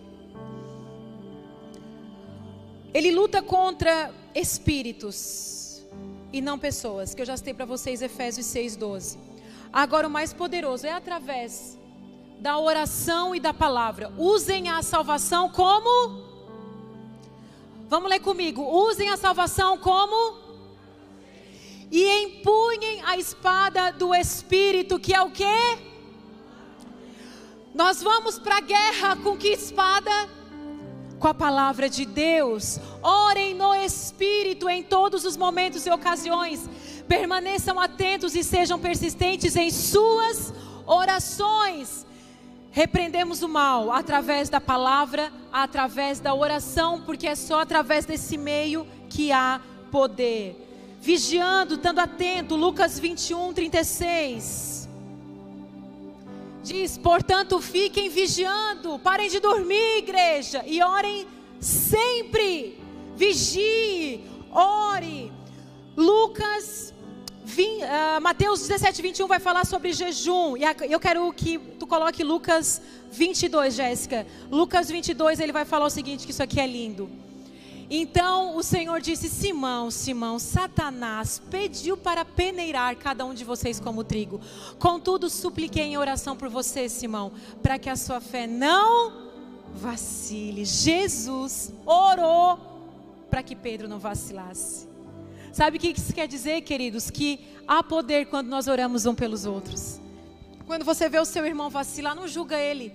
Ele 2.93 3.11
luta 3.11 3.43
contra 3.43 4.13
espíritos 4.35 5.83
e 6.33 6.41
não 6.41 6.59
pessoas, 6.59 7.15
que 7.15 7.23
eu 7.23 7.27
já 7.27 7.37
citei 7.37 7.55
para 7.55 7.65
vocês 7.65 8.03
Efésios 8.03 8.47
6:12. 8.47 9.19
Agora 9.73 10.09
o 10.09 10.11
mais 10.11 10.33
poderoso 10.33 10.87
é 10.87 10.93
através 10.93 11.79
da 12.41 12.59
oração 12.59 13.35
e 13.35 13.41
da 13.41 13.53
palavra. 13.53 14.13
Usem 14.17 14.69
a 14.69 14.83
salvação 14.83 15.49
como 15.49 16.31
Vamos 17.91 18.09
ler 18.09 18.21
comigo. 18.21 18.63
Usem 18.63 19.11
a 19.11 19.17
salvação 19.17 19.77
como 19.77 20.39
e 21.91 22.09
empunhem 22.23 23.03
a 23.05 23.17
espada 23.17 23.91
do 23.91 24.15
espírito, 24.15 24.97
que 25.01 25.13
é 25.13 25.21
o 25.21 25.33
quê? 25.33 25.77
Nós 27.75 28.01
vamos 28.01 28.39
para 28.39 28.59
a 28.59 28.61
guerra 28.61 29.17
com 29.17 29.37
que 29.37 29.49
espada? 29.49 30.11
Com 31.21 31.29
a 31.29 31.35
palavra 31.35 31.89
de 31.89 32.05
Deus. 32.05 32.81
Orem 33.03 33.55
no 33.55 33.75
Espírito 33.75 34.69
em 34.69 34.83
todos 34.83 35.25
os 35.25 35.37
momentos 35.37 35.87
e 35.87 35.91
ocasiões. 35.91 36.69
Permaneçam 37.07 37.79
atentos 37.79 38.35
e 38.35 38.43
sejam 38.43 38.81
persistentes 38.81 39.55
em 39.55 39.71
suas 39.71 40.53
orações. 40.87 42.07
Repreendemos 42.73 43.43
o 43.43 43.49
mal 43.49 43.93
através 43.93 44.49
da 44.49 44.61
palavra, 44.61 45.31
através 45.53 46.21
da 46.21 46.35
oração, 46.35 47.03
porque 47.05 47.27
é 47.27 47.35
só 47.35 47.61
através 47.61 48.07
desse 48.07 48.39
meio 48.39 48.87
que 49.09 49.31
há 49.31 49.61
poder. 49.91 50.57
Vigiando, 51.01 51.75
estando 51.75 51.99
atento, 51.99 52.57
Lucas 52.57 52.99
21, 52.99 53.53
36. 53.53 54.80
Diz, 56.63 56.99
portanto, 56.99 57.61
fiquem 57.61 58.11
vigiando, 58.11 58.99
parem 58.99 59.31
de 59.31 59.41
dormir, 59.41 59.99
igreja, 59.99 60.63
e 60.67 60.83
orem 60.83 61.27
sempre. 61.59 62.79
Vigie, 63.17 64.21
ore. 64.51 65.33
Lucas, 65.97 66.95
20, 67.45 67.83
uh, 67.83 68.21
Mateus 68.21 68.61
17, 68.61 69.03
21 69.03 69.27
vai 69.27 69.39
falar 69.39 69.67
sobre 69.67 69.93
jejum. 69.93 70.57
E 70.57 70.63
eu 70.93 71.01
quero 71.01 71.33
que 71.33 71.59
tu 71.79 71.87
coloque 71.87 72.23
Lucas 72.23 72.81
22, 73.11 73.75
Jéssica. 73.75 74.27
Lucas 74.51 74.91
22, 74.91 75.41
ele 75.41 75.53
vai 75.53 75.65
falar 75.65 75.87
o 75.87 75.91
seguinte: 75.91 76.25
que 76.25 76.33
isso 76.33 76.43
aqui 76.43 76.61
é 76.61 76.67
lindo. 76.67 77.11
Então 77.91 78.57
o 78.57 78.63
Senhor 78.63 79.01
disse: 79.01 79.29
Simão, 79.29 79.91
Simão, 79.91 80.39
Satanás 80.39 81.43
pediu 81.51 81.97
para 81.97 82.25
peneirar 82.25 82.97
cada 82.97 83.27
um 83.27 83.35
de 83.35 83.45
vocês 83.45 83.81
como 83.81 84.05
trigo. 84.05 84.41
Contudo, 84.79 85.29
supliquei 85.29 85.83
em 85.83 85.99
oração 85.99 86.37
por 86.37 86.49
você, 86.49 86.89
Simão, 86.89 87.33
para 87.61 87.79
que 87.79 87.91
a 87.91 87.97
sua 87.97 88.21
fé 88.21 88.47
não 88.47 89.31
vacile. 89.75 90.65
Jesus 90.65 91.73
orou 91.85 92.59
para 93.29 93.43
que 93.43 93.57
Pedro 93.57 93.89
não 93.89 93.99
vacilasse. 93.99 94.89
Sabe 95.53 95.77
o 95.77 95.81
que 95.81 95.89
isso 95.89 96.13
quer 96.13 96.29
dizer, 96.29 96.61
queridos? 96.63 97.11
Que 97.11 97.41
há 97.67 97.83
poder 97.83 98.27
quando 98.27 98.47
nós 98.47 98.69
oramos 98.69 99.05
um 99.05 99.15
pelos 99.17 99.47
outros. 99.47 100.01
Quando 100.65 100.85
você 100.85 101.09
vê 101.09 101.19
o 101.19 101.25
seu 101.25 101.45
irmão 101.45 101.69
vacilar, 101.69 102.15
não 102.15 102.29
julga 102.29 102.57
ele, 102.57 102.93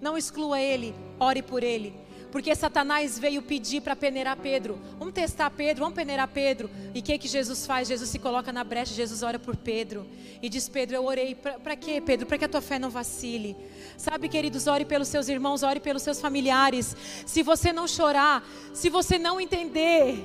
não 0.00 0.16
exclua 0.16 0.58
ele, 0.58 0.94
ore 1.20 1.42
por 1.42 1.62
ele. 1.62 1.94
Porque 2.30 2.54
Satanás 2.54 3.18
veio 3.18 3.40
pedir 3.40 3.80
para 3.80 3.96
peneirar 3.96 4.36
Pedro. 4.36 4.78
Vamos 4.98 5.14
testar 5.14 5.50
Pedro, 5.50 5.84
vamos 5.84 5.96
peneirar 5.96 6.28
Pedro. 6.28 6.70
E 6.94 7.00
o 7.00 7.02
que, 7.02 7.18
que 7.18 7.26
Jesus 7.26 7.66
faz? 7.66 7.88
Jesus 7.88 8.10
se 8.10 8.18
coloca 8.18 8.52
na 8.52 8.62
brecha, 8.62 8.94
Jesus 8.94 9.22
ora 9.22 9.38
por 9.38 9.56
Pedro. 9.56 10.06
E 10.42 10.48
diz: 10.48 10.68
Pedro, 10.68 10.96
eu 10.96 11.04
orei. 11.04 11.34
Para 11.34 11.74
quê, 11.74 12.00
Pedro? 12.00 12.26
Para 12.26 12.38
que 12.38 12.44
a 12.44 12.48
tua 12.48 12.60
fé 12.60 12.78
não 12.78 12.90
vacile. 12.90 13.56
Sabe, 13.96 14.28
queridos, 14.28 14.66
ore 14.66 14.84
pelos 14.84 15.08
seus 15.08 15.28
irmãos, 15.28 15.62
ore 15.62 15.80
pelos 15.80 16.02
seus 16.02 16.20
familiares. 16.20 16.94
Se 17.26 17.42
você 17.42 17.72
não 17.72 17.88
chorar, 17.88 18.46
se 18.74 18.90
você 18.90 19.18
não 19.18 19.40
entender. 19.40 20.24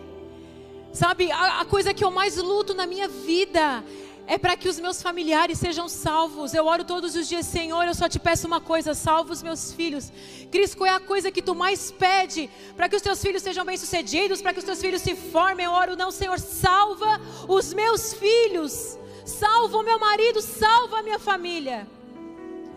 Sabe, 0.92 1.32
a, 1.32 1.62
a 1.62 1.66
coisa 1.66 1.94
que 1.94 2.04
eu 2.04 2.12
mais 2.12 2.38
luto 2.38 2.74
na 2.74 2.86
minha 2.86 3.08
vida 3.08 3.84
é 4.26 4.38
para 4.38 4.56
que 4.56 4.70
os 4.70 4.80
meus 4.80 5.02
familiares 5.02 5.60
sejam 5.60 5.90
salvos. 5.90 6.54
Eu 6.54 6.66
oro 6.66 6.84
todos 6.84 7.16
os 7.16 7.28
dias, 7.28 7.46
Senhor, 7.46 7.86
eu 7.86 7.94
só 7.94 8.08
te 8.08 8.20
peço 8.20 8.48
uma 8.48 8.62
coisa: 8.62 8.94
salva 8.94 9.34
os 9.34 9.44
meus 9.44 9.74
filhos. 9.74 10.12
Cristo, 10.52 10.78
qual 10.78 10.90
é 10.90 10.96
a 10.96 11.00
coisa 11.00 11.32
que 11.32 11.42
tu 11.42 11.54
mais 11.54 11.92
pede 11.92 12.50
para 12.76 12.88
que 12.88 12.96
os 12.96 13.02
teus 13.02 13.22
filhos 13.22 13.44
sejam 13.44 13.66
bem-sucedidos, 13.66 14.42
para 14.42 14.54
que 14.54 14.60
os 14.60 14.66
teus 14.66 14.80
filhos 14.80 15.02
se 15.02 15.16
formem? 15.16 15.66
Eu 15.66 15.72
oro, 15.72 15.96
não, 15.96 16.12
Senhor, 16.12 16.40
salva 16.40 17.20
os 17.48 17.74
meus 17.74 18.14
filhos, 18.14 18.98
salva 19.26 19.78
o 19.78 19.84
meu 19.84 20.00
marido, 20.00 20.42
salva 20.42 21.00
a 21.00 21.04
minha 21.04 21.20
família. 21.20 21.88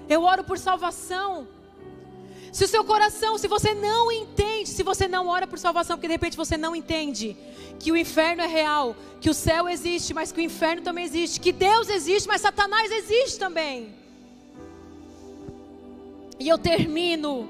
Eu 0.09 0.23
oro 0.23 0.45
por 0.45 0.59
salvação. 0.59 1.56
Se 2.57 2.65
o 2.65 2.69
seu 2.69 2.83
coração, 2.83 3.37
se 3.37 3.47
você 3.47 3.75
não 3.75 4.11
entende, 4.11 4.71
se 4.71 4.83
você 4.83 5.07
não 5.07 5.29
ora 5.29 5.47
por 5.47 5.59
salvação, 5.59 5.95
porque 5.95 6.09
de 6.09 6.15
repente 6.15 6.39
você 6.39 6.57
não 6.57 6.75
entende 6.75 7.37
que 7.79 7.93
o 7.93 7.97
inferno 7.99 8.43
é 8.43 8.47
real, 8.47 8.97
que 9.21 9.29
o 9.29 9.35
céu 9.35 9.69
existe, 9.69 10.15
mas 10.15 10.33
que 10.33 10.41
o 10.41 10.43
inferno 10.43 10.81
também 10.81 11.05
existe, 11.05 11.39
que 11.39 11.53
Deus 11.53 11.91
existe, 11.91 12.27
mas 12.27 12.41
Satanás 12.41 12.91
existe 12.91 13.39
também. 13.39 13.95
E 16.41 16.49
eu 16.49 16.57
termino 16.57 17.47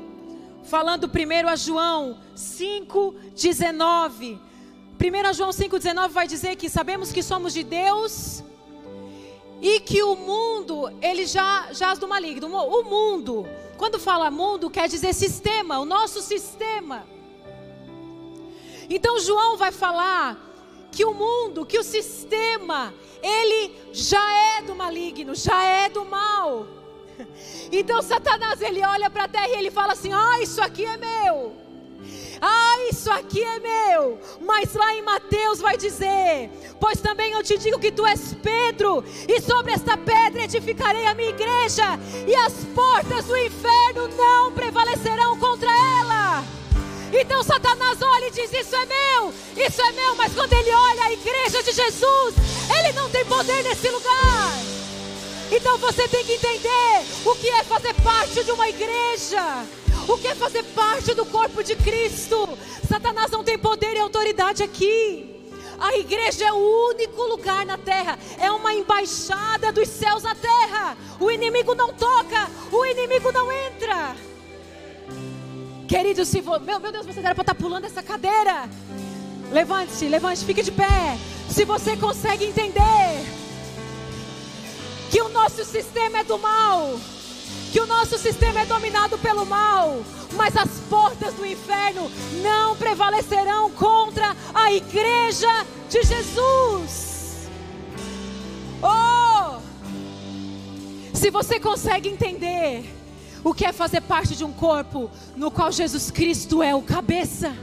falando 0.65 1.09
primeiro 1.09 1.49
a 1.49 1.55
João 1.55 2.19
5:19. 2.35 4.41
Primeiro 4.99 5.29
a 5.29 5.33
João 5.33 5.53
5:19 5.53 6.09
vai 6.09 6.27
dizer 6.27 6.57
que 6.57 6.69
sabemos 6.69 7.13
que 7.13 7.23
somos 7.23 7.53
de 7.53 7.63
Deus 7.63 8.43
e 9.63 9.79
que 9.79 10.03
o 10.03 10.17
mundo, 10.17 10.91
ele 11.01 11.27
já 11.27 11.69
jaz 11.71 11.97
do 11.97 12.09
maligno. 12.09 12.49
O 12.49 12.83
mundo, 12.83 13.47
quando 13.77 13.99
fala 13.99 14.31
mundo, 14.31 14.71
quer 14.71 14.89
dizer 14.89 15.13
sistema, 15.13 15.79
o 15.79 15.85
nosso 15.85 16.21
sistema. 16.23 17.07
Então 18.89 19.19
João 19.19 19.57
vai 19.57 19.73
falar 19.73 20.39
que 20.93 21.05
o 21.05 21.13
mundo, 21.13 21.67
que 21.67 21.79
o 21.79 21.83
sistema, 21.83 22.95
ele 23.23 23.75
já 23.93 24.57
é 24.57 24.63
do 24.63 24.75
maligno, 24.75 25.35
já 25.35 25.63
é 25.65 25.89
do 25.89 26.05
mal. 26.05 26.67
Então 27.73 28.01
Satanás 28.03 28.61
ele 28.61 28.85
olha 28.85 29.11
para 29.11 29.25
a 29.25 29.29
terra 29.29 29.49
e 29.49 29.55
ele 29.55 29.71
fala 29.71 29.93
assim: 29.95 30.13
"Ah, 30.13 30.41
isso 30.41 30.61
aqui 30.61 30.85
é 30.85 30.97
meu". 30.97 31.66
Ah, 32.49 32.77
isso 32.89 33.11
aqui 33.11 33.43
é 33.43 33.59
meu. 33.59 34.21
Mas 34.41 34.73
lá 34.73 34.95
em 34.95 35.03
Mateus 35.03 35.59
vai 35.59 35.77
dizer: 35.77 36.49
Pois 36.79 37.01
também 37.01 37.33
eu 37.33 37.43
te 37.43 37.59
digo 37.59 37.81
que 37.81 37.91
tu 37.91 38.07
és 38.07 38.35
Pedro, 38.41 39.03
e 39.27 39.41
sobre 39.41 39.73
esta 39.73 39.97
pedra 39.97 40.45
edificarei 40.45 41.07
a 41.07 41.15
minha 41.15 41.31
igreja, 41.31 41.99
e 42.25 42.37
as 42.37 42.53
portas 42.73 43.25
do 43.25 43.37
inferno 43.37 44.07
não 44.17 44.53
prevalecerão 44.53 45.37
contra 45.41 45.69
ela. 46.01 46.45
Então 47.13 47.43
Satanás 47.43 48.01
olha 48.01 48.29
e 48.29 48.31
diz: 48.31 48.53
Isso 48.53 48.77
é 48.77 48.87
meu, 48.87 49.35
isso 49.57 49.83
é 49.83 49.93
meu. 49.93 50.15
Mas 50.15 50.33
quando 50.33 50.53
ele 50.53 50.71
olha 50.71 51.05
a 51.05 51.13
igreja 51.13 51.65
de 51.65 51.73
Jesus, 51.73 52.35
ele 52.79 52.93
não 52.93 53.11
tem 53.11 53.25
poder 53.25 53.65
nesse 53.65 53.89
lugar. 53.89 54.53
Então 55.51 55.79
você 55.79 56.07
tem 56.07 56.25
que 56.25 56.35
entender 56.35 57.07
o 57.25 57.35
que 57.35 57.49
é 57.49 57.65
fazer 57.65 57.95
parte 58.03 58.45
de 58.45 58.53
uma 58.53 58.69
igreja. 58.69 59.67
O 60.09 60.17
que 60.19 60.29
é 60.29 60.35
fazer 60.35 60.63
parte 60.63 61.15
do 61.15 61.27
corpo 61.27 61.63
de 61.63 61.75
Cristo? 61.77 62.49
Satanás 62.89 63.31
não 63.31 63.43
tem 63.43 63.59
poder 63.59 63.97
e 63.97 63.99
autoridade 63.99 64.63
aqui. 64.63 65.35
A 65.79 65.97
igreja 65.99 66.47
é 66.47 66.53
o 66.53 66.89
único 66.91 67.23
lugar 67.25 67.67
na 67.67 67.77
terra, 67.77 68.19
é 68.39 68.51
uma 68.51 68.73
embaixada 68.73 69.71
dos 69.73 69.89
céus 69.89 70.23
na 70.23 70.35
terra. 70.35 70.97
O 71.21 71.31
inimigo 71.31 71.75
não 71.75 71.93
toca, 71.93 72.49
o 72.73 72.85
inimigo 72.85 73.31
não 73.33 73.51
entra. 73.53 74.17
Querido, 75.87 76.25
se 76.25 76.41
vo... 76.41 76.59
meu, 76.61 76.81
meu 76.81 76.93
Deus, 76.93 77.07
você 77.07 77.21
era 77.21 77.35
para 77.35 77.43
estar 77.43 77.55
tá 77.55 77.61
pulando 77.61 77.85
essa 77.85 78.03
cadeira. 78.03 78.69
Levante-se, 79.53 80.09
levante, 80.09 80.45
fique 80.45 80.63
de 80.63 80.73
pé. 80.73 81.19
Se 81.51 81.65
você 81.65 81.97
consegue 81.97 82.45
entender 82.45 83.25
que 85.11 85.21
o 85.21 85.29
nosso 85.29 85.65
sistema 85.65 86.19
é 86.19 86.25
do 86.25 86.39
mal, 86.39 86.99
que 87.73 87.81
o 87.81 87.87
nosso 87.87 88.19
sistema 88.19 88.61
é 88.61 88.67
dominado 88.67 89.19
pelo 89.19 89.45
mal, 89.45 90.03
mas 90.35 90.57
as 90.57 90.69
portas 90.89 91.35
do 91.35 91.45
inferno 91.45 92.11
não 92.43 92.77
prevalecerão 92.77 93.71
contra 93.71 94.37
a 94.55 94.73
igreja 94.73 95.67
de 95.89 96.03
Jesus. 96.03 97.49
Oh! 98.83 99.61
Se 101.15 101.31
você 101.31 101.59
consegue 101.59 102.09
entender 102.09 102.85
o 103.43 103.55
que 103.55 103.65
é 103.65 103.73
fazer 103.73 104.01
parte 104.03 104.37
de 104.37 104.45
um 104.45 104.53
corpo 104.53 105.11
no 105.37 105.51
qual 105.51 105.71
Jesus 105.71 106.11
Cristo 106.11 106.63
é 106.63 106.75
o 106.75 106.83
cabeça, 106.83 107.57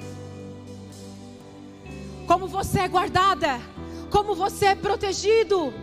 como 2.27 2.47
você 2.47 2.79
é 2.79 2.87
guardada, 2.87 3.59
como 4.09 4.33
você 4.35 4.67
é 4.67 4.75
protegido 4.75 5.73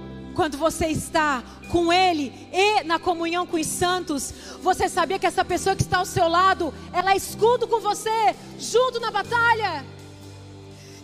quando 0.40 0.56
você 0.56 0.86
está 0.86 1.44
com 1.68 1.92
Ele 1.92 2.32
e 2.50 2.82
na 2.84 2.98
comunhão 2.98 3.46
com 3.46 3.60
os 3.60 3.66
santos, 3.66 4.32
você 4.62 4.88
sabia 4.88 5.18
que 5.18 5.26
essa 5.26 5.44
pessoa 5.44 5.76
que 5.76 5.82
está 5.82 5.98
ao 5.98 6.06
seu 6.06 6.26
lado, 6.28 6.72
ela 6.94 7.12
é 7.12 7.16
escudo 7.18 7.68
com 7.68 7.78
você, 7.78 8.34
junto 8.58 8.98
na 9.00 9.10
batalha. 9.10 9.84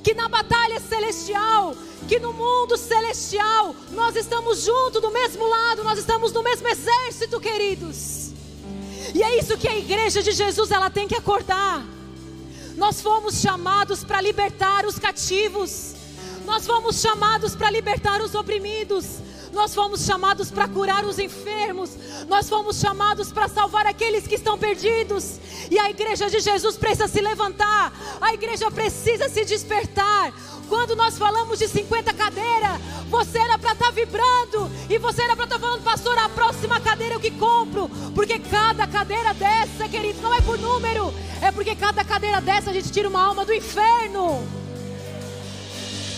Que 0.03 0.14
na 0.14 0.26
batalha 0.26 0.80
celestial, 0.80 1.76
que 2.09 2.18
no 2.18 2.32
mundo 2.32 2.78
celestial, 2.78 3.76
nós 3.93 4.16
estamos 4.16 4.62
juntos 4.62 5.03
do 5.03 5.11
mesmo 5.11 5.47
lado, 5.47 5.84
nós 5.84 5.99
estamos 5.99 6.32
no 6.32 6.43
mesmo 6.43 6.66
exército, 6.66 7.39
queridos. 7.39 8.30
E 9.14 9.22
é 9.22 9.39
isso 9.39 9.59
que 9.59 9.68
a 9.68 9.76
igreja 9.76 10.22
de 10.22 10.32
Jesus 10.32 10.70
ela 10.70 10.89
tem 10.89 11.07
que 11.07 11.14
acordar. 11.14 11.84
Nós 12.74 13.03
fomos 13.03 13.39
chamados 13.39 14.03
para 14.03 14.18
libertar 14.18 14.87
os 14.87 14.99
cativos. 14.99 15.95
Nós 16.47 16.64
fomos 16.64 17.03
chamados 17.03 17.55
para 17.55 17.70
libertar 17.70 18.22
os 18.22 18.34
oprimidos. 18.34 19.26
Nós 19.57 19.75
fomos 19.75 20.05
chamados 20.05 20.51
para 20.51 20.69
curar 20.69 21.03
os 21.07 21.19
enfermos. 21.19 21.91
Nós 22.29 22.47
fomos 22.47 22.79
chamados 22.79 23.33
para 23.33 23.49
salvar 23.49 23.87
aqueles 23.87 24.27
que 24.27 24.35
estão 24.35 24.59
perdidos. 24.59 25.41
E 25.71 25.79
a 25.79 25.89
igreja 25.89 26.29
de 26.29 26.41
Jesus 26.41 26.77
precisa 26.77 27.09
se 27.09 27.23
levantar. 27.23 27.91
A 28.21 28.35
igreja 28.35 28.71
precisa 28.71 29.31
se 29.31 29.47
despertar. 29.47 30.31
Quando 30.69 30.95
nós 30.95 31.17
falamos 31.17 31.59
de 31.59 31.69
50 31.69 32.13
cadeiras, 32.13 32.79
você 33.09 33.39
era 33.39 33.59
para 33.59 33.73
estar 33.73 33.87
tá 33.87 33.91
vibrando. 33.91 34.71
E 34.91 34.99
você 34.99 35.23
era 35.23 35.35
para 35.35 35.47
estar 35.47 35.59
tá 35.59 35.67
falando, 35.67 35.83
pastor, 35.83 36.19
a 36.19 36.29
próxima 36.29 36.79
cadeira 36.79 37.15
eu 37.15 37.21
que 37.21 37.31
compro. 37.31 37.89
Porque 38.15 38.39
cada 38.39 38.87
cadeira 38.87 39.33
dessa, 39.33 39.89
querido, 39.89 40.21
não 40.21 40.35
é 40.35 40.43
por 40.43 40.59
número. 40.59 41.15
É 41.41 41.51
porque 41.51 41.75
cada 41.75 42.05
cadeira 42.05 42.43
dessa 42.43 42.69
a 42.69 42.75
gente 42.75 42.93
tira 42.93 43.09
uma 43.09 43.23
alma 43.23 43.43
do 43.43 43.55
inferno. 43.55 44.47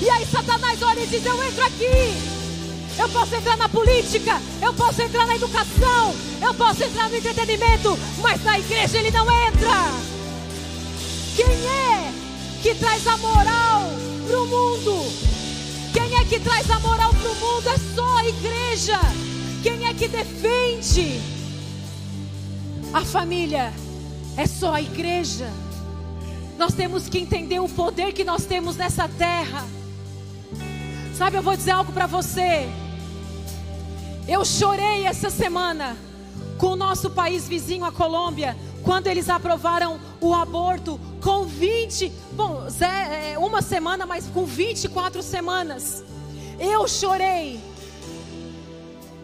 E 0.00 0.10
aí 0.10 0.26
Satanás 0.26 0.82
olha 0.82 1.04
e 1.04 1.06
diz: 1.06 1.24
Eu 1.24 1.40
entro 1.44 1.64
aqui 1.64 2.37
eu 2.98 3.08
posso 3.10 3.34
entrar 3.34 3.56
na 3.56 3.68
política, 3.68 4.42
eu 4.60 4.74
posso 4.74 5.00
entrar 5.00 5.24
na 5.26 5.36
educação, 5.36 6.14
eu 6.42 6.52
posso 6.52 6.82
entrar 6.82 7.08
no 7.08 7.16
entretenimento, 7.16 7.96
mas 8.20 8.42
na 8.42 8.58
igreja 8.58 8.98
ele 8.98 9.12
não 9.12 9.24
entra. 9.46 9.92
Quem 11.36 11.46
é 11.46 12.12
que 12.60 12.74
traz 12.74 13.06
a 13.06 13.16
moral 13.18 13.92
para 14.26 14.40
o 14.40 14.46
mundo? 14.46 15.12
Quem 15.92 16.18
é 16.18 16.24
que 16.24 16.40
traz 16.40 16.68
a 16.70 16.80
moral 16.80 17.14
para 17.14 17.30
o 17.30 17.34
mundo? 17.36 17.68
É 17.68 17.78
só 17.94 18.16
a 18.16 18.24
igreja. 18.26 19.00
Quem 19.62 19.86
é 19.86 19.94
que 19.94 20.08
defende 20.08 21.20
a 22.92 23.04
família? 23.04 23.72
É 24.36 24.46
só 24.46 24.74
a 24.74 24.82
igreja. 24.82 25.48
Nós 26.58 26.74
temos 26.74 27.08
que 27.08 27.18
entender 27.18 27.60
o 27.60 27.68
poder 27.68 28.12
que 28.12 28.24
nós 28.24 28.44
temos 28.44 28.76
nessa 28.76 29.08
terra. 29.08 29.64
Sabe, 31.16 31.36
eu 31.36 31.42
vou 31.42 31.56
dizer 31.56 31.70
algo 31.70 31.92
para 31.92 32.06
você. 32.06 32.68
Eu 34.28 34.44
chorei 34.44 35.06
essa 35.06 35.30
semana 35.30 35.96
com 36.58 36.72
o 36.72 36.76
nosso 36.76 37.08
país 37.08 37.48
vizinho, 37.48 37.82
a 37.82 37.90
Colômbia, 37.90 38.54
quando 38.84 39.06
eles 39.06 39.30
aprovaram 39.30 39.98
o 40.20 40.34
aborto 40.34 41.00
com 41.22 41.44
20, 41.44 42.12
bom, 42.32 42.66
é, 42.78 43.38
uma 43.38 43.62
semana, 43.62 44.04
mas 44.04 44.26
com 44.26 44.44
24 44.44 45.22
semanas. 45.22 46.04
Eu 46.60 46.86
chorei. 46.86 47.58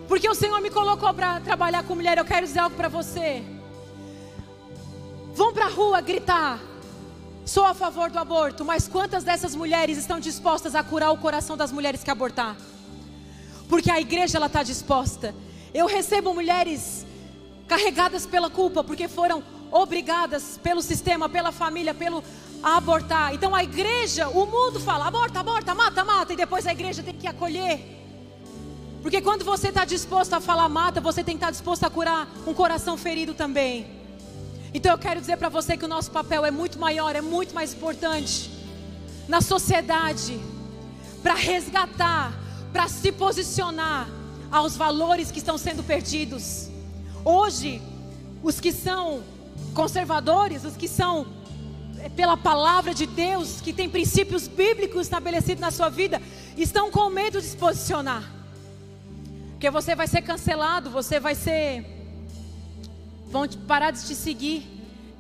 Porque 0.09 0.27
o 0.27 0.35
Senhor 0.35 0.59
me 0.63 0.71
colocou 0.71 1.13
para 1.13 1.39
trabalhar 1.41 1.83
com 1.85 1.95
mulher. 1.95 2.17
Eu 2.17 2.25
quero 2.25 2.47
dizer 2.47 2.61
algo 2.61 2.75
para 2.75 2.89
você. 2.89 3.43
Vão 5.35 5.53
para 5.53 5.67
a 5.67 5.71
rua 5.71 6.01
gritar. 6.01 6.59
Sou 7.45 7.67
a 7.67 7.75
favor 7.75 8.11
do 8.11 8.19
aborto, 8.19 8.65
mas 8.65 8.89
quantas 8.89 9.23
dessas 9.23 9.55
mulheres 9.55 9.99
estão 9.99 10.19
dispostas 10.19 10.75
a 10.75 10.83
curar 10.83 11.13
o 11.13 11.19
coração 11.19 11.59
das 11.59 11.71
mulheres 11.71 12.03
que 12.03 12.11
abortar? 12.11 12.57
Porque 13.69 13.91
a 13.91 14.01
igreja 14.01 14.39
ela 14.39 14.47
está 14.47 14.63
disposta. 14.63 15.35
Eu 15.73 15.87
recebo 15.87 16.35
mulheres 16.35 17.05
carregadas 17.67 18.27
pela 18.27 18.51
culpa, 18.51 18.85
porque 18.85 19.09
foram 19.09 19.43
obrigadas 19.71 20.59
pelo 20.63 20.83
sistema, 20.83 21.29
pela 21.29 21.51
família, 21.51 21.95
pelo 21.95 22.23
a 22.63 22.79
abortar. 22.79 23.35
Então 23.35 23.55
a 23.55 23.63
igreja, 23.63 24.29
o 24.29 24.47
mundo 24.47 24.81
fala: 24.81 25.07
aborta, 25.07 25.41
aborta, 25.41 25.75
mata, 25.75 26.03
mata, 26.03 26.33
e 26.33 26.37
depois 26.37 26.67
a 26.67 26.73
igreja 26.73 27.03
tem 27.03 27.15
que 27.15 27.27
acolher. 27.27 27.79
Porque 29.03 29.21
quando 29.21 29.45
você 29.45 29.69
está 29.69 29.85
disposto 29.85 30.33
a 30.33 30.41
falar 30.41 30.67
mata, 30.69 30.99
você 30.99 31.23
tem 31.23 31.35
que 31.35 31.39
estar 31.39 31.49
tá 31.49 31.53
disposto 31.53 31.85
a 31.85 31.91
curar 31.91 32.27
um 32.47 32.55
coração 32.55 32.97
ferido 32.97 33.35
também. 33.35 33.87
Então 34.73 34.91
eu 34.91 34.99
quero 34.99 35.21
dizer 35.21 35.37
para 35.37 35.51
você 35.51 35.77
que 35.77 35.85
o 35.85 35.89
nosso 35.89 36.11
papel 36.11 36.45
é 36.45 36.51
muito 36.51 36.79
maior, 36.79 37.15
é 37.15 37.21
muito 37.21 37.55
mais 37.55 37.75
importante 37.75 38.51
na 39.29 39.43
sociedade 39.43 40.41
para 41.23 41.35
resgatar 41.35 42.33
para 42.75 42.89
se 42.89 43.13
posicionar 43.13 44.09
aos 44.51 44.77
valores 44.77 45.31
que 45.31 45.39
estão 45.39 45.57
sendo 45.57 45.85
perdidos. 45.85 46.69
Hoje, 47.25 47.81
os 48.43 48.59
que 48.59 48.73
são 48.73 49.23
conservadores, 49.73 50.65
os 50.65 50.77
que 50.77 50.89
são 50.89 51.25
é, 52.01 52.09
pela 52.09 52.37
palavra 52.37 52.93
de 52.93 53.07
Deus, 53.07 53.61
que 53.61 53.73
tem 53.73 53.89
princípios 53.89 54.49
bíblicos 54.49 55.03
estabelecidos 55.03 55.61
na 55.61 55.71
sua 55.71 55.89
vida, 55.89 56.21
estão 56.57 56.91
com 56.91 57.09
medo 57.11 57.41
de 57.41 57.47
se 57.47 57.57
posicionar. 57.57 58.29
Porque 59.53 59.71
você 59.71 59.95
vai 59.95 60.09
ser 60.09 60.23
cancelado, 60.23 60.91
você 60.91 61.21
vai 61.21 61.37
ser. 61.37 61.87
vão 63.29 63.47
parar 63.69 63.93
de 63.93 64.05
te 64.05 64.17
seguir. 64.17 64.67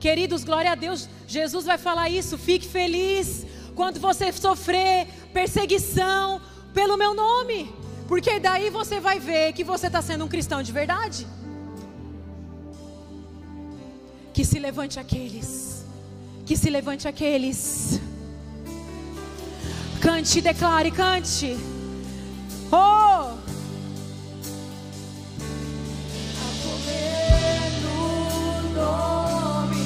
Queridos, 0.01 0.43
glória 0.43 0.73
a 0.73 0.75
Deus, 0.75 1.09
Jesus 1.29 1.65
vai 1.65 1.79
falar 1.79 2.11
isso. 2.11 2.37
Fique 2.37 2.67
feliz 2.67 3.47
quando 3.77 4.01
você 4.01 4.33
sofrer 4.33 5.07
perseguição, 5.33 6.41
pelo 6.75 6.97
meu 6.97 7.14
nome, 7.14 7.72
porque 8.09 8.41
daí 8.41 8.68
você 8.68 8.99
vai 8.99 9.18
ver 9.20 9.53
que 9.53 9.62
você 9.62 9.87
está 9.87 10.03
sendo 10.03 10.25
um 10.25 10.29
cristão 10.29 10.61
de 10.62 10.72
verdade. 10.72 11.27
Que 14.35 14.45
se 14.45 14.59
levante 14.59 14.99
aqueles, 14.99 15.85
que 16.45 16.57
se 16.57 16.68
levante 16.68 17.07
aqueles. 17.07 18.01
Cante, 20.01 20.41
declare, 20.41 20.91
cante. 20.91 21.57
Oh! 22.72 23.39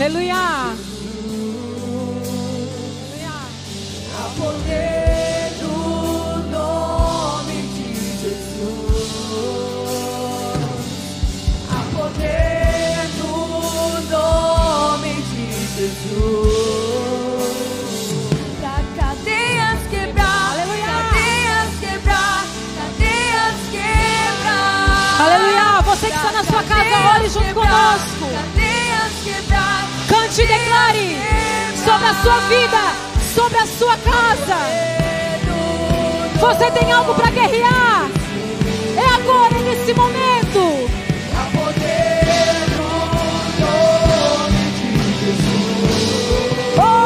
Aleluia. 0.00 0.34
Aleluia. 4.40 4.87
A 26.10 26.44
poder 26.44 27.06
ore 27.14 27.28
junto 27.28 27.54
conosco. 27.54 28.26
Cante 30.08 30.42
e 30.42 30.46
declare 30.46 31.16
sobre 31.84 32.06
a 32.06 32.14
sua 32.22 32.38
vida, 32.48 32.78
sobre 33.34 33.58
a 33.58 33.66
sua 33.66 33.96
casa. 33.98 34.56
Você 36.40 36.70
tem 36.70 36.92
algo 36.92 37.14
para 37.14 37.30
guerrear. 37.30 38.08
É 38.96 39.06
agora, 39.14 39.58
nesse 39.60 39.92
momento. 39.94 40.88
Oh! 46.78 46.98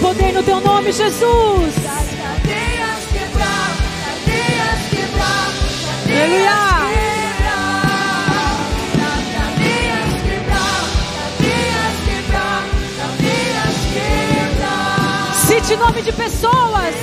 Poder 0.00 0.32
no 0.32 0.42
teu 0.44 0.60
nome, 0.60 0.92
Jesus. 0.92 1.77
Aleluia! 6.28 6.58
Cite 15.46 15.76
nome 15.76 16.02
de 16.02 16.12
pessoas. 16.12 16.94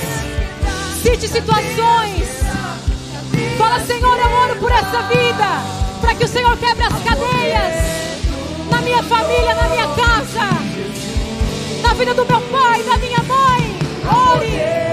Cite 1.02 1.26
situações. 1.26 2.28
Fala, 3.58 3.80
Senhor, 3.80 4.16
eu 4.16 4.30
oro 4.30 4.56
por 4.60 4.70
essa 4.70 5.02
vida. 5.02 5.62
Para 6.00 6.14
que 6.14 6.24
o 6.24 6.28
Senhor 6.28 6.56
quebre 6.58 6.84
as 6.84 7.02
cadeias. 7.02 7.74
Na 8.70 8.80
minha 8.82 9.02
família, 9.02 9.54
na 9.56 9.68
minha 9.68 9.88
casa. 9.88 10.48
Na 11.82 11.94
vida 11.94 12.14
do 12.14 12.24
meu 12.24 12.40
pai, 12.42 12.82
da 12.84 12.96
minha 12.98 13.22
mãe. 13.24 13.76
Ore. 14.06 14.86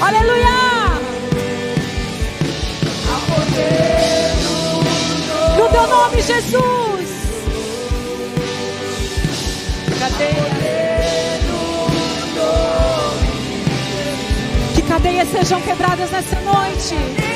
Aleluia. 0.00 0.67
Teu 5.78 5.86
nome, 5.86 6.22
Jesus. 6.22 7.08
Que 14.74 14.82
cadeias 14.82 15.28
sejam 15.28 15.60
quebradas 15.60 16.10
nessa 16.10 16.40
noite. 16.40 17.27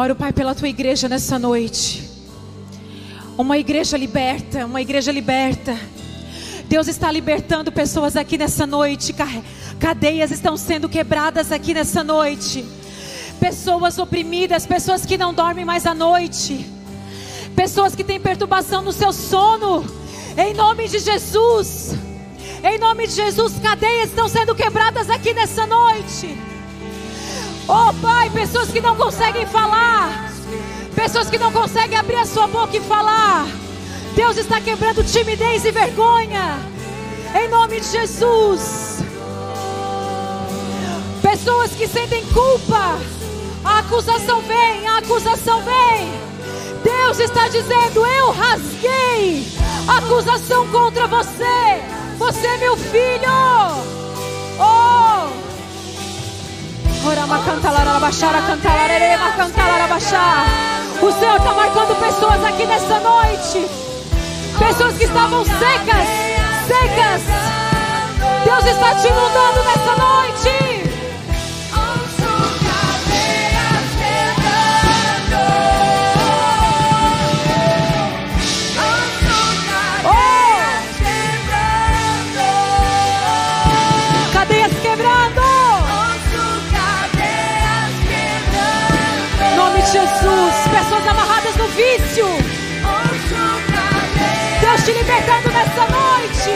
Oro, 0.00 0.16
Pai, 0.16 0.32
pela 0.32 0.54
tua 0.54 0.68
igreja 0.68 1.10
nessa 1.10 1.38
noite. 1.38 2.08
Uma 3.36 3.58
igreja 3.58 3.98
liberta, 3.98 4.64
uma 4.64 4.80
igreja 4.80 5.12
liberta. 5.12 5.78
Deus 6.64 6.88
está 6.88 7.12
libertando 7.12 7.70
pessoas 7.70 8.16
aqui 8.16 8.38
nessa 8.38 8.66
noite. 8.66 9.14
Cadeias 9.78 10.30
estão 10.30 10.56
sendo 10.56 10.88
quebradas 10.88 11.52
aqui 11.52 11.74
nessa 11.74 12.02
noite. 12.02 12.64
Pessoas 13.38 13.98
oprimidas, 13.98 14.64
pessoas 14.64 15.04
que 15.04 15.18
não 15.18 15.34
dormem 15.34 15.66
mais 15.66 15.84
à 15.84 15.94
noite. 15.94 16.66
Pessoas 17.54 17.94
que 17.94 18.02
têm 18.02 18.18
perturbação 18.18 18.80
no 18.80 18.92
seu 18.92 19.12
sono. 19.12 19.84
Em 20.34 20.54
nome 20.54 20.88
de 20.88 20.98
Jesus. 20.98 21.94
Em 22.64 22.78
nome 22.78 23.06
de 23.06 23.12
Jesus, 23.12 23.52
cadeias 23.62 24.08
estão 24.08 24.28
sendo 24.28 24.54
quebradas 24.54 25.10
aqui 25.10 25.34
nessa 25.34 25.66
noite. 25.66 26.49
Oh 27.72 27.94
Pai, 28.02 28.28
pessoas 28.30 28.68
que 28.68 28.80
não 28.80 28.96
conseguem 28.96 29.46
falar, 29.46 30.32
pessoas 30.96 31.30
que 31.30 31.38
não 31.38 31.52
conseguem 31.52 31.96
abrir 31.96 32.16
a 32.16 32.26
sua 32.26 32.48
boca 32.48 32.76
e 32.76 32.80
falar. 32.80 33.46
Deus 34.16 34.36
está 34.36 34.60
quebrando 34.60 35.04
timidez 35.04 35.64
e 35.64 35.70
vergonha, 35.70 36.58
em 37.32 37.48
nome 37.48 37.78
de 37.78 37.86
Jesus. 37.86 39.04
Pessoas 41.22 41.70
que 41.70 41.86
sentem 41.86 42.26
culpa, 42.32 42.98
a 43.64 43.78
acusação 43.78 44.40
vem, 44.40 44.88
a 44.88 44.98
acusação 44.98 45.62
vem. 45.62 46.12
Deus 46.82 47.20
está 47.20 47.46
dizendo: 47.46 48.04
Eu 48.04 48.32
rasguei 48.32 49.46
acusação 49.86 50.66
contra 50.72 51.06
você, 51.06 51.84
você 52.18 52.46
é 52.48 52.58
meu 52.58 52.76
filho. 52.76 53.30
Oh! 54.58 55.39
O 61.02 61.12
Senhor 61.12 61.36
está 61.36 61.52
marcando 61.52 61.98
pessoas 61.98 62.44
aqui 62.44 62.66
nessa 62.66 63.00
noite. 63.00 63.66
Pessoas 64.58 64.98
que 64.98 65.04
estavam 65.04 65.42
secas, 65.44 66.08
secas. 66.66 67.22
Deus 68.44 68.64
está 68.66 68.94
te 68.96 69.08
inundando 69.08 69.64
nessa 69.64 69.96
noite. 69.96 70.79
Nessa 95.70 95.86
noite. 95.86 96.52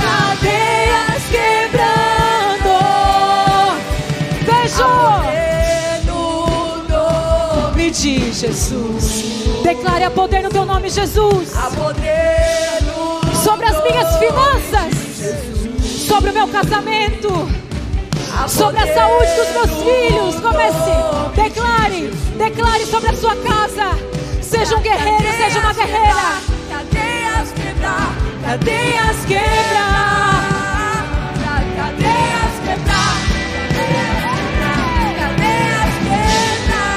Cadeias 0.00 1.22
quebrando. 1.30 2.74
Vejo. 4.46 4.92
No 6.06 6.88
nome 6.88 7.90
de 7.90 8.32
Jesus. 8.32 9.62
Declare 9.62 10.04
a 10.04 10.10
poder 10.10 10.42
no 10.42 10.50
teu 10.50 10.64
nome, 10.64 10.88
Jesus. 10.88 11.56
A 11.56 11.70
poder 11.70 12.78
sobre 13.42 13.66
as 13.66 13.82
minhas 13.82 14.16
finanças. 14.18 14.92
Sobre 16.06 16.30
o 16.30 16.34
meu 16.34 16.48
casamento 16.48 17.48
sobre 18.48 18.80
a 18.80 18.94
saúde 18.94 19.30
dos 19.36 19.48
meus 19.50 19.82
filhos. 19.82 20.40
Comece, 20.40 20.90
declare, 21.34 22.10
declare 22.36 22.86
sobre 22.86 23.10
a 23.10 23.14
sua 23.14 23.36
casa. 23.36 24.21
Seja 24.52 24.76
um 24.76 24.82
guerreiro, 24.82 25.32
seja 25.34 25.60
uma 25.60 25.72
guerreira. 25.72 26.14
Cadeias 26.68 27.52
quebrar, 27.52 28.14
cadeias 28.44 29.24
quebrar. 29.24 30.42
Cadeias 31.74 32.54
quebrar. 32.60 33.16
Cadeias 35.16 35.94
quebrar. 36.04 36.92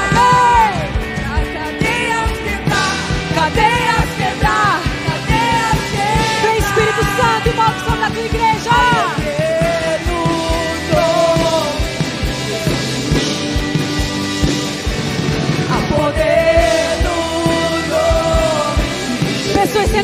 Cadeias 1.55 2.31
quebrar. 2.43 2.91
Cadeias 3.35 4.09
quebrar. 4.17 4.81
Vem 6.41 6.57
Espírito 6.57 7.03
Santo 7.15 7.47
e 7.47 7.53
move 7.53 7.79
sobre 7.85 8.03
a 8.03 8.09
tua 8.09 8.25
igreja. 8.25 8.94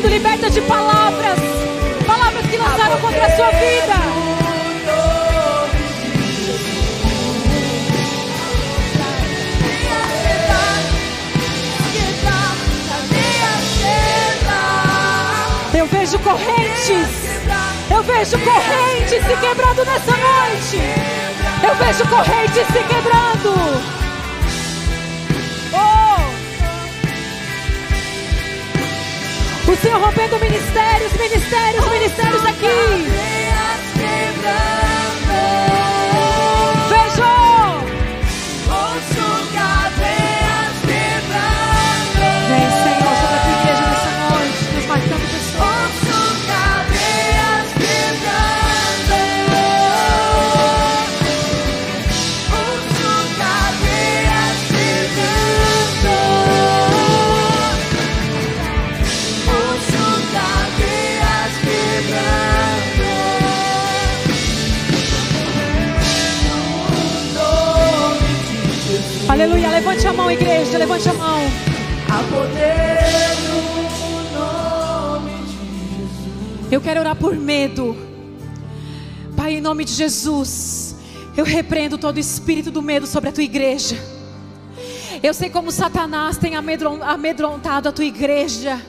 Pessoas 0.02 0.08
sendo 0.08 0.08
libertas 0.08 0.54
de 0.54 0.60
palavras, 0.62 1.38
palavras 2.06 2.46
que 2.46 2.56
lançaram 2.56 2.98
contra 3.00 3.26
a 3.26 3.36
sua 3.36 3.50
vida. 3.50 3.94
Eu 15.74 15.86
vejo 15.86 16.18
correntes, 16.18 17.08
eu 17.90 18.02
vejo 18.02 18.38
correntes 18.38 19.24
se 19.24 19.36
quebrando 19.36 19.84
nessa 19.84 20.12
noite. 20.12 20.78
Eu 21.62 21.74
vejo 21.76 22.08
correntes 22.08 22.66
se 22.66 22.82
quebrando. 22.84 24.01
O 29.72 29.76
Senhor 29.76 29.98
rompendo 30.02 30.38
ministérios, 30.38 31.12
ministérios, 31.14 31.88
ministérios 31.88 32.44
aqui. 32.44 33.22
Levante 69.92 70.08
a 70.08 70.12
mão, 70.14 70.30
igreja. 70.30 70.78
Levante 70.78 71.06
a 71.06 71.12
mão. 71.12 71.38
Há 72.08 72.22
poder 72.34 72.96
no 73.46 73.60
nome 74.40 75.36
de 75.44 75.52
Jesus. 75.52 76.72
Eu 76.72 76.80
quero 76.80 77.00
orar 77.00 77.14
por 77.14 77.36
medo. 77.36 77.94
Pai, 79.36 79.56
em 79.56 79.60
nome 79.60 79.84
de 79.84 79.92
Jesus, 79.92 80.96
eu 81.36 81.44
repreendo 81.44 81.98
todo 81.98 82.16
espírito 82.16 82.70
do 82.70 82.80
medo 82.80 83.06
sobre 83.06 83.28
a 83.28 83.32
tua 83.32 83.42
igreja. 83.42 83.98
Eu 85.22 85.34
sei 85.34 85.50
como 85.50 85.70
Satanás 85.70 86.38
tem 86.38 86.54
amedrontado 86.56 87.90
a 87.90 87.92
tua 87.92 88.06
igreja. 88.06 88.80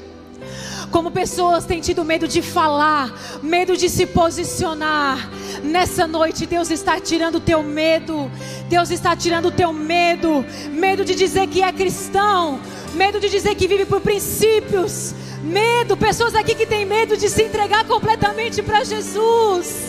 Como 0.93 1.09
pessoas 1.09 1.65
têm 1.65 1.81
tido 1.81 2.05
medo 2.05 2.27
de 2.27 2.43
falar, 2.43 3.11
medo 3.41 3.75
de 3.75 3.89
se 3.89 4.05
posicionar. 4.05 5.27
Nessa 5.63 6.05
noite, 6.05 6.45
Deus 6.45 6.69
está 6.69 6.99
tirando 6.99 7.37
o 7.37 7.39
teu 7.39 7.63
medo. 7.63 8.29
Deus 8.69 8.91
está 8.91 9.15
tirando 9.15 9.47
o 9.47 9.51
teu 9.51 9.73
medo. 9.73 10.45
Medo 10.69 11.03
de 11.03 11.15
dizer 11.15 11.47
que 11.47 11.63
é 11.63 11.71
cristão. 11.71 12.59
Medo 12.93 13.19
de 13.19 13.27
dizer 13.27 13.55
que 13.55 13.67
vive 13.67 13.87
por 13.87 14.01
princípios. 14.01 15.15
Medo, 15.41 15.97
pessoas 15.97 16.35
aqui 16.35 16.53
que 16.53 16.67
têm 16.67 16.85
medo 16.85 17.17
de 17.17 17.27
se 17.27 17.41
entregar 17.41 17.85
completamente 17.85 18.61
para 18.61 18.83
Jesus. 18.83 19.87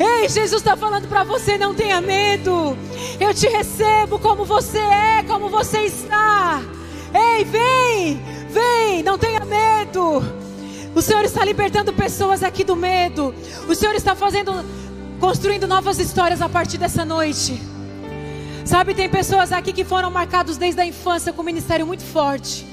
Ei, 0.00 0.26
Jesus 0.26 0.62
está 0.62 0.74
falando 0.74 1.06
para 1.06 1.22
você: 1.22 1.58
não 1.58 1.74
tenha 1.74 2.00
medo. 2.00 2.78
Eu 3.20 3.34
te 3.34 3.46
recebo 3.46 4.18
como 4.18 4.46
você 4.46 4.78
é, 4.78 5.22
como 5.28 5.50
você 5.50 5.80
está. 5.80 6.62
Ei, 7.14 7.44
vem, 7.44 8.33
vem, 8.54 9.02
não 9.02 9.18
tenha 9.18 9.44
medo. 9.44 10.22
O 10.94 11.02
Senhor 11.02 11.24
está 11.24 11.44
libertando 11.44 11.92
pessoas 11.92 12.42
aqui 12.42 12.62
do 12.62 12.76
medo. 12.76 13.34
O 13.68 13.74
Senhor 13.74 13.94
está 13.94 14.14
fazendo, 14.14 14.52
construindo 15.18 15.66
novas 15.66 15.98
histórias 15.98 16.40
a 16.40 16.48
partir 16.48 16.78
dessa 16.78 17.04
noite. 17.04 17.60
Sabe, 18.64 18.94
tem 18.94 19.08
pessoas 19.08 19.52
aqui 19.52 19.72
que 19.72 19.84
foram 19.84 20.10
marcados 20.10 20.56
desde 20.56 20.80
a 20.80 20.86
infância 20.86 21.32
com 21.32 21.42
um 21.42 21.44
ministério 21.44 21.86
muito 21.86 22.04
forte. 22.04 22.64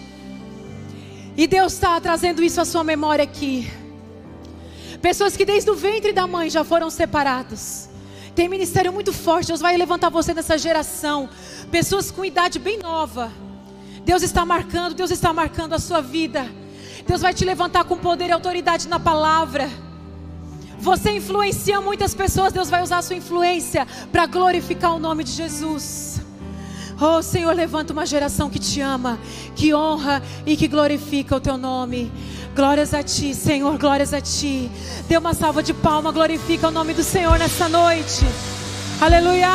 E 1.35 1.47
Deus 1.47 1.73
está 1.73 1.99
trazendo 1.99 2.43
isso 2.43 2.61
à 2.61 2.65
sua 2.65 2.83
memória 2.83 3.23
aqui. 3.23 3.69
Pessoas 5.01 5.35
que 5.35 5.43
desde 5.43 5.71
o 5.71 5.75
ventre 5.75 6.13
da 6.13 6.27
mãe 6.27 6.49
já 6.49 6.63
foram 6.63 6.89
separados. 6.89 7.89
Tem 8.35 8.47
ministério 8.47 8.93
muito 8.93 9.11
forte. 9.11 9.47
Deus 9.47 9.59
vai 9.59 9.75
levantar 9.75 10.09
você 10.09 10.33
nessa 10.33 10.57
geração. 10.57 11.27
Pessoas 11.71 12.11
com 12.11 12.23
idade 12.23 12.59
bem 12.59 12.77
nova 12.77 13.31
Deus 14.05 14.21
está 14.23 14.45
marcando, 14.45 14.93
Deus 14.93 15.11
está 15.11 15.31
marcando 15.31 15.73
a 15.73 15.79
sua 15.79 16.01
vida. 16.01 16.49
Deus 17.05 17.21
vai 17.21 17.33
te 17.33 17.45
levantar 17.45 17.83
com 17.85 17.97
poder 17.97 18.27
e 18.27 18.31
autoridade 18.31 18.87
na 18.87 18.99
palavra. 18.99 19.69
Você 20.79 21.11
influencia 21.11 21.79
muitas 21.79 22.15
pessoas, 22.15 22.51
Deus 22.51 22.69
vai 22.69 22.81
usar 22.81 22.97
a 22.97 23.01
sua 23.01 23.15
influência 23.15 23.87
para 24.11 24.25
glorificar 24.25 24.95
o 24.95 24.99
nome 24.99 25.23
de 25.23 25.31
Jesus. 25.31 26.21
Oh 26.99 27.21
Senhor, 27.21 27.55
levanta 27.55 27.93
uma 27.93 28.05
geração 28.05 28.49
que 28.49 28.59
te 28.59 28.79
ama, 28.81 29.19
que 29.55 29.73
honra 29.73 30.21
e 30.45 30.55
que 30.55 30.67
glorifica 30.67 31.35
o 31.35 31.39
teu 31.39 31.57
nome. 31.57 32.11
Glórias 32.55 32.93
a 32.93 33.01
ti, 33.01 33.33
Senhor, 33.33 33.77
glórias 33.77 34.13
a 34.13 34.21
ti. 34.21 34.69
Dê 35.07 35.17
uma 35.17 35.33
salva 35.33 35.63
de 35.63 35.73
palma, 35.73 36.11
glorifica 36.11 36.67
o 36.67 36.71
nome 36.71 36.93
do 36.93 37.03
Senhor 37.03 37.39
nessa 37.39 37.69
noite. 37.69 38.25
Aleluia. 38.99 39.49